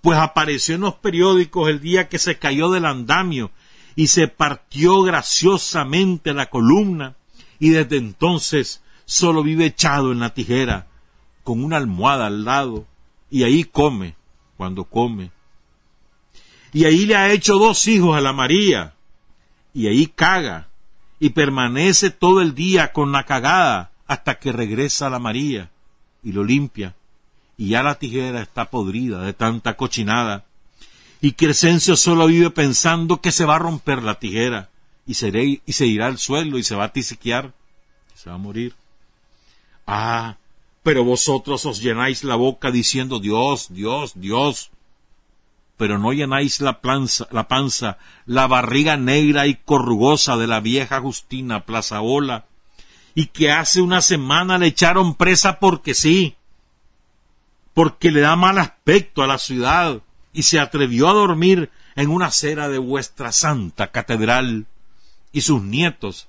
Pues 0.00 0.18
apareció 0.18 0.76
en 0.76 0.82
los 0.82 0.94
periódicos 0.94 1.68
el 1.68 1.80
día 1.80 2.08
que 2.08 2.18
se 2.18 2.38
cayó 2.38 2.70
del 2.70 2.86
andamio 2.86 3.50
y 3.96 4.06
se 4.06 4.28
partió 4.28 5.02
graciosamente 5.02 6.32
la 6.32 6.46
columna 6.46 7.16
y 7.58 7.70
desde 7.70 7.98
entonces 7.98 8.82
solo 9.04 9.42
vive 9.42 9.66
echado 9.66 10.12
en 10.12 10.20
la 10.20 10.34
tijera, 10.34 10.86
con 11.44 11.62
una 11.62 11.76
almohada 11.76 12.26
al 12.26 12.44
lado, 12.44 12.86
y 13.28 13.42
ahí 13.42 13.64
come, 13.64 14.14
cuando 14.56 14.84
come. 14.84 15.30
Y 16.72 16.84
ahí 16.84 17.06
le 17.06 17.16
ha 17.16 17.32
hecho 17.32 17.58
dos 17.58 17.86
hijos 17.88 18.16
a 18.16 18.20
la 18.20 18.32
María, 18.32 18.94
y 19.74 19.88
ahí 19.88 20.06
caga, 20.06 20.68
y 21.18 21.30
permanece 21.30 22.10
todo 22.10 22.40
el 22.40 22.54
día 22.54 22.92
con 22.92 23.12
la 23.12 23.24
cagada 23.24 23.90
hasta 24.06 24.38
que 24.38 24.52
regresa 24.52 25.10
la 25.10 25.18
María, 25.18 25.70
y 26.22 26.32
lo 26.32 26.44
limpia, 26.44 26.94
y 27.60 27.68
ya 27.68 27.82
la 27.82 27.96
tijera 27.96 28.40
está 28.40 28.70
podrida 28.70 29.20
de 29.20 29.34
tanta 29.34 29.76
cochinada. 29.76 30.46
Y 31.20 31.32
Crescencio 31.32 31.94
solo 31.94 32.26
vive 32.26 32.48
pensando 32.48 33.20
que 33.20 33.32
se 33.32 33.44
va 33.44 33.56
a 33.56 33.58
romper 33.58 34.02
la 34.02 34.18
tijera 34.18 34.70
y 35.06 35.12
se, 35.12 35.86
irá 35.86 36.06
al 36.06 36.16
suelo 36.16 36.56
y 36.56 36.62
se 36.62 36.74
va 36.74 36.84
a 36.84 36.92
tisiquear, 36.94 37.52
se 38.14 38.30
va 38.30 38.36
a 38.36 38.38
morir. 38.38 38.74
Ah, 39.86 40.38
pero 40.82 41.04
vosotros 41.04 41.66
os 41.66 41.82
llenáis 41.82 42.24
la 42.24 42.36
boca 42.36 42.70
diciendo 42.70 43.20
Dios, 43.20 43.66
Dios, 43.68 44.12
Dios, 44.14 44.70
pero 45.76 45.98
no 45.98 46.14
llenáis 46.14 46.62
la, 46.62 46.80
planza, 46.80 47.28
la 47.30 47.46
panza, 47.46 47.98
la 48.24 48.46
barriga 48.46 48.96
negra 48.96 49.46
y 49.46 49.56
corrugosa 49.56 50.38
de 50.38 50.46
la 50.46 50.60
vieja 50.60 51.02
Justina 51.02 51.66
Plazaola, 51.66 52.46
y 53.14 53.26
que 53.26 53.52
hace 53.52 53.82
una 53.82 54.00
semana 54.00 54.56
le 54.56 54.68
echaron 54.68 55.14
presa 55.14 55.58
porque 55.58 55.92
sí, 55.92 56.36
porque 57.74 58.10
le 58.10 58.20
da 58.20 58.36
mal 58.36 58.58
aspecto 58.58 59.22
a 59.22 59.26
la 59.26 59.38
ciudad 59.38 60.02
y 60.32 60.42
se 60.42 60.60
atrevió 60.60 61.08
a 61.08 61.14
dormir 61.14 61.70
en 61.96 62.10
una 62.10 62.26
acera 62.26 62.68
de 62.68 62.78
vuestra 62.78 63.32
santa 63.32 63.88
catedral 63.88 64.66
y 65.32 65.42
sus 65.42 65.62
nietos 65.62 66.28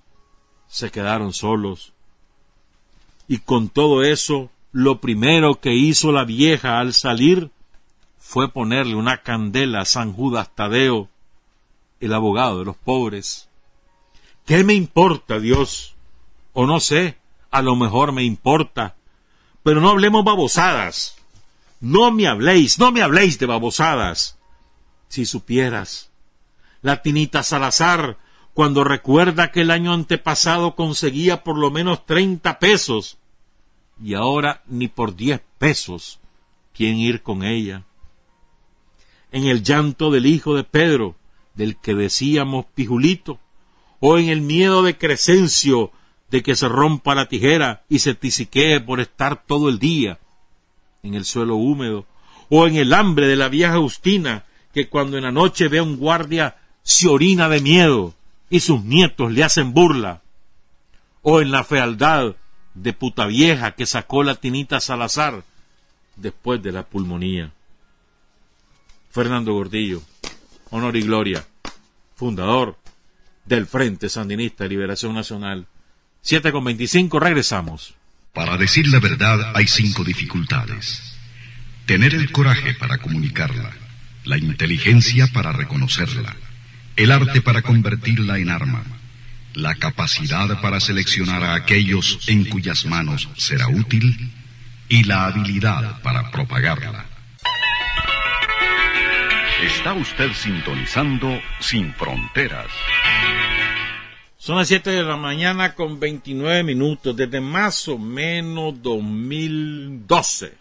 se 0.68 0.92
quedaron 0.92 1.34
solos. 1.34 1.94
Y 3.28 3.40
con 3.40 3.70
todo 3.70 4.04
eso, 4.04 4.50
lo 4.72 5.02
primero 5.02 5.60
que 5.60 5.74
hizo 5.74 6.12
la 6.12 6.24
vieja 6.24 6.80
al 6.80 6.94
salir 6.94 7.52
fue 8.18 8.52
ponerle 8.52 8.96
una 8.96 9.22
candela 9.22 9.82
a 9.82 9.86
San 9.86 10.14
Judas 10.14 10.50
Tadeo, 10.56 11.10
el 12.00 12.14
abogado 12.14 12.60
de 12.60 12.66
los 12.66 12.78
pobres. 12.78 13.50
¿Qué 14.46 14.64
me 14.64 14.74
importa, 14.74 15.40
Dios? 15.40 15.96
O 16.54 16.66
no 16.66 16.80
sé, 16.80 17.18
a 17.52 17.62
lo 17.62 17.76
mejor 17.76 18.12
me 18.12 18.24
importa. 18.24 18.96
Pero 19.64 19.82
no 19.82 19.90
hablemos 19.90 20.24
babosadas. 20.24 21.21
No 21.82 22.12
me 22.12 22.28
habléis, 22.28 22.78
no 22.78 22.92
me 22.92 23.02
habléis 23.02 23.40
de 23.40 23.48
babosadas. 23.48 24.38
Si 25.08 25.26
supieras, 25.26 26.12
la 26.84 27.02
tinita 27.02 27.42
Salazar, 27.42 28.20
cuando 28.54 28.84
recuerda 28.84 29.52
que 29.52 29.62
el 29.62 29.72
año 29.72 29.92
antepasado 29.92 30.76
conseguía 30.76 31.44
por 31.44 31.58
lo 31.58 31.72
menos 31.72 32.06
treinta 32.06 32.60
pesos, 32.60 33.18
y 34.02 34.14
ahora 34.14 34.62
ni 34.68 34.88
por 34.90 35.16
diez 35.16 35.42
pesos 35.58 36.20
quieren 36.72 37.00
ir 37.00 37.24
con 37.24 37.44
ella. 37.44 37.84
En 39.32 39.46
el 39.46 39.64
llanto 39.64 40.12
del 40.12 40.28
hijo 40.28 40.56
de 40.56 40.64
Pedro, 40.64 41.16
del 41.56 41.78
que 41.78 41.96
decíamos 41.96 42.66
pijulito, 42.76 43.40
o 44.00 44.20
en 44.20 44.30
el 44.30 44.42
miedo 44.42 44.84
de 44.84 45.00
Crescencio 45.00 45.92
de 46.30 46.44
que 46.44 46.56
se 46.56 46.68
rompa 46.68 47.16
la 47.16 47.28
tijera 47.28 47.86
y 47.90 48.00
se 48.00 48.14
tisiquee 48.14 48.80
por 48.80 49.00
estar 49.00 49.46
todo 49.46 49.68
el 49.68 49.80
día 49.80 50.20
en 51.04 51.16
el 51.16 51.26
suelo 51.26 51.56
húmedo, 51.56 52.06
o 52.50 52.68
en 52.68 52.76
el 52.76 52.94
hambre 52.94 53.28
de 53.28 53.36
la 53.36 53.50
vieja 53.50 53.78
Justina, 53.78 54.46
que 54.74 54.88
cuando 54.88 55.18
en 55.18 55.24
la 55.24 55.32
noche 55.32 55.68
ve 55.68 55.80
a 55.80 55.84
un 55.84 55.98
guardia 55.98 56.58
se 56.84 57.08
orina 57.08 57.50
de 57.50 57.62
miedo 57.62 58.14
y 58.50 58.60
sus 58.60 58.84
nietos 58.84 59.32
le 59.32 59.44
hacen 59.44 59.74
burla, 59.74 60.22
o 61.22 61.42
en 61.42 61.52
la 61.52 61.64
fealdad 61.64 62.36
de 62.74 62.94
puta 62.94 63.26
vieja 63.26 63.72
que 63.72 63.86
sacó 63.86 64.24
la 64.24 64.36
tinita 64.36 64.80
Salazar 64.80 65.44
después 66.16 66.62
de 66.62 66.72
la 66.72 66.84
pulmonía. 66.84 67.52
Fernando 69.12 69.54
Gordillo, 69.54 70.02
honor 70.70 70.96
y 70.96 71.02
gloria, 71.02 71.46
fundador 72.16 72.78
del 73.46 73.66
Frente 73.68 74.08
Sandinista 74.08 74.64
de 74.64 74.70
Liberación 74.70 75.14
Nacional. 75.14 75.68
Siete 76.22 76.52
con 76.52 76.64
veinticinco, 76.64 77.20
regresamos. 77.20 77.96
Para 78.34 78.58
decir 78.58 78.88
la 78.88 79.00
verdad 79.00 79.52
hay 79.56 79.68
cinco 79.68 80.04
dificultades. 80.04 81.18
Tener 81.86 82.16
el 82.16 82.32
coraje 82.32 82.74
para 82.74 82.98
comunicarla, 82.98 83.72
la 84.24 84.38
inteligencia 84.38 85.28
para 85.28 85.52
reconocerla, 85.52 86.36
el 86.96 87.12
arte 87.12 87.42
para 87.42 87.62
convertirla 87.62 88.38
en 88.40 88.50
arma, 88.50 88.84
la 89.54 89.76
capacidad 89.76 90.62
para 90.62 90.80
seleccionar 90.80 91.44
a 91.44 91.56
aquellos 91.56 92.20
en 92.28 92.46
cuyas 92.46 92.86
manos 92.86 93.28
será 93.36 93.68
útil 93.68 94.32
y 94.88 95.04
la 95.04 95.26
habilidad 95.26 96.02
para 96.02 96.32
propagarla. 96.32 97.06
Está 99.62 99.94
usted 99.94 100.32
sintonizando 100.34 101.40
Sin 101.60 101.94
Fronteras. 101.96 102.72
Son 104.42 104.58
las 104.58 104.70
7 104.70 104.90
de 104.90 105.04
la 105.04 105.18
mañana 105.18 105.76
con 105.76 106.00
29 106.00 106.64
minutos, 106.64 107.16
desde 107.16 107.40
más 107.40 107.88
o 107.88 108.00
menos 108.00 108.82
2012. 108.82 110.58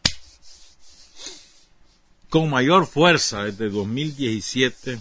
Con 2.29 2.51
mayor 2.51 2.85
fuerza 2.85 3.45
desde 3.45 3.71
2017, 3.71 5.01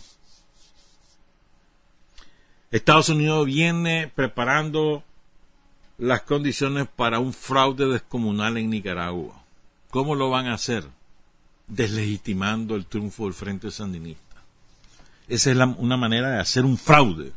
Estados 2.71 3.09
Unidos 3.09 3.47
viene 3.47 4.09
preparando 4.15 5.03
las 5.97 6.21
condiciones 6.21 6.87
para 6.87 7.19
un 7.19 7.33
fraude 7.33 7.85
descomunal 7.85 8.55
en 8.55 8.69
Nicaragua. 8.69 9.43
¿Cómo 9.89 10.15
lo 10.15 10.29
van 10.29 10.47
a 10.47 10.53
hacer? 10.53 10.85
Deslegitimando 11.67 12.77
el 12.77 12.85
triunfo 12.85 13.25
del 13.25 13.33
Frente 13.33 13.71
Sandinista. 13.71 14.41
Esa 15.27 15.51
es 15.51 15.57
una 15.57 15.97
manera 15.97 16.31
de 16.31 16.39
hacer 16.39 16.63
un 16.63 16.77
fraude 16.77 17.33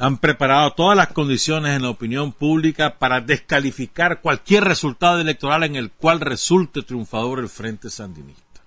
han 0.00 0.16
preparado 0.16 0.72
todas 0.72 0.96
las 0.96 1.08
condiciones 1.08 1.76
en 1.76 1.82
la 1.82 1.90
opinión 1.90 2.32
pública 2.32 2.98
para 2.98 3.20
descalificar 3.20 4.22
cualquier 4.22 4.64
resultado 4.64 5.20
electoral 5.20 5.62
en 5.64 5.76
el 5.76 5.90
cual 5.90 6.20
resulte 6.20 6.80
triunfador 6.80 7.38
el 7.38 7.50
Frente 7.50 7.90
Sandinista. 7.90 8.62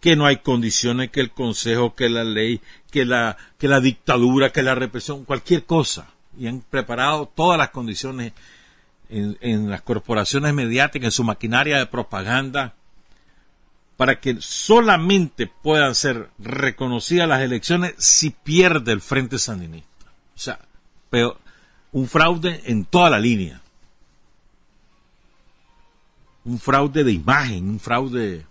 Que 0.00 0.16
no 0.16 0.26
hay 0.26 0.38
condiciones, 0.38 1.10
que 1.10 1.20
el 1.20 1.30
Consejo, 1.30 1.94
que 1.94 2.08
la 2.08 2.24
ley, 2.24 2.60
que 2.90 3.04
la, 3.04 3.36
que 3.56 3.68
la 3.68 3.78
dictadura, 3.78 4.50
que 4.50 4.64
la 4.64 4.74
represión, 4.74 5.24
cualquier 5.24 5.64
cosa. 5.64 6.08
Y 6.36 6.48
han 6.48 6.60
preparado 6.68 7.30
todas 7.32 7.56
las 7.56 7.70
condiciones 7.70 8.32
en, 9.08 9.38
en 9.40 9.70
las 9.70 9.82
corporaciones 9.82 10.54
mediáticas, 10.54 11.06
en 11.06 11.12
su 11.12 11.22
maquinaria 11.22 11.78
de 11.78 11.86
propaganda, 11.86 12.74
para 13.98 14.20
que 14.20 14.36
solamente 14.38 15.48
puedan 15.48 15.96
ser 15.96 16.30
reconocidas 16.38 17.28
las 17.28 17.40
elecciones 17.40 17.94
si 17.98 18.30
pierde 18.30 18.92
el 18.92 19.00
Frente 19.00 19.40
Sandinista. 19.40 20.06
O 20.36 20.38
sea, 20.38 20.60
pero 21.10 21.36
un 21.90 22.06
fraude 22.06 22.62
en 22.66 22.84
toda 22.84 23.10
la 23.10 23.18
línea. 23.18 23.60
Un 26.44 26.60
fraude 26.60 27.02
de 27.02 27.10
imagen, 27.10 27.68
un 27.68 27.80
fraude 27.80 28.46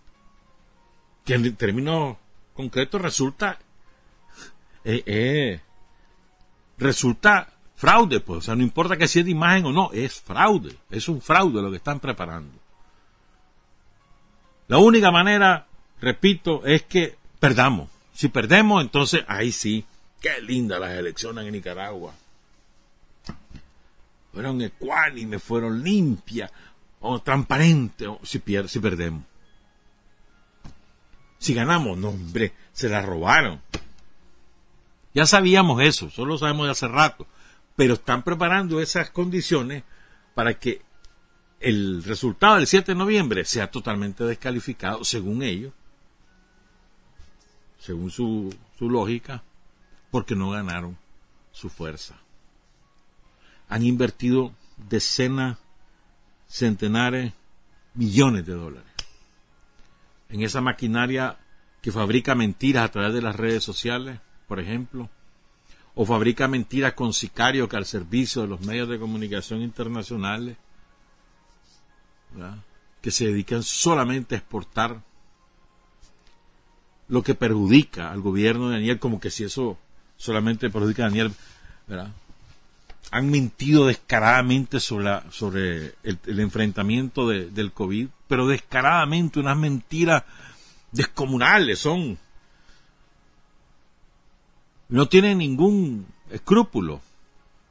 que 1.24 1.36
en 1.36 1.56
términos 1.56 2.18
concretos 2.54 3.02
resulta 3.02 3.58
eh, 4.84 5.02
eh, 5.06 5.62
resulta 6.78 7.54
fraude, 7.78 8.20
pues, 8.20 8.40
o 8.40 8.42
sea, 8.42 8.56
no 8.56 8.64
importa 8.64 8.98
que 8.98 9.08
sea 9.08 9.24
de 9.24 9.32
imagen 9.32 9.68
o 9.68 9.72
no, 9.72 9.92
es 9.94 10.20
fraude, 10.20 10.76
es 10.90 11.08
un 11.08 11.22
fraude 11.22 11.62
lo 11.62 11.72
que 11.72 11.78
están 11.78 12.02
preparando. 12.02 12.67
La 14.68 14.80
única 14.80 15.12
manera, 15.12 15.68
repito, 16.02 16.66
es 16.66 16.84
que 16.84 17.16
perdamos. 17.40 17.90
Si 18.14 18.28
perdemos, 18.28 18.82
entonces 18.82 19.24
ahí 19.28 19.52
sí, 19.52 19.86
qué 20.22 20.42
lindas 20.42 20.80
las 20.80 20.92
elecciones 20.92 21.46
en 21.46 21.54
Nicaragua. 21.54 22.14
Fueron 24.34 24.62
ecuánimes, 24.62 25.42
fueron 25.42 25.84
limpias, 25.84 26.52
o 27.00 27.20
transparentes, 27.20 28.10
si, 28.24 28.42
si 28.68 28.80
perdemos. 28.80 29.24
Si 31.40 31.54
ganamos, 31.54 31.98
no, 31.98 32.10
hombre, 32.10 32.54
se 32.74 32.90
la 32.90 33.02
robaron. 33.02 33.62
Ya 35.14 35.26
sabíamos 35.26 35.82
eso, 35.82 36.10
solo 36.10 36.34
lo 36.34 36.38
sabemos 36.38 36.66
de 36.66 36.72
hace 36.72 36.88
rato, 36.88 37.26
pero 37.76 37.94
están 37.94 38.24
preparando 38.24 38.82
esas 38.82 39.10
condiciones 39.10 39.84
para 40.36 40.56
que 40.56 40.82
el 41.60 42.04
resultado 42.04 42.56
del 42.56 42.68
7 42.68 42.92
de 42.92 42.98
noviembre 42.98 43.46
sea 43.46 43.70
totalmente 43.70 44.24
descalificado, 44.24 45.04
según 45.04 45.44
ellos, 45.44 45.74
según 47.80 48.10
su, 48.12 48.54
su 48.78 48.90
lógica, 48.90 49.44
porque 50.12 50.36
no 50.36 50.52
ganaron 50.52 50.98
su 51.52 51.70
fuerza. 51.70 52.16
Han 53.70 53.84
invertido 53.84 54.54
decenas, 54.78 55.58
centenares, 56.48 57.34
millones 57.94 58.46
de 58.46 58.54
dólares 58.54 58.98
en 60.30 60.42
esa 60.42 60.62
maquinaria 60.62 61.38
que 61.82 61.92
fabrica 61.92 62.36
mentiras 62.36 62.86
a 62.86 62.92
través 62.92 63.14
de 63.14 63.22
las 63.22 63.36
redes 63.36 63.64
sociales, 63.64 64.20
por 64.48 64.60
ejemplo, 64.60 65.10
o 65.96 66.06
fabrica 66.06 66.48
mentiras 66.48 66.94
con 66.94 67.14
sicarios 67.14 67.70
que 67.70 67.78
al 67.78 67.86
servicio 67.86 68.42
de 68.42 68.48
los 68.48 68.62
medios 68.62 68.90
de 68.90 69.00
comunicación 69.00 69.62
internacionales, 69.62 70.58
que 73.02 73.12
se 73.12 73.26
dedican 73.26 73.64
solamente 73.64 74.36
a 74.36 74.38
exportar 74.40 75.02
lo 77.08 77.24
que 77.24 77.36
perjudica 77.36 78.12
al 78.12 78.22
gobierno 78.22 78.70
de 78.70 78.76
Daniel, 78.76 79.00
como 79.00 79.20
que 79.20 79.32
si 79.32 79.44
eso 79.44 79.78
solamente 80.18 80.70
perjudica 80.70 81.04
a 81.04 81.10
Daniel, 81.10 81.34
han 83.12 83.30
mentido 83.30 83.88
descaradamente 83.88 84.80
sobre, 84.80 85.22
sobre 85.32 85.96
el, 86.04 86.40
enfrentamiento 86.40 87.28
del 87.30 87.72
COVID, 87.72 88.10
pero 88.28 88.48
descaradamente 88.48 89.40
unas 89.40 89.58
mentiras 89.58 90.24
descomunales 90.92 91.80
son. 91.80 92.18
No 94.90 95.08
tienen 95.08 95.38
ningún 95.38 96.08
escrúpulo, 96.30 97.02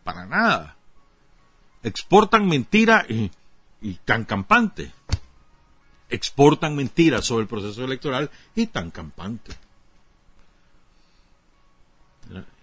para 0.04 0.26
nada. 0.26 0.76
Exportan 1.82 2.46
mentiras 2.46 3.08
y, 3.10 3.30
y 3.86 3.94
tan 4.04 4.24
campante. 4.24 4.92
Exportan 6.08 6.74
mentiras 6.74 7.24
sobre 7.24 7.42
el 7.42 7.48
proceso 7.48 7.84
electoral 7.84 8.32
y 8.56 8.66
tan 8.66 8.90
campante. 8.90 9.52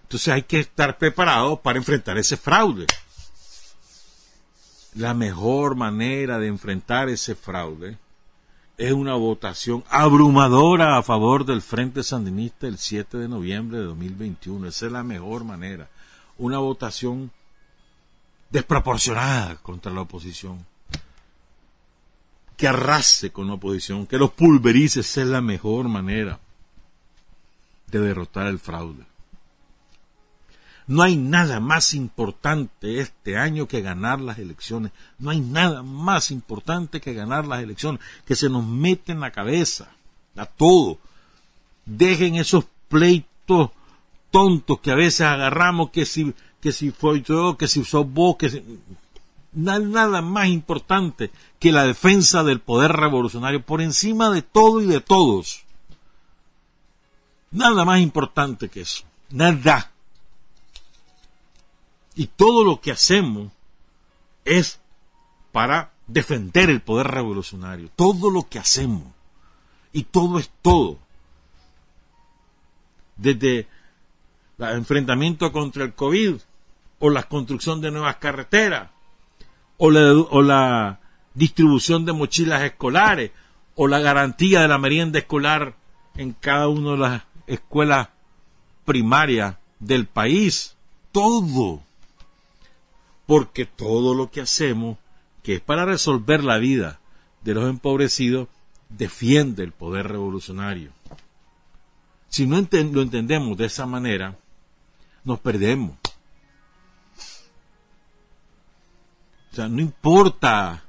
Entonces 0.02 0.28
hay 0.28 0.42
que 0.42 0.60
estar 0.60 0.98
preparado 0.98 1.56
para 1.56 1.78
enfrentar 1.78 2.18
ese 2.18 2.36
fraude. 2.36 2.86
La 4.96 5.14
mejor 5.14 5.76
manera 5.76 6.38
de 6.38 6.48
enfrentar 6.48 7.08
ese 7.08 7.34
fraude 7.34 7.96
es 8.76 8.92
una 8.92 9.14
votación 9.14 9.82
abrumadora 9.88 10.98
a 10.98 11.02
favor 11.02 11.46
del 11.46 11.62
Frente 11.62 12.02
Sandinista 12.02 12.66
el 12.66 12.76
7 12.76 13.16
de 13.16 13.28
noviembre 13.28 13.78
de 13.78 13.84
2021. 13.84 14.68
Esa 14.68 14.86
es 14.86 14.92
la 14.92 15.02
mejor 15.02 15.44
manera. 15.44 15.88
Una 16.36 16.58
votación 16.58 17.30
desproporcionada 18.50 19.56
contra 19.56 19.90
la 19.90 20.02
oposición. 20.02 20.73
Que 22.56 22.68
arrase 22.68 23.30
con 23.30 23.48
la 23.48 23.54
oposición, 23.54 24.06
que 24.06 24.18
los 24.18 24.30
pulverice. 24.32 25.00
Esa 25.00 25.22
es 25.22 25.26
la 25.28 25.40
mejor 25.40 25.88
manera 25.88 26.38
de 27.88 27.98
derrotar 28.00 28.46
el 28.46 28.58
fraude. 28.58 29.04
No 30.86 31.02
hay 31.02 31.16
nada 31.16 31.60
más 31.60 31.94
importante 31.94 33.00
este 33.00 33.38
año 33.38 33.66
que 33.66 33.80
ganar 33.80 34.20
las 34.20 34.38
elecciones. 34.38 34.92
No 35.18 35.30
hay 35.30 35.40
nada 35.40 35.82
más 35.82 36.30
importante 36.30 37.00
que 37.00 37.14
ganar 37.14 37.46
las 37.46 37.62
elecciones, 37.62 38.00
que 38.26 38.36
se 38.36 38.50
nos 38.50 38.66
mete 38.66 39.12
en 39.12 39.20
la 39.20 39.30
cabeza 39.30 39.88
a 40.36 40.44
todo. 40.44 40.98
Dejen 41.86 42.34
esos 42.36 42.66
pleitos 42.88 43.70
tontos 44.30 44.80
que 44.80 44.90
a 44.90 44.96
veces 44.96 45.22
agarramos, 45.22 45.90
que 45.90 46.04
si, 46.04 46.34
que 46.60 46.72
si 46.72 46.90
fue 46.90 47.22
yo, 47.22 47.56
que 47.56 47.68
si 47.68 47.84
sos 47.84 48.10
vos, 48.10 48.36
que 48.36 48.50
si... 48.50 48.62
Nada 49.54 50.20
más 50.20 50.48
importante 50.48 51.30
que 51.58 51.72
la 51.72 51.84
defensa 51.84 52.42
del 52.42 52.60
poder 52.60 52.92
revolucionario 52.92 53.64
por 53.64 53.80
encima 53.80 54.30
de 54.30 54.42
todo 54.42 54.80
y 54.80 54.86
de 54.86 55.00
todos. 55.00 55.64
Nada 57.50 57.84
más 57.84 58.00
importante 58.00 58.68
que 58.68 58.80
eso. 58.80 59.04
Nada. 59.30 59.92
Y 62.16 62.26
todo 62.26 62.64
lo 62.64 62.80
que 62.80 62.92
hacemos 62.92 63.52
es 64.44 64.80
para 65.52 65.92
defender 66.06 66.70
el 66.70 66.82
poder 66.82 67.08
revolucionario. 67.08 67.90
Todo 67.94 68.30
lo 68.30 68.48
que 68.48 68.58
hacemos. 68.58 69.04
Y 69.92 70.04
todo 70.04 70.38
es 70.38 70.50
todo. 70.62 70.98
Desde 73.16 73.68
el 74.58 74.76
enfrentamiento 74.76 75.52
contra 75.52 75.84
el 75.84 75.94
COVID, 75.94 76.36
o 76.98 77.10
la 77.10 77.24
construcción 77.24 77.80
de 77.80 77.90
nuevas 77.90 78.16
carreteras, 78.16 78.90
o 79.76 79.90
la, 79.90 80.12
o 80.12 80.42
la 80.42 81.00
distribución 81.34 82.04
de 82.04 82.12
mochilas 82.12 82.62
escolares, 82.62 83.32
o 83.74 83.88
la 83.88 83.98
garantía 83.98 84.60
de 84.60 84.68
la 84.68 84.78
merienda 84.78 85.18
escolar 85.18 85.74
en 86.14 86.32
cada 86.32 86.68
una 86.68 86.92
de 86.92 86.98
las 86.98 87.22
escuelas 87.46 88.08
primarias 88.84 89.56
del 89.80 90.06
país. 90.06 90.76
Todo 91.10 91.82
porque 93.26 93.64
todo 93.64 94.14
lo 94.14 94.30
que 94.30 94.40
hacemos, 94.40 94.98
que 95.42 95.54
es 95.54 95.60
para 95.60 95.84
resolver 95.84 96.44
la 96.44 96.58
vida 96.58 97.00
de 97.42 97.54
los 97.54 97.68
empobrecidos, 97.68 98.48
defiende 98.88 99.64
el 99.64 99.72
poder 99.72 100.08
revolucionario. 100.08 100.90
Si 102.28 102.46
no 102.46 102.56
lo 102.56 103.02
entendemos 103.02 103.56
de 103.56 103.66
esa 103.66 103.86
manera, 103.86 104.36
nos 105.24 105.38
perdemos. 105.40 105.96
O 109.54 109.56
sea, 109.56 109.68
no 109.68 109.80
importa 109.80 110.82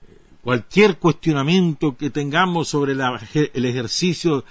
eh, 0.00 0.16
cualquier 0.40 0.96
cuestionamiento 0.96 1.98
que 1.98 2.08
tengamos 2.08 2.68
sobre 2.68 2.94
el 2.94 3.64
ejercicio 3.66 4.42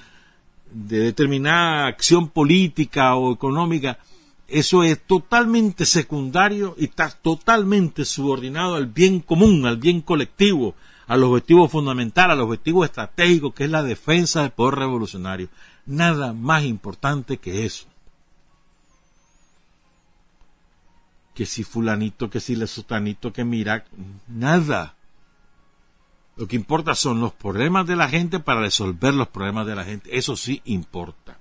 de 0.72 1.00
determinada 1.00 1.88
acción 1.88 2.30
política 2.30 3.16
o 3.16 3.34
económica, 3.34 3.97
eso 4.47 4.84
es 4.84 5.02
totalmente 5.02 5.88
secundario 5.88 6.76
y 6.78 6.86
está 6.86 7.10
totalmente 7.10 8.06
subordinado 8.06 8.76
al 8.76 8.86
bien 8.86 9.20
común, 9.20 9.66
al 9.66 9.78
bien 9.78 10.02
colectivo, 10.02 10.76
al 11.08 11.24
objetivo 11.24 11.68
fundamental, 11.68 12.30
al 12.30 12.41
objetivo 12.41 12.86
estratégico, 12.86 13.52
que 13.52 13.64
es 13.64 13.72
la 13.72 13.82
defensa 13.82 14.43
del 14.43 14.52
poder 14.52 14.76
revolucionario. 14.76 15.50
Nada 15.88 16.34
más 16.34 16.66
importante 16.66 17.38
que 17.38 17.66
eso. 17.66 17.88
Que 21.40 21.46
si 21.46 21.64
fulanito, 21.64 22.30
que 22.30 22.42
si 22.42 22.58
le 22.58 22.68
sotanito, 22.68 23.32
que 23.32 23.46
mira, 23.46 23.86
nada. 24.28 24.96
Lo 26.36 26.50
que 26.50 26.58
importa 26.58 26.96
son 26.96 27.22
los 27.22 27.32
problemas 27.32 27.88
de 27.88 27.96
la 27.96 28.10
gente 28.10 28.42
para 28.42 28.60
resolver 28.60 29.14
los 29.14 29.30
problemas 29.30 29.66
de 29.66 29.74
la 29.74 29.86
gente. 29.86 30.18
Eso 30.18 30.36
sí 30.36 30.62
importa. 30.66 31.40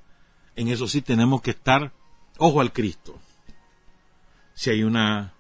En 0.55 0.69
eso 0.69 0.87
sí 0.87 1.03
tenemos 1.03 1.43
que 1.43 1.51
estar 1.51 1.91
ojo 2.37 2.61
al 2.61 2.73
Cristo. 2.73 3.19
Si 4.55 4.71
hay 4.71 4.85
una 4.85 5.33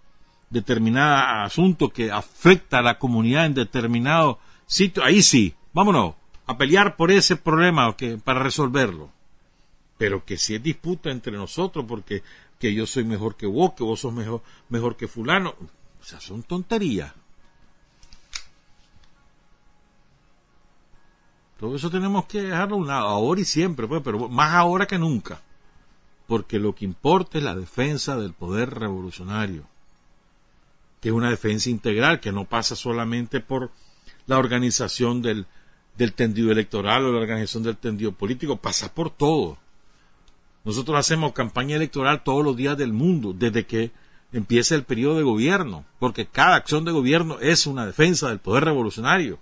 determinada 0.50 1.44
asunto 1.44 1.90
que 1.90 2.10
afecta 2.10 2.80
a 2.80 2.82
la 2.82 2.98
comunidad 2.98 3.46
en 3.46 3.54
determinado 3.54 4.40
sitio, 4.66 5.04
ahí 5.04 5.22
sí, 5.22 5.54
vámonos 5.72 6.16
a 6.46 6.58
pelear 6.58 6.96
por 6.96 7.12
ese 7.12 7.36
problema 7.36 7.96
para 8.24 8.42
resolverlo. 8.42 9.12
Pero 9.98 10.24
que 10.24 10.36
si 10.36 10.56
es 10.56 10.62
disputa 10.64 11.12
entre 11.12 11.34
nosotros 11.34 11.84
porque 11.86 12.24
que 12.58 12.74
yo 12.74 12.86
soy 12.86 13.04
mejor 13.04 13.36
que 13.36 13.46
vos, 13.46 13.72
que 13.74 13.84
vos 13.84 14.00
sos 14.00 14.12
mejor, 14.12 14.42
mejor 14.68 14.96
que 14.96 15.08
fulano, 15.08 15.54
o 16.00 16.04
sea, 16.04 16.20
son 16.20 16.42
tonterías. 16.42 17.12
Todo 21.58 21.74
eso 21.76 21.90
tenemos 21.90 22.26
que 22.26 22.42
dejarlo 22.42 22.76
a 22.76 22.78
un 22.78 22.86
lado, 22.86 23.08
ahora 23.08 23.40
y 23.40 23.44
siempre, 23.44 23.86
pues, 23.86 24.00
pero 24.04 24.28
más 24.28 24.52
ahora 24.52 24.86
que 24.86 24.98
nunca 24.98 25.40
porque 26.28 26.58
lo 26.58 26.74
que 26.74 26.84
importa 26.84 27.38
es 27.38 27.44
la 27.44 27.56
defensa 27.56 28.18
del 28.18 28.34
poder 28.34 28.78
revolucionario, 28.78 29.64
que 31.00 31.08
es 31.08 31.14
una 31.14 31.30
defensa 31.30 31.70
integral, 31.70 32.20
que 32.20 32.32
no 32.32 32.44
pasa 32.44 32.76
solamente 32.76 33.40
por 33.40 33.70
la 34.26 34.36
organización 34.36 35.22
del, 35.22 35.46
del 35.96 36.12
tendido 36.12 36.52
electoral 36.52 37.06
o 37.06 37.12
la 37.12 37.20
organización 37.20 37.62
del 37.62 37.78
tendido 37.78 38.12
político, 38.12 38.58
pasa 38.58 38.92
por 38.92 39.08
todo. 39.08 39.56
Nosotros 40.68 40.98
hacemos 40.98 41.32
campaña 41.32 41.76
electoral 41.76 42.22
todos 42.22 42.44
los 42.44 42.54
días 42.54 42.76
del 42.76 42.92
mundo, 42.92 43.32
desde 43.32 43.64
que 43.64 43.90
empieza 44.34 44.74
el 44.74 44.84
periodo 44.84 45.16
de 45.16 45.22
gobierno, 45.22 45.86
porque 45.98 46.26
cada 46.26 46.56
acción 46.56 46.84
de 46.84 46.92
gobierno 46.92 47.38
es 47.40 47.66
una 47.66 47.86
defensa 47.86 48.28
del 48.28 48.38
poder 48.38 48.64
revolucionario. 48.66 49.38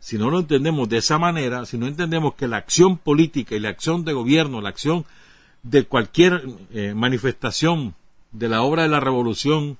Si 0.00 0.18
no 0.18 0.28
lo 0.28 0.40
entendemos 0.40 0.86
de 0.90 0.98
esa 0.98 1.16
manera, 1.16 1.64
si 1.64 1.78
no 1.78 1.86
entendemos 1.86 2.34
que 2.34 2.46
la 2.46 2.58
acción 2.58 2.98
política 2.98 3.56
y 3.56 3.60
la 3.60 3.70
acción 3.70 4.04
de 4.04 4.12
gobierno, 4.12 4.60
la 4.60 4.68
acción 4.68 5.06
de 5.62 5.86
cualquier 5.86 6.44
eh, 6.70 6.92
manifestación 6.94 7.94
de 8.32 8.50
la 8.50 8.60
obra 8.60 8.82
de 8.82 8.90
la 8.90 9.00
revolución, 9.00 9.78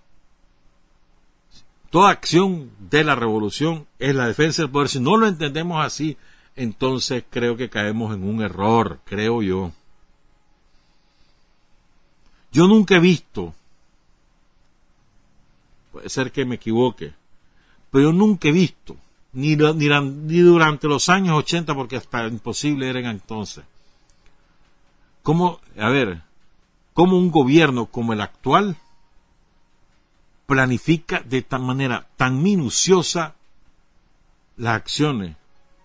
toda 1.90 2.08
acción 2.08 2.70
de 2.88 3.04
la 3.04 3.16
revolución 3.16 3.86
es 3.98 4.14
la 4.14 4.26
defensa 4.26 4.62
del 4.62 4.70
poder. 4.70 4.88
Si 4.88 4.98
no 4.98 5.18
lo 5.18 5.28
entendemos 5.28 5.84
así, 5.84 6.16
entonces 6.56 7.24
creo 7.30 7.56
que 7.56 7.70
caemos 7.70 8.14
en 8.14 8.24
un 8.24 8.42
error, 8.42 9.00
creo 9.04 9.42
yo. 9.42 9.72
Yo 12.52 12.66
nunca 12.66 12.96
he 12.96 13.00
visto, 13.00 13.54
puede 15.92 16.08
ser 16.08 16.32
que 16.32 16.44
me 16.44 16.56
equivoque, 16.56 17.14
pero 17.90 18.10
yo 18.10 18.12
nunca 18.12 18.48
he 18.48 18.52
visto 18.52 18.96
ni, 19.32 19.56
ni, 19.56 20.40
durante 20.40 20.88
los 20.88 21.08
años 21.08 21.38
80, 21.38 21.74
porque 21.74 21.96
hasta 21.96 22.26
imposible 22.26 22.88
era 22.88 23.08
entonces. 23.10 23.64
¿Cómo, 25.22 25.60
a 25.78 25.88
ver, 25.90 26.22
cómo 26.92 27.16
un 27.16 27.30
gobierno 27.30 27.86
como 27.86 28.12
el 28.12 28.20
actual 28.20 28.76
planifica 30.46 31.20
de 31.20 31.42
tal 31.42 31.62
manera 31.62 32.08
tan 32.16 32.42
minuciosa 32.42 33.36
las 34.56 34.74
acciones 34.74 35.36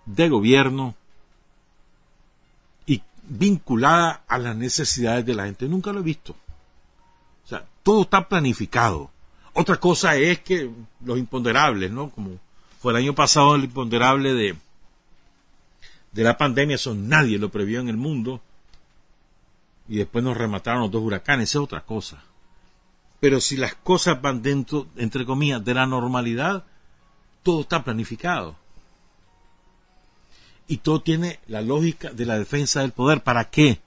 de 0.05 0.29
gobierno 0.29 0.95
y 2.85 3.01
vinculada 3.23 4.23
a 4.27 4.37
las 4.37 4.55
necesidades 4.55 5.25
de 5.25 5.35
la 5.35 5.45
gente? 5.45 5.67
Nunca 5.67 5.91
lo 5.91 5.99
he 5.99 6.03
visto. 6.03 6.35
O 7.43 7.47
sea, 7.47 7.65
todo 7.83 8.03
está 8.03 8.27
planificado. 8.27 9.11
Otra 9.53 9.77
cosa 9.77 10.15
es 10.15 10.39
que 10.39 10.69
los 11.03 11.17
imponderables, 11.17 11.91
¿no? 11.91 12.09
Como 12.09 12.39
el 12.89 12.95
año 12.95 13.15
pasado 13.15 13.55
el 13.55 13.63
imponderable 13.63 14.33
de, 14.33 14.55
de 16.11 16.23
la 16.23 16.37
pandemia, 16.37 16.75
eso 16.75 16.93
nadie 16.93 17.37
lo 17.37 17.49
previó 17.49 17.79
en 17.79 17.89
el 17.89 17.97
mundo. 17.97 18.41
Y 19.87 19.97
después 19.97 20.23
nos 20.23 20.37
remataron 20.37 20.81
los 20.81 20.91
dos 20.91 21.03
huracanes, 21.03 21.49
esa 21.49 21.59
es 21.59 21.63
otra 21.63 21.81
cosa. 21.81 22.23
Pero 23.19 23.39
si 23.39 23.55
las 23.55 23.75
cosas 23.75 24.21
van 24.21 24.41
dentro, 24.41 24.87
entre 24.95 25.25
comillas, 25.25 25.63
de 25.63 25.73
la 25.73 25.85
normalidad, 25.85 26.63
todo 27.43 27.61
está 27.61 27.83
planificado. 27.83 28.55
Y 30.67 30.77
todo 30.77 31.01
tiene 31.01 31.39
la 31.47 31.61
lógica 31.61 32.11
de 32.11 32.25
la 32.25 32.37
defensa 32.37 32.81
del 32.81 32.91
poder. 32.91 33.21
¿Para 33.21 33.49
qué? 33.49 33.79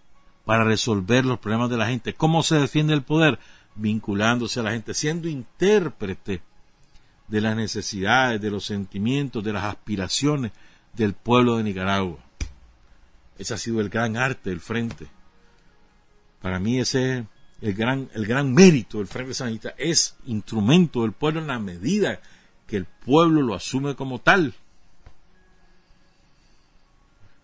Para 0.45 0.65
resolver 0.65 1.25
los 1.25 1.39
problemas 1.39 1.71
de 1.71 1.77
la 1.77 1.89
gente. 1.89 2.15
¿Cómo 2.15 2.43
se 2.43 2.57
defiende 2.57 2.95
el 2.95 3.03
poder? 3.03 3.39
Vinculándose 3.75 4.61
a 4.61 4.63
la 4.63 4.73
gente, 4.73 4.95
siendo 4.95 5.29
intérprete 5.29 6.43
de 7.29 7.41
las 7.41 7.57
necesidades, 7.57 8.41
de 8.41 8.51
los 8.51 8.65
sentimientos, 8.65 9.45
de 9.45 9.53
las 9.53 9.65
aspiraciones 9.65 10.53
del 10.95 11.15
pueblo 11.15 11.57
de 11.57 11.65
Nicaragua. 11.65 12.19
Ese 13.39 13.55
ha 13.55 13.59
sido 13.59 13.81
el 13.81 13.89
gran 13.89 14.17
arte 14.17 14.51
del 14.51 14.61
frente. 14.61 15.07
Para 16.41 16.59
mí 16.59 16.79
ese 16.79 17.19
es 17.19 17.25
el 17.61 17.75
gran, 17.75 18.09
el 18.15 18.27
gran 18.27 18.53
mérito 18.53 18.99
del 18.99 19.07
Frente 19.07 19.35
Sanista. 19.35 19.75
Es 19.77 20.17
instrumento 20.27 21.03
del 21.03 21.13
pueblo 21.13 21.41
en 21.41 21.49
la 21.49 21.59
medida 21.59 22.21
que 22.67 22.77
el 22.77 22.85
pueblo 22.85 23.43
lo 23.43 23.55
asume 23.55 23.95
como 23.95 24.21
tal. 24.21 24.55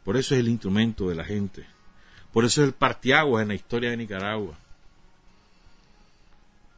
Por 0.04 0.16
eso 0.16 0.34
es 0.34 0.40
el 0.40 0.48
instrumento 0.48 1.08
de 1.08 1.14
la 1.14 1.24
gente. 1.24 1.66
Por 2.32 2.44
eso 2.44 2.62
es 2.62 2.68
el 2.68 2.74
partiaguas 2.74 3.42
en 3.42 3.48
la 3.48 3.54
historia 3.54 3.90
de 3.90 3.96
Nicaragua. 3.96 4.58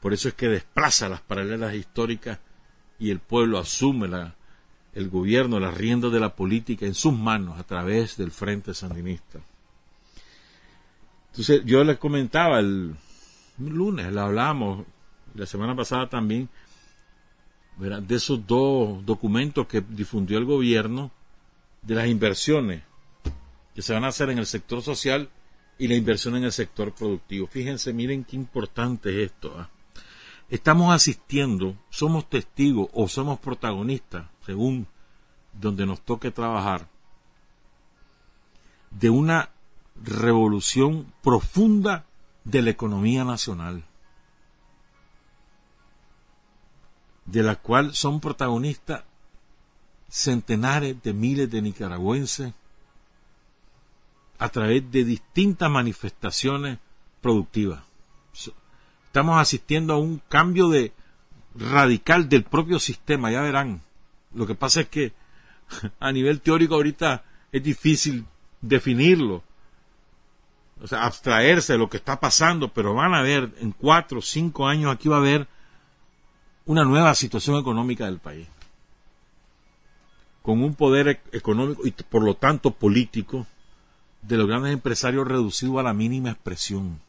Por 0.01 0.13
eso 0.13 0.29
es 0.29 0.35
que 0.35 0.49
desplaza 0.49 1.09
las 1.09 1.21
paralelas 1.21 1.75
históricas 1.75 2.39
y 2.99 3.11
el 3.11 3.19
pueblo 3.19 3.59
asume 3.59 4.07
la, 4.07 4.37
el 4.95 5.11
gobierno, 5.11 5.59
las 5.59 5.75
riendas 5.75 6.13
de 6.13 6.21
la 6.21 6.37
política 6.37 6.87
en 6.87 6.95
sus 6.95 7.13
manos 7.13 7.59
a 7.59 7.65
través 7.65 8.17
del 8.17 8.31
Frente 8.31 8.75
Sandinista. 8.75 9.41
Entonces, 11.31 11.63
yo 11.65 11.83
les 11.83 11.99
comentaba 11.99 12.61
el 12.61 12.95
lunes, 13.59 14.13
le 14.13 14.21
hablamos, 14.21 14.87
la 15.35 15.47
semana 15.47 15.75
pasada 15.75 16.09
también, 16.09 16.49
de 17.79 18.15
esos 18.15 18.47
dos 18.47 19.05
documentos 19.05 19.67
que 19.67 19.83
difundió 19.83 20.39
el 20.39 20.45
gobierno 20.45 21.11
de 21.83 21.95
las 21.95 22.07
inversiones 22.07 22.83
que 23.77 23.83
se 23.83 23.93
van 23.93 24.05
a 24.05 24.09
hacer 24.09 24.31
en 24.31 24.39
el 24.39 24.47
sector 24.47 24.81
social 24.81 25.29
y 25.77 25.87
la 25.87 25.97
inversión 25.97 26.35
en 26.35 26.45
el 26.45 26.53
sector 26.53 26.95
productivo. 26.95 27.47
Fíjense, 27.47 27.93
miren 27.93 28.25
qué 28.25 28.35
importante 28.35 29.11
es 29.11 29.31
esto. 29.31 29.55
¿ah? 29.55 29.69
estamos 30.49 30.95
asistiendo, 30.95 31.77
somos 31.91 32.27
testigos 32.31 32.89
o 32.95 33.07
somos 33.07 33.39
protagonistas, 33.39 34.31
según 34.47 34.87
donde 35.53 35.85
nos 35.85 36.01
toque 36.01 36.31
trabajar, 36.31 36.89
de 38.91 39.11
una 39.11 39.51
revolución 40.03 41.13
profunda 41.23 42.07
de 42.45 42.63
la 42.63 42.71
economía 42.71 43.25
nacional, 43.25 43.85
de 47.27 47.43
la 47.43 47.57
cual 47.57 47.95
son 47.95 48.21
protagonistas 48.21 49.05
centenares 50.09 51.03
de 51.03 51.13
miles 51.13 51.51
de 51.51 51.61
nicaragüenses 51.61 52.55
a 54.39 54.49
través 54.49 54.91
de 54.91 55.05
distintas 55.05 55.71
manifestaciones 55.71 56.79
productivas. 57.21 57.83
Estamos 59.07 59.41
asistiendo 59.41 59.95
a 59.95 59.99
un 59.99 60.21
cambio 60.29 60.69
de 60.69 60.93
radical 61.55 62.29
del 62.29 62.45
propio 62.45 62.79
sistema, 62.79 63.31
ya 63.31 63.41
verán. 63.41 63.81
Lo 64.35 64.47
que 64.47 64.55
pasa 64.55 64.83
es 64.83 64.89
que 64.89 65.13
a 66.01 66.13
nivel 66.13 66.41
teórico 66.41 66.75
ahorita 66.75 67.25
es 67.51 67.63
difícil 67.63 68.27
definirlo, 68.61 69.43
o 70.83 70.87
sea, 70.87 71.05
abstraerse 71.05 71.73
de 71.73 71.79
lo 71.79 71.89
que 71.89 71.97
está 71.97 72.21
pasando, 72.21 72.69
pero 72.69 72.95
van 72.95 73.15
a 73.15 73.23
ver, 73.23 73.55
en 73.61 73.73
cuatro 73.73 74.19
o 74.19 74.23
cinco 74.23 74.67
años 74.67 74.93
aquí 74.93 75.09
va 75.09 75.17
a 75.17 75.21
haber 75.21 75.47
una 76.67 76.85
nueva 76.85 77.15
situación 77.15 77.59
económica 77.59 78.05
del 78.05 78.19
país, 78.19 78.47
con 80.43 80.63
un 80.63 80.75
poder 80.75 81.09
e-, 81.09 81.21
económico 81.33 81.87
y 81.87 81.93
por 81.93 82.23
lo 82.23 82.35
tanto 82.35 82.73
político 82.73 83.47
de 84.27 84.37
los 84.37 84.47
grandes 84.47 84.73
empresarios 84.73 85.27
reducido 85.27 85.79
a 85.79 85.83
la 85.83 85.95
mínima 85.95 86.31
expresión 86.31 87.01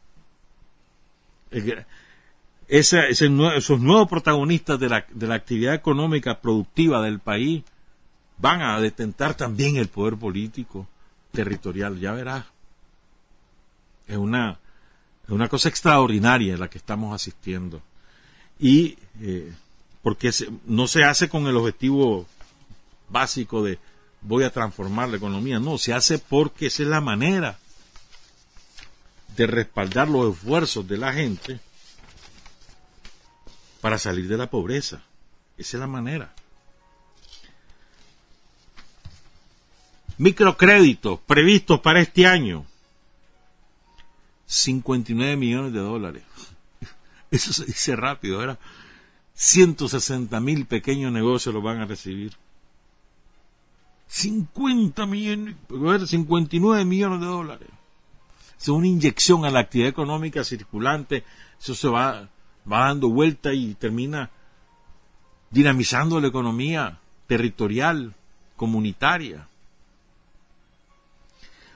esos 2.68 3.80
nuevos 3.80 4.10
protagonistas 4.10 4.80
de 4.80 4.90
la, 4.90 5.06
de 5.10 5.28
la 5.28 5.36
actividad 5.36 5.74
económica 5.74 6.40
productiva 6.40 7.02
del 7.02 7.20
país 7.20 7.64
van 8.38 8.62
a 8.62 8.80
detentar 8.80 9.36
también 9.36 9.78
el 9.78 9.88
poder 9.88 10.16
político 10.18 10.88
territorial, 11.32 12.00
ya 12.00 12.12
verás. 12.14 12.46
Es 14.08 14.18
una, 14.18 14.60
es 15.24 15.30
una 15.30 15.48
cosa 15.48 15.70
extraordinaria 15.70 16.58
la 16.58 16.70
que 16.70 16.78
estamos 16.78 17.14
asistiendo. 17.16 17.82
Y 18.60 18.98
eh, 19.22 19.54
porque 20.02 20.32
no 20.66 20.88
se 20.88 21.04
hace 21.04 21.30
con 21.30 21.48
el 21.48 21.56
objetivo 21.56 22.26
básico 23.10 23.64
de 23.64 23.80
voy 24.28 24.44
a 24.44 24.52
transformar 24.52 25.10
la 25.10 25.18
economía, 25.18 25.60
no, 25.60 25.78
se 25.78 25.94
hace 25.94 26.20
porque 26.20 26.68
esa 26.68 26.84
es 26.84 26.90
la 26.90 27.02
manera 27.02 27.58
de 29.36 29.48
respaldar 29.48 30.10
los 30.10 30.36
esfuerzos 30.36 30.88
de 30.88 30.98
la 30.98 31.14
gente 31.14 31.60
para 33.82 33.98
salir 33.98 34.28
de 34.28 34.38
la 34.38 34.50
pobreza. 34.50 35.04
Esa 35.58 35.78
es 35.78 35.82
la 35.82 35.88
manera. 35.88 36.34
Microcréditos 40.18 41.20
previstos 41.22 41.80
para 41.80 42.02
este 42.02 42.26
año. 42.26 42.66
59 44.48 45.36
millones 45.36 45.74
de 45.74 45.80
dólares. 45.80 46.24
Eso 47.32 47.54
se 47.54 47.66
dice 47.66 47.96
rápido, 47.96 48.40
¿verdad? 48.40 48.60
160 49.36 50.40
mil 50.40 50.66
pequeños 50.66 51.12
negocios 51.12 51.54
lo 51.54 51.62
van 51.62 51.80
a 51.80 51.86
recibir. 51.86 52.36
50 54.08 55.06
millones, 55.06 55.56
59 56.06 56.86
millones 56.86 57.20
de 57.20 57.26
dólares. 57.26 57.70
Es 58.60 58.68
una 58.70 58.88
inyección 58.88 59.46
a 59.46 59.52
la 59.52 59.60
actividad 59.60 59.90
económica 59.90 60.44
circulante. 60.44 61.24
Eso 61.60 61.76
se 61.76 61.88
va 61.88 62.30
va 62.72 62.88
dando 62.88 63.10
vuelta 63.10 63.54
y 63.54 63.76
termina 63.76 64.30
dinamizando 65.50 66.20
la 66.20 66.28
economía 66.28 67.00
territorial, 67.26 68.14
comunitaria. 68.56 69.48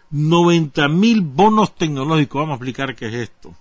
90 0.10 0.90
mil 0.90 1.22
bonos 1.22 1.74
tecnológicos, 1.76 2.42
vamos 2.42 2.54
a 2.54 2.56
explicar 2.56 2.96
qué 2.96 3.08
es 3.08 3.14
esto. 3.14 3.56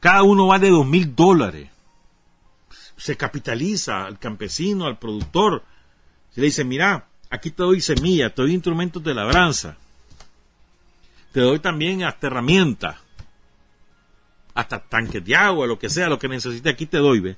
Cada 0.00 0.22
uno 0.22 0.46
vale 0.46 0.70
dos 0.70 0.86
mil 0.86 1.14
dólares. 1.14 1.70
Se 2.96 3.16
capitaliza 3.16 4.04
al 4.04 4.18
campesino, 4.18 4.86
al 4.86 4.98
productor. 4.98 5.62
Se 6.30 6.40
le 6.40 6.46
dice, 6.46 6.64
mira, 6.64 7.06
aquí 7.34 7.50
te 7.50 7.62
doy 7.62 7.80
semilla, 7.80 8.32
te 8.32 8.42
doy 8.42 8.52
instrumentos 8.52 9.02
de 9.02 9.14
labranza. 9.14 9.76
Te 11.32 11.40
doy 11.40 11.58
también 11.58 12.04
hasta 12.04 12.28
herramientas 12.28 12.96
hasta 14.54 14.78
tanques 14.78 15.24
de 15.24 15.34
agua, 15.34 15.66
lo 15.66 15.78
que 15.78 15.90
sea, 15.90 16.08
lo 16.08 16.18
que 16.18 16.28
necesite, 16.28 16.70
aquí 16.70 16.86
te 16.86 16.98
doy, 16.98 17.20
ve, 17.20 17.36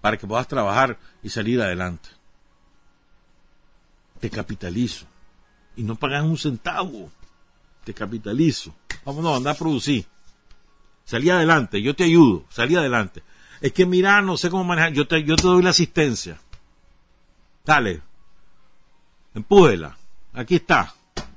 para 0.00 0.16
que 0.16 0.26
puedas 0.26 0.46
trabajar 0.46 0.98
y 1.22 1.30
salir 1.30 1.60
adelante. 1.60 2.10
Te 4.20 4.28
capitalizo. 4.28 5.06
Y 5.76 5.84
no 5.84 5.96
pagas 5.96 6.24
un 6.24 6.36
centavo. 6.36 7.10
Te 7.84 7.94
capitalizo. 7.94 8.74
Vámonos, 9.04 9.36
anda 9.36 9.52
a 9.52 9.54
producir. 9.54 10.04
Salí 11.04 11.30
adelante, 11.30 11.80
yo 11.80 11.94
te 11.94 12.04
ayudo, 12.04 12.44
salí 12.50 12.76
adelante. 12.76 13.22
Es 13.62 13.72
que 13.72 13.86
mira, 13.86 14.20
no 14.20 14.36
sé 14.36 14.50
cómo 14.50 14.64
manejar, 14.64 14.92
yo 14.92 15.08
te, 15.08 15.24
yo 15.24 15.36
te 15.36 15.44
doy 15.44 15.62
la 15.62 15.70
asistencia. 15.70 16.38
Dale, 17.64 18.02
empújela, 19.38 19.96
aquí 20.32 20.56
está, 20.56 20.94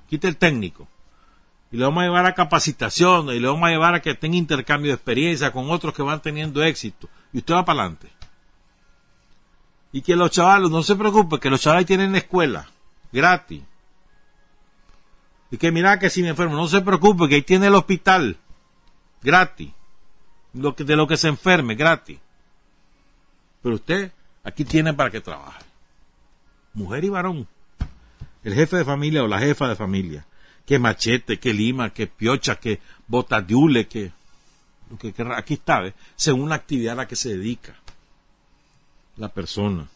quita 0.10 0.28
el 0.28 0.38
técnico 0.38 0.88
y 1.72 1.78
le 1.78 1.86
vamos 1.86 2.02
a 2.02 2.06
llevar 2.06 2.26
a 2.26 2.36
capacitación 2.36 3.30
y 3.30 3.40
le 3.40 3.48
vamos 3.48 3.64
a 3.64 3.72
llevar 3.72 3.96
a 3.96 4.02
que 4.02 4.14
tenga 4.14 4.36
intercambio 4.36 4.92
de 4.92 4.96
experiencia 4.96 5.52
con 5.52 5.70
otros 5.72 5.94
que 5.94 6.02
van 6.04 6.22
teniendo 6.22 6.62
éxito 6.64 7.08
y 7.32 7.38
usted 7.38 7.54
va 7.54 7.64
para 7.64 7.82
adelante. 7.82 8.12
Y 9.94 10.02
que 10.02 10.16
los 10.16 10.32
chavalos, 10.32 10.70
no 10.70 10.84
se 10.84 10.96
preocupe, 10.96 11.40
que 11.40 11.50
los 11.50 11.62
chavales 11.62 11.86
tienen 11.86 12.16
escuela, 12.16 12.70
gratis. 13.12 13.62
Y 15.50 15.58
que 15.58 15.72
mira 15.72 16.00
que 16.00 16.10
si 16.10 16.22
me 16.22 16.30
enfermo, 16.30 16.56
no 16.56 16.68
se 16.68 16.82
preocupe, 16.82 17.28
que 17.28 17.36
ahí 17.36 17.42
tiene 17.42 17.68
el 17.68 17.76
hospital, 17.76 18.38
gratis. 19.22 19.72
De 20.54 20.96
lo 20.96 21.08
que 21.08 21.18
se 21.18 21.28
enferme, 21.28 21.76
gratis. 21.76 22.20
Pero 23.62 23.76
usted 23.76 24.12
aquí 24.44 24.66
tiene 24.66 24.94
para 24.94 25.10
que 25.10 25.22
trabaje. 25.22 25.64
Mujer 26.74 27.04
y 27.04 27.10
varón. 27.10 27.48
El 28.44 28.54
jefe 28.54 28.78
de 28.78 28.86
familia 28.86 29.24
o 29.24 29.28
la 29.28 29.40
jefa 29.40 29.68
de 29.68 29.76
familia. 29.76 30.26
Que 30.66 30.80
machete, 30.80 31.40
que 31.40 31.54
lima, 31.54 31.92
que 31.92 32.08
piocha, 32.08 32.56
que 32.56 32.80
botadiule, 33.08 33.88
que, 33.88 34.12
que, 35.00 35.14
que 35.14 35.24
aquí 35.36 35.54
está, 35.56 35.94
según 36.16 36.50
la 36.50 36.56
actividad 36.56 36.94
a 36.94 36.98
la 36.98 37.08
que 37.08 37.16
se 37.16 37.30
dedica 37.30 37.76
la 39.18 39.30
persona. 39.30 39.88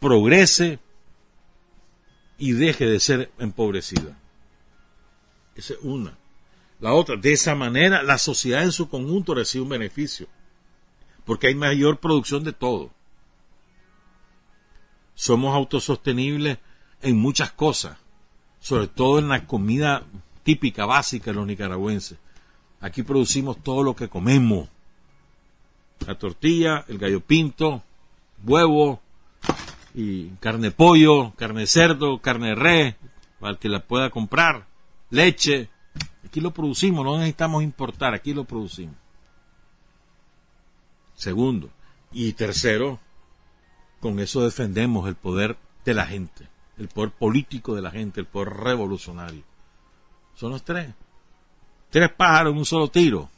progrese 0.00 0.78
y 2.38 2.52
deje 2.52 2.86
de 2.86 3.00
ser 3.00 3.30
empobrecida. 3.38 4.16
Esa 5.56 5.74
es 5.74 5.80
una. 5.82 6.16
La 6.80 6.94
otra, 6.94 7.16
de 7.16 7.32
esa 7.32 7.54
manera 7.54 8.02
la 8.02 8.16
sociedad 8.16 8.62
en 8.62 8.72
su 8.72 8.88
conjunto 8.88 9.34
recibe 9.34 9.64
un 9.64 9.68
beneficio, 9.70 10.28
porque 11.26 11.48
hay 11.48 11.54
mayor 11.54 11.98
producción 11.98 12.44
de 12.44 12.52
todo 12.52 12.90
somos 15.20 15.54
autosostenibles 15.54 16.56
en 17.02 17.18
muchas 17.18 17.52
cosas, 17.52 17.98
sobre 18.58 18.86
todo 18.86 19.18
en 19.18 19.28
la 19.28 19.46
comida 19.46 20.02
típica, 20.44 20.86
básica 20.86 21.30
de 21.30 21.34
los 21.34 21.46
nicaragüenses. 21.46 22.16
Aquí 22.80 23.02
producimos 23.02 23.62
todo 23.62 23.82
lo 23.82 23.94
que 23.94 24.08
comemos. 24.08 24.70
La 26.06 26.18
tortilla, 26.18 26.86
el 26.88 26.96
gallo 26.96 27.20
pinto, 27.20 27.82
huevo, 28.46 29.02
y 29.94 30.28
carne 30.40 30.70
pollo, 30.70 31.34
carne 31.36 31.66
cerdo, 31.66 32.22
carne 32.22 32.48
de 32.48 32.54
res, 32.54 32.94
para 33.40 33.52
el 33.52 33.58
que 33.58 33.68
la 33.68 33.80
pueda 33.80 34.08
comprar, 34.08 34.68
leche. 35.10 35.68
Aquí 36.24 36.40
lo 36.40 36.54
producimos, 36.54 37.04
no 37.04 37.18
necesitamos 37.18 37.62
importar, 37.62 38.14
aquí 38.14 38.32
lo 38.32 38.44
producimos. 38.44 38.96
Segundo. 41.14 41.68
Y 42.10 42.32
tercero, 42.32 42.98
con 44.00 44.18
eso 44.18 44.42
defendemos 44.42 45.06
el 45.06 45.14
poder 45.14 45.56
de 45.84 45.94
la 45.94 46.06
gente, 46.06 46.48
el 46.78 46.88
poder 46.88 47.10
político 47.10 47.74
de 47.74 47.82
la 47.82 47.90
gente, 47.90 48.20
el 48.20 48.26
poder 48.26 48.54
revolucionario. 48.54 49.42
Son 50.34 50.50
los 50.50 50.64
tres. 50.64 50.88
Tres 51.90 52.10
pájaros 52.12 52.52
en 52.52 52.58
un 52.58 52.64
solo 52.64 52.88
tiro. 52.88 53.28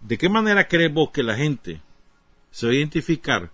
¿De 0.00 0.18
qué 0.18 0.28
manera 0.28 0.68
crees 0.68 0.92
vos 0.92 1.10
que 1.10 1.22
la 1.22 1.34
gente 1.34 1.80
se 2.50 2.66
va 2.66 2.72
a 2.72 2.76
identificar 2.76 3.50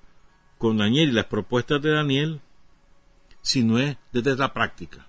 con 0.59 0.78
Daniel 0.78 1.11
y 1.11 1.12
las 1.12 1.26
propuestas 1.26 1.80
de 1.80 1.93
Daniel 1.93 2.41
si 3.41 3.62
no 3.62 3.78
es 3.78 3.97
desde 4.12 4.37
la 4.37 4.53
práctica? 4.53 5.07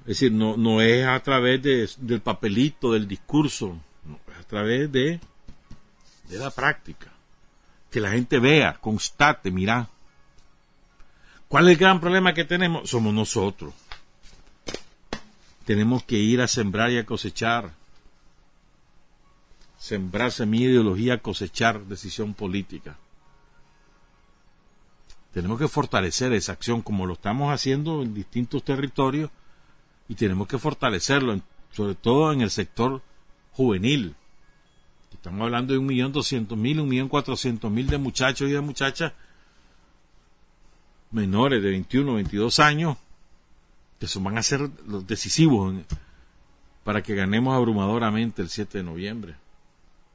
Es 0.00 0.06
decir, 0.06 0.32
no, 0.32 0.58
no 0.58 0.82
es 0.82 1.06
a 1.06 1.18
través 1.20 1.62
del 1.62 2.20
papelito, 2.20 2.92
del 2.92 3.08
discurso, 3.08 3.78
es 4.28 4.38
a 4.38 4.46
través 4.46 4.92
de 4.92 5.18
de 6.32 6.38
la 6.38 6.50
práctica. 6.50 7.12
Que 7.90 8.00
la 8.00 8.10
gente 8.10 8.38
vea, 8.38 8.78
constate, 8.80 9.50
mira. 9.50 9.88
¿Cuál 11.48 11.68
es 11.68 11.72
el 11.72 11.78
gran 11.78 12.00
problema 12.00 12.32
que 12.32 12.44
tenemos? 12.44 12.88
Somos 12.88 13.12
nosotros. 13.12 13.74
Tenemos 15.66 16.02
que 16.04 16.16
ir 16.16 16.40
a 16.40 16.48
sembrar 16.48 16.90
y 16.90 16.98
a 16.98 17.04
cosechar. 17.04 17.72
Sembrar 19.78 20.32
semilla 20.32 20.70
ideología, 20.70 21.18
cosechar 21.18 21.84
decisión 21.84 22.34
política. 22.34 22.96
Tenemos 25.34 25.58
que 25.58 25.68
fortalecer 25.68 26.32
esa 26.32 26.52
acción 26.52 26.82
como 26.82 27.06
lo 27.06 27.14
estamos 27.14 27.52
haciendo 27.52 28.02
en 28.02 28.14
distintos 28.14 28.64
territorios 28.64 29.30
y 30.08 30.14
tenemos 30.14 30.46
que 30.46 30.58
fortalecerlo, 30.58 31.40
sobre 31.72 31.94
todo 31.94 32.32
en 32.32 32.40
el 32.42 32.50
sector 32.50 33.02
juvenil. 33.52 34.14
Estamos 35.12 35.42
hablando 35.42 35.72
de 35.72 35.78
un 35.78 35.86
millón 35.86 36.12
doscientos 36.12 36.56
mil, 36.56 36.80
un 36.80 36.88
millón 36.88 37.08
cuatrocientos 37.08 37.70
mil 37.70 37.86
de 37.86 37.98
muchachos 37.98 38.48
y 38.48 38.52
de 38.52 38.60
muchachas 38.60 39.12
menores 41.10 41.62
de 41.62 41.70
21, 41.70 42.14
22 42.14 42.58
años, 42.58 42.96
que 44.00 44.06
son, 44.06 44.24
van 44.24 44.38
a 44.38 44.42
ser 44.42 44.68
los 44.86 45.06
decisivos 45.06 45.74
para 46.84 47.02
que 47.02 47.14
ganemos 47.14 47.54
abrumadoramente 47.54 48.42
el 48.42 48.48
7 48.48 48.78
de 48.78 48.84
noviembre. 48.84 49.36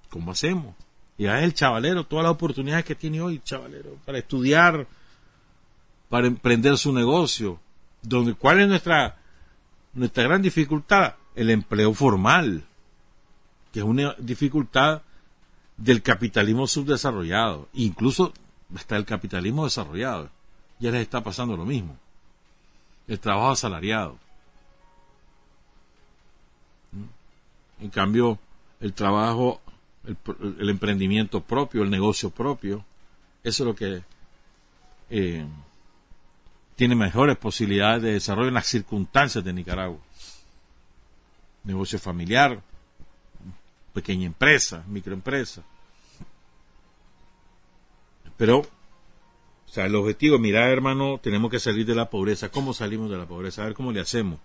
¿Cómo 0.09 0.31
hacemos? 0.31 0.75
Y 1.17 1.27
a 1.27 1.43
el 1.43 1.53
chavalero, 1.53 2.05
todas 2.05 2.23
las 2.23 2.33
oportunidades 2.33 2.85
que 2.85 2.95
tiene 2.95 3.21
hoy, 3.21 3.41
chavalero, 3.43 3.97
para 4.05 4.17
estudiar, 4.17 4.87
para 6.09 6.27
emprender 6.27 6.77
su 6.77 6.93
negocio. 6.93 7.59
Donde, 8.01 8.33
¿Cuál 8.33 8.61
es 8.61 8.67
nuestra, 8.67 9.17
nuestra 9.93 10.23
gran 10.23 10.41
dificultad? 10.41 11.15
El 11.35 11.49
empleo 11.49 11.93
formal 11.93 12.63
que 13.77 13.81
es 13.81 13.87
una 13.87 14.15
dificultad 14.17 15.03
del 15.77 16.01
capitalismo 16.01 16.65
subdesarrollado, 16.65 17.69
incluso 17.73 18.33
hasta 18.73 18.97
el 18.97 19.05
capitalismo 19.05 19.65
desarrollado. 19.65 20.31
Ya 20.79 20.89
les 20.89 21.03
está 21.03 21.23
pasando 21.23 21.55
lo 21.55 21.63
mismo. 21.63 21.95
El 23.07 23.19
trabajo 23.19 23.51
asalariado. 23.51 24.17
¿Mm? 26.91 27.83
En 27.83 27.89
cambio, 27.91 28.39
el 28.79 28.93
trabajo, 28.93 29.61
el, 30.03 30.69
emprendimiento 30.69 31.41
propio, 31.41 31.83
el 31.83 31.91
negocio 31.91 32.31
propio, 32.31 32.83
eso 33.43 33.61
es 33.61 33.67
lo 33.67 33.75
que 33.75 34.01
eh, 35.11 35.45
tiene 36.75 36.95
mejores 36.95 37.37
posibilidades 37.37 38.01
de 38.01 38.13
desarrollo 38.13 38.47
en 38.47 38.55
las 38.55 38.65
circunstancias 38.65 39.43
de 39.43 39.53
Nicaragua. 39.53 39.99
Negocio 41.63 41.99
familiar, 41.99 42.63
pequeña 43.97 44.27
empresa, 44.27 44.83
microempresa. 44.87 45.63
Pero, 48.37 48.59
o 48.59 49.69
sea, 49.71 49.87
el 49.87 49.95
objetivo, 49.95 50.37
mira 50.37 50.69
hermano, 50.69 51.19
tenemos 51.19 51.49
que 51.49 51.59
salir 51.59 51.83
de 51.83 51.95
la 51.95 52.07
pobreza. 52.07 52.49
¿Cómo 52.49 52.75
salimos 52.75 53.09
de 53.09 53.17
la 53.17 53.25
pobreza? 53.25 53.63
A 53.63 53.65
ver 53.65 53.73
cómo 53.73 53.91
le 53.91 53.99
hacemos. 53.99 54.39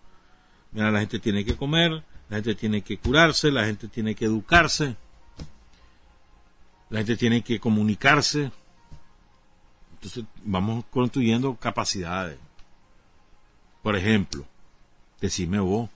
Mira, 0.71 0.91
la 0.91 1.01
gente 1.01 1.19
tiene 1.19 1.45
que 1.45 1.55
comer, 1.55 2.03
la 2.31 2.37
gente 2.37 2.55
tiene 2.55 2.81
que 2.81 2.97
curarse, 2.97 3.51
la 3.51 3.67
gente 3.67 3.89
tiene 3.89 4.15
que 4.15 4.25
educarse, 4.25 4.97
la 6.89 7.01
gente 7.01 7.19
tiene 7.19 7.43
que 7.43 7.61
comunicarse. 7.61 8.51
Entonces, 9.93 10.25
vamos 10.45 10.87
construyendo 10.91 11.57
capacidades. 11.57 12.39
Por 13.83 13.97
ejemplo, 13.97 14.47
decime 15.21 15.61
vos, 15.61 15.91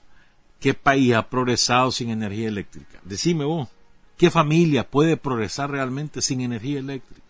¿Qué 0.59 0.73
país 0.73 1.13
ha 1.13 1.29
progresado 1.29 1.91
sin 1.91 2.09
energía 2.09 2.47
eléctrica? 2.47 2.99
Decime 3.03 3.45
vos, 3.45 3.69
¿qué 4.17 4.31
familia 4.31 4.89
puede 4.89 5.17
progresar 5.17 5.71
realmente 5.71 6.21
sin 6.21 6.41
energía 6.41 6.79
eléctrica? 6.79 7.21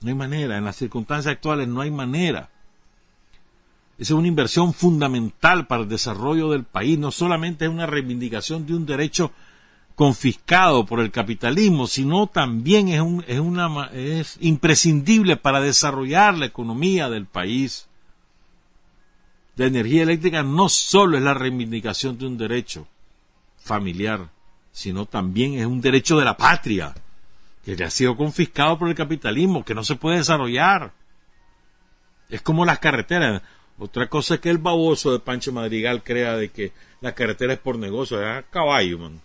No 0.00 0.08
hay 0.08 0.14
manera, 0.14 0.56
en 0.56 0.64
las 0.64 0.76
circunstancias 0.76 1.32
actuales 1.32 1.68
no 1.68 1.80
hay 1.80 1.90
manera. 1.90 2.48
Esa 3.98 4.14
es 4.14 4.18
una 4.18 4.28
inversión 4.28 4.72
fundamental 4.72 5.66
para 5.66 5.82
el 5.82 5.88
desarrollo 5.88 6.50
del 6.50 6.64
país, 6.64 6.98
no 6.98 7.10
solamente 7.10 7.66
es 7.66 7.70
una 7.70 7.86
reivindicación 7.86 8.66
de 8.66 8.74
un 8.74 8.86
derecho 8.86 9.30
confiscado 9.94 10.86
por 10.86 11.00
el 11.00 11.10
capitalismo, 11.10 11.86
sino 11.86 12.26
también 12.26 12.88
es, 12.88 13.02
un, 13.02 13.22
es, 13.28 13.38
una, 13.38 13.90
es 13.92 14.38
imprescindible 14.40 15.36
para 15.36 15.60
desarrollar 15.60 16.38
la 16.38 16.46
economía 16.46 17.10
del 17.10 17.26
país. 17.26 17.89
La 19.56 19.66
energía 19.66 20.02
eléctrica 20.02 20.42
no 20.42 20.68
solo 20.68 21.16
es 21.16 21.22
la 21.22 21.34
reivindicación 21.34 22.16
de 22.18 22.26
un 22.26 22.38
derecho 22.38 22.86
familiar, 23.58 24.28
sino 24.72 25.06
también 25.06 25.54
es 25.54 25.66
un 25.66 25.80
derecho 25.80 26.18
de 26.18 26.24
la 26.24 26.36
patria, 26.36 26.94
que 27.64 27.76
le 27.76 27.84
ha 27.84 27.90
sido 27.90 28.16
confiscado 28.16 28.78
por 28.78 28.88
el 28.88 28.94
capitalismo, 28.94 29.64
que 29.64 29.74
no 29.74 29.84
se 29.84 29.96
puede 29.96 30.18
desarrollar. 30.18 30.92
Es 32.28 32.42
como 32.42 32.64
las 32.64 32.78
carreteras. 32.78 33.42
Otra 33.78 34.08
cosa 34.08 34.34
es 34.34 34.40
que 34.40 34.50
el 34.50 34.58
baboso 34.58 35.12
de 35.12 35.20
Pancho 35.20 35.52
Madrigal 35.52 36.02
crea 36.02 36.36
de 36.36 36.50
que 36.50 36.72
la 37.00 37.14
carretera 37.14 37.54
es 37.54 37.58
por 37.58 37.78
negocio, 37.78 38.22
es 38.22 38.44
caballo, 38.50 38.98
man. 38.98 39.20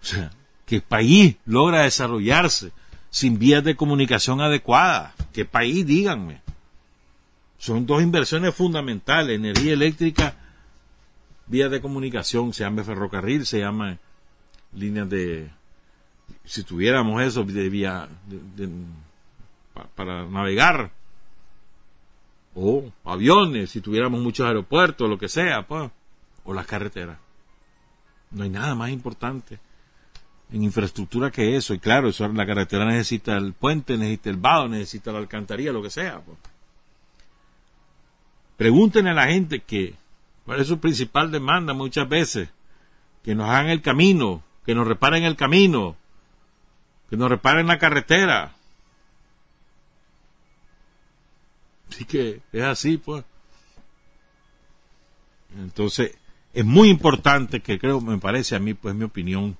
O 0.00 0.04
sea, 0.04 0.30
¿qué 0.64 0.80
país 0.80 1.36
logra 1.44 1.82
desarrollarse 1.82 2.70
sin 3.10 3.38
vías 3.38 3.64
de 3.64 3.74
comunicación 3.74 4.40
adecuadas? 4.40 5.14
¿Qué 5.32 5.44
país, 5.44 5.86
díganme? 5.86 6.40
Son 7.58 7.84
dos 7.86 8.02
inversiones 8.02 8.54
fundamentales, 8.54 9.36
energía 9.36 9.72
eléctrica, 9.72 10.36
vías 11.46 11.70
de 11.70 11.80
comunicación, 11.80 12.52
se 12.52 12.64
llama 12.64 12.84
ferrocarril, 12.84 13.44
se 13.44 13.58
llama 13.58 13.98
líneas 14.72 15.08
de, 15.10 15.50
si 16.44 16.62
tuviéramos 16.62 17.20
eso 17.22 17.44
de 17.44 17.68
vía, 17.68 18.08
para 19.94 20.24
navegar, 20.26 20.92
o 22.54 22.90
aviones, 23.04 23.70
si 23.70 23.80
tuviéramos 23.80 24.20
muchos 24.20 24.46
aeropuertos, 24.46 25.08
lo 25.08 25.18
que 25.18 25.28
sea, 25.28 25.66
pues, 25.66 25.90
o 26.44 26.54
las 26.54 26.66
carreteras. 26.66 27.18
No 28.30 28.44
hay 28.44 28.50
nada 28.50 28.74
más 28.74 28.90
importante 28.90 29.58
en 30.52 30.62
infraestructura 30.62 31.30
que 31.30 31.56
eso. 31.56 31.74
Y 31.74 31.78
claro, 31.78 32.08
eso, 32.08 32.26
la 32.28 32.46
carretera 32.46 32.84
necesita 32.84 33.36
el 33.36 33.52
puente, 33.52 33.96
necesita 33.96 34.30
el 34.30 34.36
vado, 34.36 34.68
necesita 34.68 35.12
la 35.12 35.18
alcantarilla, 35.18 35.72
lo 35.72 35.82
que 35.82 35.90
sea. 35.90 36.20
Pues. 36.20 36.36
Pregúntenle 38.58 39.10
a 39.10 39.14
la 39.14 39.28
gente 39.28 39.60
que, 39.60 39.94
cuál 40.44 40.60
es 40.60 40.66
su 40.66 40.78
principal 40.80 41.30
demanda 41.30 41.72
muchas 41.72 42.06
veces, 42.06 42.50
que 43.22 43.34
nos 43.34 43.48
hagan 43.48 43.70
el 43.70 43.80
camino, 43.80 44.42
que 44.66 44.74
nos 44.74 44.86
reparen 44.86 45.24
el 45.24 45.36
camino, 45.36 45.96
que 47.08 47.16
nos 47.16 47.30
reparen 47.30 47.68
la 47.68 47.78
carretera. 47.78 48.52
Así 51.88 52.04
que 52.04 52.42
es 52.52 52.62
así, 52.64 52.98
pues. 52.98 53.24
Entonces, 55.56 56.18
es 56.52 56.64
muy 56.64 56.88
importante 56.90 57.60
que 57.60 57.78
creo, 57.78 58.00
me 58.00 58.18
parece 58.18 58.56
a 58.56 58.58
mí, 58.58 58.74
pues 58.74 58.94
mi 58.94 59.04
opinión, 59.04 59.56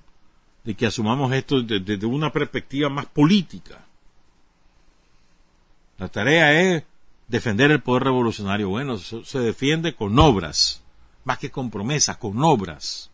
de 0.63 0.75
que 0.75 0.85
asumamos 0.85 1.31
esto 1.33 1.61
desde, 1.61 2.05
una 2.05 2.31
perspectiva 2.31 2.89
más 2.89 3.05
política. 3.05 3.85
La 5.97 6.09
tarea 6.09 6.53
es 6.61 6.83
defender 7.29 7.71
el 7.71 7.81
poder 7.81 8.03
revolucionario. 8.03 8.69
Bueno, 8.69 8.97
se 8.97 9.39
defiende 9.39 9.95
con 9.95 10.19
obras, 10.19 10.83
más 11.23 11.37
que 11.37 11.49
con 11.49 11.69
promesas, 11.71 12.17
con 12.17 12.43
obras. 12.43 13.09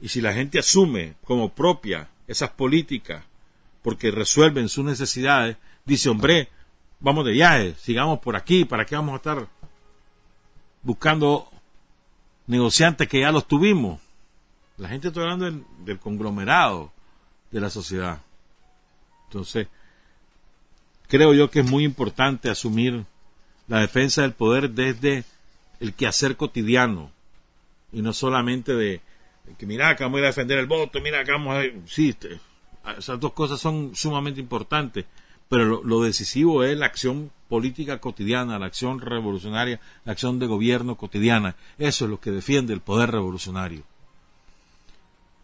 Y 0.00 0.08
si 0.08 0.20
la 0.20 0.32
gente 0.32 0.60
asume 0.60 1.14
como 1.24 1.48
propia 1.48 2.08
esas 2.28 2.50
políticas 2.50 3.24
porque 3.82 4.10
resuelven 4.10 4.68
sus 4.68 4.84
necesidades, 4.84 5.56
dice, 5.84 6.10
hombre, 6.10 6.50
vamos 7.00 7.24
de 7.24 7.32
viaje, 7.32 7.74
sigamos 7.78 8.18
por 8.20 8.36
aquí, 8.36 8.64
¿para 8.64 8.84
qué 8.84 8.94
vamos 8.94 9.14
a 9.14 9.16
estar 9.16 9.48
buscando 10.82 11.48
negociantes 12.46 13.08
que 13.08 13.20
ya 13.20 13.32
los 13.32 13.48
tuvimos? 13.48 14.00
La 14.76 14.88
gente 14.88 15.08
está 15.08 15.22
hablando 15.22 15.50
del, 15.84 15.98
conglomerado 15.98 16.92
de 17.50 17.60
la 17.60 17.70
sociedad. 17.70 18.20
Entonces, 19.24 19.68
creo 21.08 21.34
yo 21.34 21.50
que 21.50 21.60
es 21.60 21.70
muy 21.70 21.84
importante 21.84 22.50
asumir 22.50 23.04
la 23.66 23.80
defensa 23.80 24.22
del 24.22 24.32
poder 24.32 24.70
desde 24.70 25.24
el 25.80 25.94
quehacer 25.94 26.36
cotidiano 26.36 27.10
y 27.92 28.02
no 28.02 28.12
solamente 28.12 28.74
de 28.74 29.00
que 29.56 29.66
mira 29.66 29.96
que 29.96 30.04
vamos 30.04 30.18
a 30.18 30.20
ir 30.20 30.24
a 30.26 30.28
defender 30.28 30.58
el 30.58 30.66
voto, 30.66 31.00
mira 31.00 31.24
que 31.24 31.32
vamos 31.32 31.56
a... 31.56 31.62
Sí, 31.86 32.10
este, 32.10 32.38
esas 32.98 33.18
dos 33.18 33.32
cosas 33.32 33.60
son 33.60 33.94
sumamente 33.94 34.40
importantes, 34.40 35.06
pero 35.48 35.82
lo, 35.82 36.02
decisivo 36.02 36.64
es 36.64 36.76
la 36.76 36.86
acción 36.86 37.30
política 37.48 37.98
cotidiana, 37.98 38.58
la 38.58 38.66
acción 38.66 39.00
revolucionaria, 39.00 39.80
la 40.04 40.12
acción 40.12 40.38
de 40.38 40.46
gobierno 40.46 40.96
cotidiana. 40.96 41.56
Eso 41.78 42.04
es 42.04 42.10
lo 42.10 42.20
que 42.20 42.30
defiende 42.30 42.74
el 42.74 42.80
poder 42.80 43.10
revolucionario. 43.10 43.82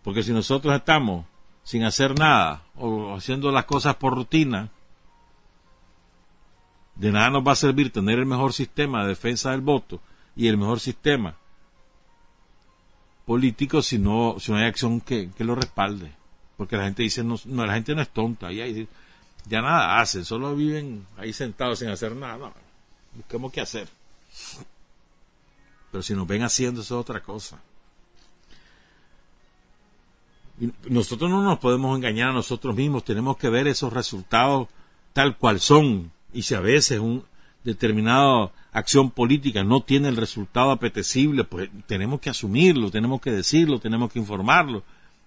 Porque 0.03 0.23
si 0.23 0.33
nosotros 0.33 0.75
estamos 0.75 1.25
sin 1.63 1.85
hacer 1.85 2.19
nada 2.19 2.63
o 2.77 3.15
haciendo 3.15 3.51
las 3.51 3.65
cosas 3.65 3.97
por 3.97 4.15
rutina, 4.15 4.69
de 6.97 7.13
nada 7.13 7.31
nos 7.31 7.47
va 7.47 7.53
a 7.53 7.57
servir 7.57 7.93
tener 7.93 8.19
el 8.19 8.27
mejor 8.27 8.53
sistema 8.53 9.03
de 9.03 9.09
defensa 9.09 9.51
del 9.51 9.61
voto 9.61 10.01
y 10.37 10.49
el 10.49 10.57
mejor 10.57 10.81
sistema 10.81 11.37
político 13.27 13.83
si 13.83 13.99
no, 13.99 14.37
si 14.39 14.53
no 14.53 14.59
hay 14.59 14.67
acción 14.67 15.01
que, 15.01 15.31
lo 15.39 15.55
respalde. 15.55 16.13
Porque 16.57 16.77
la 16.77 16.85
gente 16.85 17.03
dice, 17.03 17.25
no, 17.25 17.37
la 17.47 17.75
gente 17.75 17.95
no 17.95 18.03
es 18.03 18.11
tonta, 18.11 18.53
y 18.53 18.89
ya 19.47 19.61
nada 19.61 20.01
hacen, 20.01 20.25
solo 20.25 20.55
viven 20.55 21.07
ahí 21.17 21.33
sentados 21.33 21.81
sin 21.81 21.89
hacer 21.89 22.15
nada. 22.15 22.37
No, 22.37 22.55
busquemos 23.15 23.53
qué 23.53 23.61
hacer. 23.61 23.89
Pero 25.91 26.03
si 26.03 26.15
nos 26.15 26.27
ven 26.27 26.43
haciendo, 26.43 26.81
eso 26.81 26.95
es 26.97 27.01
otra 27.01 27.21
cosa 27.21 27.61
nosotros 30.89 31.31
no 31.31 31.43
nos 31.43 31.59
podemos 31.59 31.97
engañar 31.97 32.31
a 32.31 32.33
nosotros 32.33 32.75
mismos, 32.77 33.05
tenemos 33.05 33.37
que 33.37 33.49
ver 33.49 33.67
esos 33.67 33.93
resultados 33.93 34.69
tal 35.13 35.37
cual 35.37 35.61
son. 35.61 36.13
Y 36.35 36.43
si 36.43 36.55
a 36.55 36.61
veces 36.61 36.99
un 36.99 37.25
determinada 37.63 38.51
acción 38.73 39.11
política 39.11 39.65
no 39.65 39.83
tiene 39.83 40.09
el 40.09 40.17
resultado 40.17 40.71
apetecible, 40.71 41.45
pues 41.45 41.71
tenemos 41.87 42.21
que 42.21 42.29
asumirlo, 42.29 42.91
tenemos 42.91 43.21
que 43.21 43.31
decirlo, 43.31 43.81
tenemos 43.81 44.13
que 44.13 44.19
informarlo, 44.19 44.83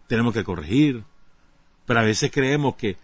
tenemos 0.07 0.33
que 0.33 0.43
corregir. 0.43 1.03
Pero 1.85 1.99
a 2.01 2.03
veces 2.03 2.29
creemos 2.31 2.75
que 2.75 2.97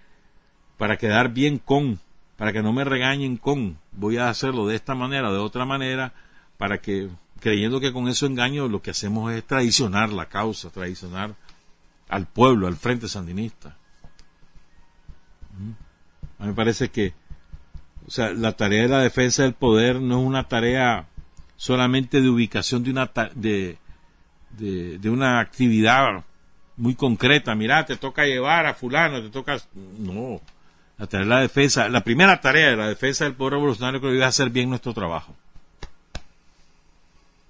para 0.78 0.98
quedar 0.98 1.34
bien 1.34 1.58
con, 1.58 2.00
para 2.38 2.52
que 2.54 2.62
no 2.62 2.74
me 2.74 2.84
regañen 2.84 3.38
con, 3.38 3.80
voy 3.94 4.18
a 4.18 4.30
hacerlo 4.30 4.68
de 4.68 4.76
esta 4.76 4.94
manera, 4.96 5.32
de 5.32 5.40
otra 5.40 5.66
manera, 5.66 6.14
para 6.58 6.80
que, 6.80 7.10
creyendo 7.40 7.80
que 7.80 7.94
con 7.94 8.08
eso 8.10 8.26
engaño, 8.26 8.68
lo 8.68 8.82
que 8.82 8.92
hacemos 8.92 9.32
es 9.32 9.46
traicionar 9.46 10.12
la 10.12 10.28
causa, 10.28 10.70
traicionar 10.70 11.36
al 12.10 12.28
pueblo, 12.28 12.68
al 12.68 12.76
frente 12.76 13.08
sandinista. 13.08 13.78
A 16.40 16.44
mí 16.44 16.50
me 16.50 16.54
parece 16.54 16.90
que 16.90 17.14
o 18.06 18.12
sea, 18.12 18.34
la 18.34 18.54
tarea 18.54 18.84
de 18.84 18.90
la 18.90 19.00
defensa 19.00 19.44
del 19.44 19.54
poder 19.54 20.02
no 20.02 20.20
es 20.20 20.26
una 20.26 20.48
tarea 20.48 21.08
solamente 21.56 22.22
de 22.22 22.30
ubicación 22.30 22.84
de 22.84 22.92
una, 22.92 23.12
de, 23.36 23.78
de, 24.52 25.10
una 25.10 25.40
actividad 25.40 26.24
muy 26.76 26.96
concreta. 26.96 27.56
Mira, 27.56 27.86
te 27.86 27.96
toca 27.96 28.26
llevar 28.26 28.66
a 28.66 28.74
fulano, 28.74 29.22
te 29.22 29.30
toca... 29.30 29.58
No, 30.00 30.42
la 30.98 31.08
tarea 31.08 31.26
de 31.26 31.34
la 31.34 31.42
defensa, 31.42 31.88
la 31.90 32.04
primera 32.04 32.42
tarea 32.42 32.72
de 32.72 32.78
la 32.78 32.88
defensa 32.88 33.24
del 33.24 33.36
poder 33.36 33.54
revolucionario 33.54 34.02
que 34.02 34.18
es 34.18 34.24
hacer 34.24 34.50
bien 34.50 34.70
nuestro 34.70 34.94
trabajo. 34.94 35.34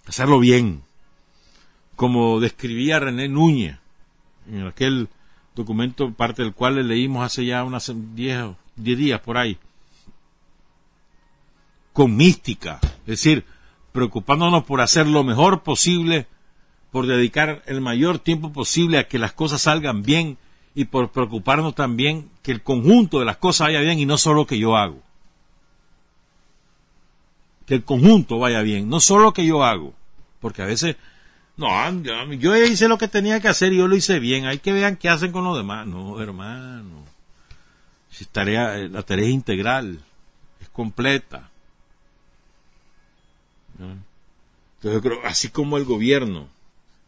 Hacerlo 0.05 0.39
bien. 0.39 0.83
Como 1.95 2.39
describía 2.39 2.99
René 2.99 3.29
Núñez 3.29 3.77
en 4.47 4.67
aquel 4.67 5.09
documento, 5.55 6.11
parte 6.13 6.43
del 6.43 6.53
cual 6.53 6.75
le 6.75 6.83
leímos 6.83 7.25
hace 7.25 7.45
ya 7.45 7.63
unas 7.63 7.91
10 8.15 8.55
días 8.75 9.21
por 9.21 9.37
ahí, 9.37 9.57
con 11.93 12.15
mística, 12.15 12.79
es 12.81 13.05
decir, 13.05 13.45
preocupándonos 13.91 14.63
por 14.63 14.81
hacer 14.81 15.07
lo 15.07 15.23
mejor 15.23 15.63
posible, 15.63 16.27
por 16.91 17.07
dedicar 17.07 17.63
el 17.65 17.81
mayor 17.81 18.19
tiempo 18.19 18.51
posible 18.51 18.97
a 18.97 19.07
que 19.07 19.19
las 19.19 19.33
cosas 19.33 19.61
salgan 19.61 20.03
bien 20.03 20.37
y 20.75 20.85
por 20.85 21.11
preocuparnos 21.11 21.75
también 21.75 22.29
que 22.41 22.51
el 22.51 22.63
conjunto 22.63 23.19
de 23.19 23.25
las 23.25 23.37
cosas 23.37 23.67
vaya 23.67 23.81
bien 23.81 23.99
y 23.99 24.05
no 24.05 24.17
solo 24.17 24.45
que 24.45 24.57
yo 24.57 24.75
hago. 24.75 25.01
Que 27.67 27.75
el 27.75 27.83
conjunto 27.83 28.39
vaya 28.39 28.61
bien, 28.61 28.89
no 28.89 28.99
solo 28.99 29.31
que 29.31 29.45
yo 29.45 29.63
hago, 29.63 29.93
porque 30.41 30.63
a 30.63 30.65
veces 30.65 30.97
no, 31.55 31.69
yo 32.33 32.55
hice 32.55 32.87
lo 32.87 32.97
que 32.97 33.07
tenía 33.07 33.39
que 33.39 33.47
hacer 33.47 33.73
y 33.73 33.77
yo 33.77 33.87
lo 33.87 33.95
hice 33.95 34.19
bien. 34.19 34.45
Hay 34.45 34.59
que 34.59 34.73
vean 34.73 34.97
qué 34.97 35.09
hacen 35.09 35.31
con 35.31 35.43
los 35.43 35.55
demás. 35.55 35.85
No, 35.85 36.19
hermano. 36.19 37.05
Si 38.09 38.25
eh, 38.25 38.89
la 38.91 39.03
tarea 39.03 39.25
es 39.25 39.31
integral, 39.31 39.99
es 40.61 40.69
completa. 40.69 41.49
Entonces 43.79 44.93
yo 44.93 45.01
creo, 45.01 45.19
así 45.25 45.49
como 45.49 45.77
el 45.77 45.85
gobierno, 45.85 46.47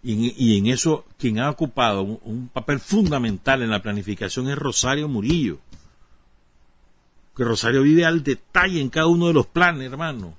y 0.07 0.59
en, 0.59 0.67
eso 0.67 1.05
quien 1.17 1.39
ha 1.39 1.49
ocupado 1.49 2.03
un, 2.03 2.47
papel 2.53 2.79
fundamental 2.79 3.63
en 3.63 3.71
la 3.71 3.81
planificación 3.81 4.47
es 4.49 4.57
Rosario 4.57 5.07
Murillo. 5.07 5.57
Que 7.35 7.43
Rosario 7.43 7.81
vive 7.81 8.05
al 8.05 8.23
detalle 8.23 8.79
en 8.79 8.89
cada 8.89 9.07
uno 9.07 9.27
de 9.27 9.33
los 9.33 9.47
planes, 9.47 9.91
hermano. 9.91 10.35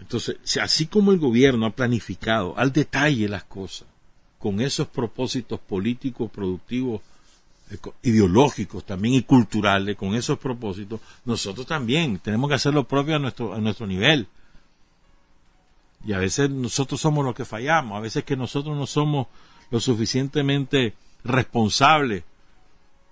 Entonces, 0.00 0.36
así 0.60 0.86
como 0.86 1.12
el 1.12 1.18
gobierno 1.18 1.66
ha 1.66 1.70
planificado 1.70 2.58
al 2.58 2.72
detalle 2.72 3.28
las 3.28 3.44
cosas, 3.44 3.86
con 4.38 4.60
esos 4.60 4.88
propósitos 4.88 5.60
políticos, 5.60 6.30
productivos, 6.30 7.00
ideológicos 8.02 8.84
también 8.84 9.14
y 9.14 9.22
culturales, 9.22 9.96
con 9.96 10.14
esos 10.14 10.38
propósitos, 10.38 11.00
nosotros 11.24 11.66
también 11.66 12.18
tenemos 12.18 12.48
que 12.48 12.54
hacer 12.54 12.74
lo 12.74 12.86
propio 12.86 13.16
a 13.16 13.18
nuestro, 13.18 13.54
a 13.54 13.58
nuestro 13.58 13.86
nivel. 13.86 14.28
Y 16.06 16.12
a 16.12 16.18
veces 16.18 16.50
nosotros 16.50 17.00
somos 17.00 17.24
los 17.24 17.34
que 17.34 17.44
fallamos, 17.44 17.96
a 17.96 18.00
veces 18.00 18.24
que 18.24 18.36
nosotros 18.36 18.76
no 18.76 18.86
somos 18.86 19.26
lo 19.70 19.80
suficientemente 19.80 20.94
responsables 21.24 22.24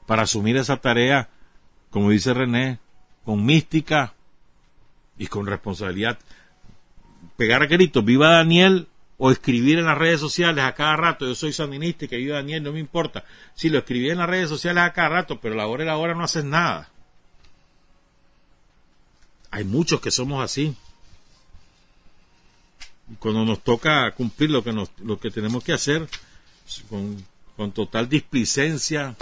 para 0.06 0.22
asumir 0.22 0.56
esa 0.56 0.76
tarea, 0.76 1.30
como 1.90 2.10
dice 2.10 2.34
René, 2.34 2.78
con 3.24 3.44
mística 3.44 4.14
y 5.16 5.26
con 5.26 5.46
responsabilidad. 5.46 6.18
Pegar 7.36 7.62
a 7.62 7.66
gritos, 7.66 8.04
viva 8.04 8.28
Daniel, 8.28 8.88
o 9.24 9.30
escribir 9.30 9.78
en 9.78 9.86
las 9.86 9.96
redes 9.96 10.18
sociales 10.18 10.64
a 10.64 10.74
cada 10.74 10.96
rato, 10.96 11.24
yo 11.24 11.36
soy 11.36 11.52
sandinista 11.52 12.06
y 12.06 12.08
que 12.08 12.16
viva 12.16 12.38
Daniel, 12.38 12.64
no 12.64 12.72
me 12.72 12.80
importa. 12.80 13.24
Sí, 13.54 13.68
lo 13.68 13.78
escribí 13.78 14.10
en 14.10 14.18
las 14.18 14.28
redes 14.28 14.48
sociales 14.48 14.82
a 14.82 14.92
cada 14.92 15.10
rato, 15.10 15.38
pero 15.40 15.54
la 15.54 15.68
hora 15.68 15.84
y 15.84 15.86
la 15.86 15.96
hora 15.96 16.12
no 16.12 16.24
haces 16.24 16.44
nada. 16.44 16.90
Hay 19.52 19.62
muchos 19.62 20.00
que 20.00 20.10
somos 20.10 20.42
así 20.42 20.74
cuando 23.20 23.44
nos 23.44 23.62
toca 23.62 24.10
cumplir 24.10 24.50
lo 24.50 24.64
que, 24.64 24.72
nos, 24.72 24.90
lo 24.98 25.20
que 25.20 25.30
tenemos 25.30 25.62
que 25.62 25.72
hacer, 25.72 26.08
con, 26.90 27.24
con 27.56 27.70
total 27.70 28.08
displicencia, 28.08 29.14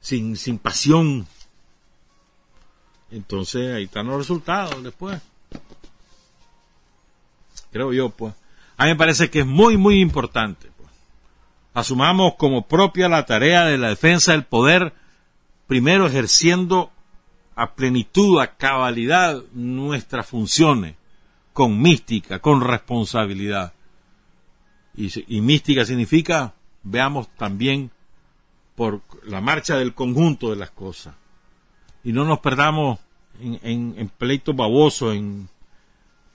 sin, 0.00 0.36
sin 0.36 0.60
pasión, 0.60 1.26
entonces 3.10 3.74
ahí 3.74 3.84
están 3.84 4.06
los 4.06 4.18
resultados 4.18 4.80
después. 4.80 5.20
Creo 7.76 7.92
yo, 7.92 8.08
pues. 8.08 8.32
A 8.78 8.84
mí 8.84 8.90
me 8.90 8.96
parece 8.96 9.28
que 9.28 9.40
es 9.40 9.46
muy, 9.46 9.76
muy 9.76 10.00
importante. 10.00 10.70
Pues. 10.78 10.88
Asumamos 11.74 12.36
como 12.36 12.66
propia 12.66 13.06
la 13.06 13.26
tarea 13.26 13.66
de 13.66 13.76
la 13.76 13.90
defensa 13.90 14.32
del 14.32 14.44
poder, 14.44 14.94
primero 15.66 16.06
ejerciendo 16.06 16.90
a 17.54 17.74
plenitud, 17.74 18.40
a 18.40 18.56
cabalidad 18.56 19.42
nuestras 19.52 20.26
funciones 20.26 20.94
con 21.52 21.82
mística, 21.82 22.38
con 22.38 22.62
responsabilidad. 22.62 23.74
Y, 24.96 25.42
mística 25.42 25.84
significa, 25.84 26.54
veamos 26.82 27.28
también 27.36 27.90
por 28.74 29.02
la 29.24 29.42
marcha 29.42 29.76
del 29.76 29.92
conjunto 29.92 30.48
de 30.48 30.56
las 30.56 30.70
cosas. 30.70 31.14
Y 32.02 32.12
no 32.12 32.24
nos 32.24 32.38
perdamos 32.38 33.00
en, 33.38 34.10
pleitos 34.16 34.56
babosos, 34.56 35.14
en, 35.14 35.50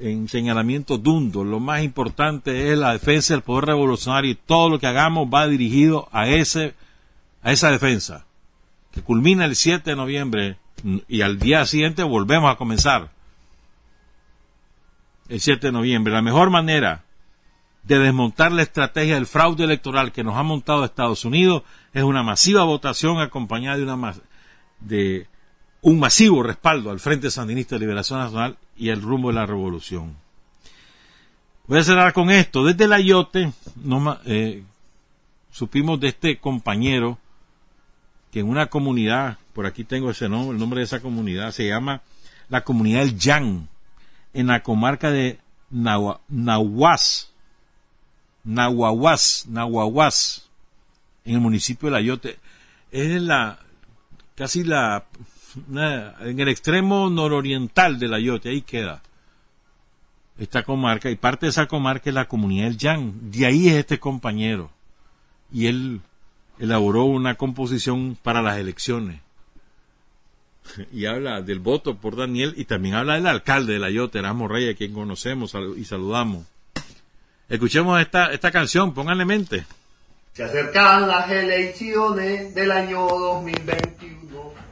en 0.01 0.27
señalamientos 0.27 1.01
dundos. 1.01 1.45
Lo 1.45 1.59
más 1.59 1.83
importante 1.83 2.71
es 2.71 2.77
la 2.77 2.93
defensa 2.93 3.33
del 3.33 3.43
poder 3.43 3.65
revolucionario 3.65 4.31
y 4.31 4.35
todo 4.35 4.69
lo 4.69 4.79
que 4.79 4.87
hagamos 4.87 5.27
va 5.33 5.47
dirigido 5.47 6.09
a, 6.11 6.27
ese, 6.27 6.73
a 7.43 7.51
esa 7.51 7.71
defensa, 7.71 8.25
que 8.91 9.01
culmina 9.01 9.45
el 9.45 9.55
7 9.55 9.91
de 9.91 9.95
noviembre 9.95 10.57
y 11.07 11.21
al 11.21 11.37
día 11.37 11.65
siguiente 11.65 12.03
volvemos 12.03 12.51
a 12.51 12.57
comenzar 12.57 13.11
el 15.29 15.39
7 15.39 15.67
de 15.67 15.71
noviembre. 15.71 16.13
La 16.13 16.21
mejor 16.21 16.49
manera 16.49 17.03
de 17.83 17.99
desmontar 17.99 18.51
la 18.51 18.61
estrategia 18.61 19.15
del 19.15 19.25
fraude 19.25 19.63
electoral 19.63 20.11
que 20.11 20.23
nos 20.23 20.35
ha 20.35 20.43
montado 20.43 20.85
Estados 20.85 21.25
Unidos 21.25 21.63
es 21.93 22.03
una 22.03 22.23
masiva 22.23 22.63
votación 22.63 23.19
acompañada 23.19 23.77
de, 23.77 23.83
una 23.83 24.13
de 24.79 25.27
un 25.81 25.99
masivo 25.99 26.43
respaldo 26.43 26.91
al 26.91 26.99
Frente 26.99 27.31
Sandinista 27.31 27.75
de 27.75 27.81
Liberación 27.81 28.19
Nacional 28.19 28.57
y 28.77 28.89
el 28.89 29.01
rumbo 29.01 29.29
de 29.29 29.35
la 29.35 29.45
revolución. 29.45 30.15
Voy 31.67 31.79
a 31.79 31.83
cerrar 31.83 32.13
con 32.13 32.29
esto. 32.29 32.63
Desde 32.63 32.85
el 32.85 32.93
Ayote 32.93 33.51
eh, 34.25 34.63
supimos 35.51 35.99
de 35.99 36.09
este 36.09 36.37
compañero 36.37 37.17
que 38.31 38.41
en 38.41 38.49
una 38.49 38.67
comunidad, 38.67 39.37
por 39.53 39.65
aquí 39.65 39.83
tengo 39.83 40.11
ese 40.11 40.29
nombre, 40.29 40.53
el 40.53 40.59
nombre 40.59 40.79
de 40.79 40.85
esa 40.85 41.01
comunidad, 41.01 41.51
se 41.51 41.67
llama 41.67 42.01
la 42.49 42.63
comunidad 42.63 42.99
del 43.01 43.17
Yang, 43.17 43.67
en 44.33 44.47
la 44.47 44.63
comarca 44.63 45.11
de 45.11 45.39
Nahuas, 45.69 47.31
Nahuahuas, 48.43 49.45
Nahuahuas, 49.47 50.49
en 51.25 51.35
el 51.35 51.41
municipio 51.41 51.89
de 51.89 51.93
Layote. 51.93 52.39
Es 52.91 53.21
la, 53.21 53.59
casi 54.35 54.63
la, 54.63 55.05
en 55.55 56.39
el 56.39 56.47
extremo 56.47 57.09
nororiental 57.09 57.99
de 57.99 58.07
Layote, 58.07 58.49
ahí 58.49 58.61
queda 58.61 59.01
esta 60.39 60.63
comarca, 60.63 61.09
y 61.11 61.15
parte 61.15 61.45
de 61.45 61.51
esa 61.51 61.67
comarca 61.67 62.09
es 62.09 62.15
la 62.15 62.27
comunidad 62.27 62.65
del 62.65 62.77
Yang. 62.77 63.13
De 63.31 63.45
ahí 63.45 63.67
es 63.67 63.75
este 63.75 63.99
compañero. 63.99 64.71
Y 65.51 65.67
él 65.67 66.01
elaboró 66.57 67.05
una 67.05 67.35
composición 67.35 68.17
para 68.21 68.41
las 68.41 68.57
elecciones 68.57 69.19
y 70.91 71.05
habla 71.05 71.41
del 71.41 71.59
voto 71.59 71.97
por 71.97 72.15
Daniel 72.15 72.53
y 72.57 72.65
también 72.65 72.95
habla 72.95 73.15
del 73.15 73.27
alcalde 73.27 73.73
de 73.73 73.79
la 73.79 73.89
Yote, 73.89 74.19
Erasmo 74.19 74.47
Reyes, 74.47 74.75
a 74.75 74.77
quien 74.77 74.93
conocemos 74.93 75.55
y 75.77 75.85
saludamos. 75.85 76.45
Escuchemos 77.49 77.99
esta, 77.99 78.31
esta 78.31 78.51
canción, 78.51 78.93
pónganle 78.93 79.25
mente. 79.25 79.65
Se 80.33 80.43
acercan 80.43 81.07
las 81.07 81.29
elecciones 81.29 82.55
del 82.55 82.71
año 82.71 83.05
2021, 83.05 84.20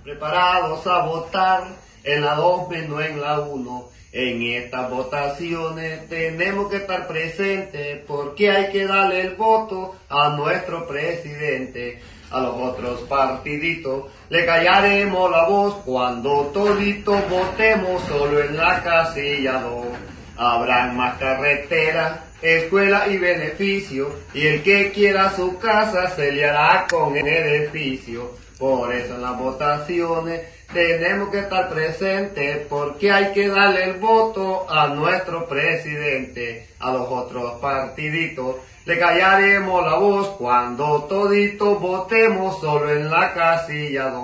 preparados 0.09 0.87
a 0.87 1.05
votar 1.05 1.67
en 2.03 2.25
la 2.25 2.33
2 2.33 2.67
menos 2.69 2.99
en 3.03 3.21
la 3.21 3.41
1. 3.41 3.89
En 4.11 4.41
estas 4.41 4.89
votaciones 4.89 6.09
tenemos 6.09 6.71
que 6.71 6.77
estar 6.77 7.07
presentes 7.07 7.99
porque 8.07 8.49
hay 8.49 8.71
que 8.71 8.87
darle 8.87 9.21
el 9.21 9.35
voto 9.35 9.95
a 10.09 10.29
nuestro 10.29 10.87
presidente 10.87 12.01
a 12.31 12.39
los 12.39 12.55
otros 12.55 13.01
partiditos. 13.01 14.05
Le 14.29 14.47
callaremos 14.47 15.29
la 15.29 15.47
voz 15.47 15.75
cuando 15.85 16.49
toditos 16.53 17.29
votemos 17.29 18.01
solo 18.05 18.41
en 18.41 18.57
la 18.57 18.81
casilla 18.81 19.61
2. 19.61 19.85
Habrán 20.37 20.97
más 20.97 21.19
carreteras, 21.19 22.19
escuela 22.41 23.07
y 23.09 23.17
beneficio, 23.17 24.11
y 24.33 24.47
el 24.47 24.63
que 24.63 24.91
quiera 24.91 25.35
su 25.35 25.59
casa 25.59 26.09
se 26.15 26.31
le 26.31 26.49
hará 26.49 26.87
con 26.89 27.15
el 27.15 27.27
edificio. 27.27 28.48
Por 28.59 28.93
eso 28.93 29.15
en 29.15 29.21
las 29.21 29.39
votaciones 29.39 30.41
tenemos 30.71 31.29
que 31.29 31.39
estar 31.39 31.69
presentes 31.69 32.67
porque 32.67 33.11
hay 33.11 33.31
que 33.33 33.47
darle 33.47 33.85
el 33.85 33.93
voto 33.99 34.69
a 34.69 34.89
nuestro 34.89 35.47
presidente, 35.47 36.67
a 36.79 36.91
los 36.91 37.07
otros 37.09 37.53
partiditos 37.59 38.57
le 38.89 38.97
callaremos 38.97 39.85
la 39.85 39.99
voz 39.99 40.29
cuando 40.29 41.03
toditos 41.03 41.79
votemos 41.79 42.59
solo 42.59 42.89
en 42.91 43.11
la 43.11 43.35
casilla 43.35 44.09
2. 44.09 44.23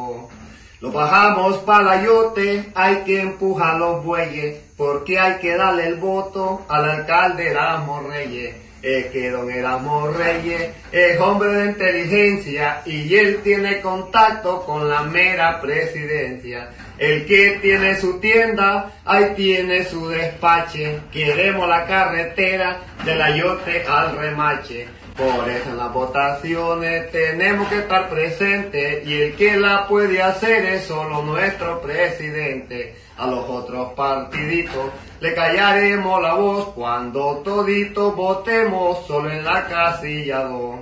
Lo 0.81 0.91
bajamos 0.91 1.57
para 1.59 2.03
yote, 2.03 2.71
hay 2.73 3.03
que 3.03 3.21
empujar 3.21 3.77
los 3.77 4.03
bueyes, 4.03 4.59
porque 4.75 5.19
hay 5.19 5.35
que 5.37 5.55
darle 5.55 5.85
el 5.85 5.95
voto 5.97 6.65
al 6.67 6.89
alcalde 6.89 7.49
Erasmo 7.49 8.01
Reyes. 8.09 8.55
Es 8.85 9.07
que 9.07 9.31
don 9.31 9.49
Erasmo 9.49 10.09
Reyes 10.09 10.69
es 10.91 11.19
hombre 11.19 11.49
de 11.49 11.65
inteligencia 11.71 12.83
y 12.85 13.15
él 13.15 13.39
tiene 13.43 13.81
contacto 13.81 14.63
con 14.63 14.87
la 14.87 15.01
mera 15.01 15.59
presidencia. 15.59 16.69
El 16.99 17.25
que 17.25 17.57
tiene 17.63 17.99
su 17.99 18.19
tienda, 18.19 18.91
ahí 19.03 19.33
tiene 19.35 19.85
su 19.85 20.07
despache. 20.09 20.99
Queremos 21.11 21.67
la 21.67 21.87
carretera 21.87 22.77
de 23.03 23.15
la 23.15 23.35
yote 23.35 23.83
al 23.89 24.19
remache. 24.19 24.85
Por 25.17 25.49
eso 25.49 25.69
en 25.69 25.77
las 25.77 25.93
votaciones 25.93 27.09
tenemos 27.09 27.69
que 27.69 27.79
estar 27.79 28.09
presentes 28.09 29.07
y 29.07 29.21
el 29.21 29.35
que 29.35 29.55
la 29.55 29.87
puede 29.87 30.21
hacer 30.21 30.65
es 30.65 30.83
solo 30.85 31.21
nuestro 31.21 31.81
presidente. 31.81 32.95
A 33.17 33.25
los 33.27 33.49
otros 33.49 33.93
partiditos 33.93 34.91
le 35.21 35.33
callaremos 35.33 36.21
la 36.21 36.33
voz 36.33 36.73
cuando 36.73 37.37
toditos 37.45 38.13
votemos 38.13 39.07
solo 39.07 39.31
en 39.31 39.45
la 39.45 39.65
casilla 39.67 40.43
2. 40.43 40.75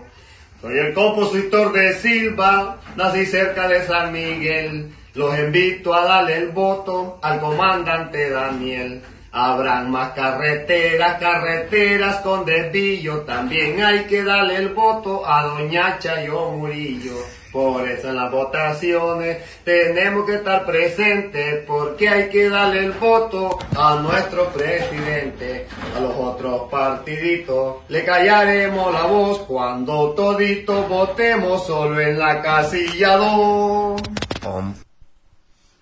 Soy 0.62 0.80
el 0.80 0.94
compositor 0.96 1.72
de 1.72 1.94
Silva, 1.94 2.78
nací 2.96 3.28
cerca 3.28 3.68
de 3.68 3.86
San 3.86 4.12
Miguel. 4.12 4.96
Los 5.14 5.38
invito 5.38 5.94
a 5.94 6.06
darle 6.06 6.38
el 6.38 6.50
voto 6.50 7.20
al 7.22 7.40
comandante 7.40 8.32
Daniel. 8.32 9.04
Habrán 9.36 9.90
más 9.90 10.12
carreteras, 10.12 11.20
carreteras 11.20 12.18
con 12.18 12.46
desvío. 12.46 13.22
También 13.22 13.82
hay 13.84 14.04
que 14.06 14.24
darle 14.24 14.58
el 14.58 14.70
voto 14.70 15.26
a 15.26 15.42
Doña 15.42 15.98
Chayo 15.98 16.52
Murillo. 16.52 17.16
Por 17.52 17.88
eso 17.90 18.10
en 18.10 18.16
las 18.18 18.32
votaciones 18.32 19.40
tenemos 19.64 20.28
que 20.28 20.36
estar 20.36 20.66
presentes 20.68 21.64
porque 21.66 22.10
hay 22.10 22.30
que 22.30 22.48
darle 22.48 22.86
el 22.86 22.92
voto 22.92 23.58
a 23.76 23.96
nuestro 23.96 24.50
presidente. 24.50 25.68
A 25.98 26.00
los 26.00 26.16
otros 26.16 26.70
partiditos 26.70 27.78
le 27.90 28.06
callaremos 28.06 28.94
la 28.94 29.04
voz 29.08 29.40
cuando 29.40 30.12
toditos 30.12 30.88
votemos 30.88 31.66
solo 31.66 32.00
en 32.00 32.20
la 32.20 32.40
casilla 32.40 33.18
2. 33.18 34.02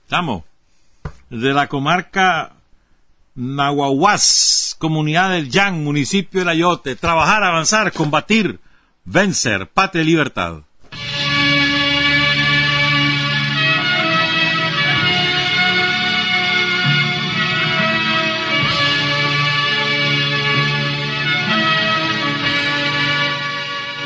Estamos. 0.05 0.43
De 1.29 1.53
la 1.53 1.67
comarca 1.67 2.53
Nahuahuas, 3.35 4.75
comunidad 4.77 5.31
del 5.31 5.49
Yan, 5.49 5.83
municipio 5.83 6.41
de 6.41 6.45
Layote. 6.45 6.95
Trabajar, 6.95 7.43
avanzar, 7.43 7.91
combatir, 7.93 8.59
vencer, 9.05 9.67
patria 9.67 10.01
y 10.03 10.05
libertad. 10.05 10.63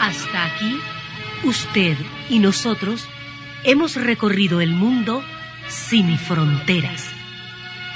Hasta 0.02 0.45
aquí, 0.45 0.80
usted 1.43 1.97
y 2.30 2.38
nosotros 2.38 3.07
hemos 3.64 3.95
recorrido 3.95 4.61
el 4.61 4.69
mundo 4.69 5.23
sin 5.68 6.19
fronteras. 6.19 7.15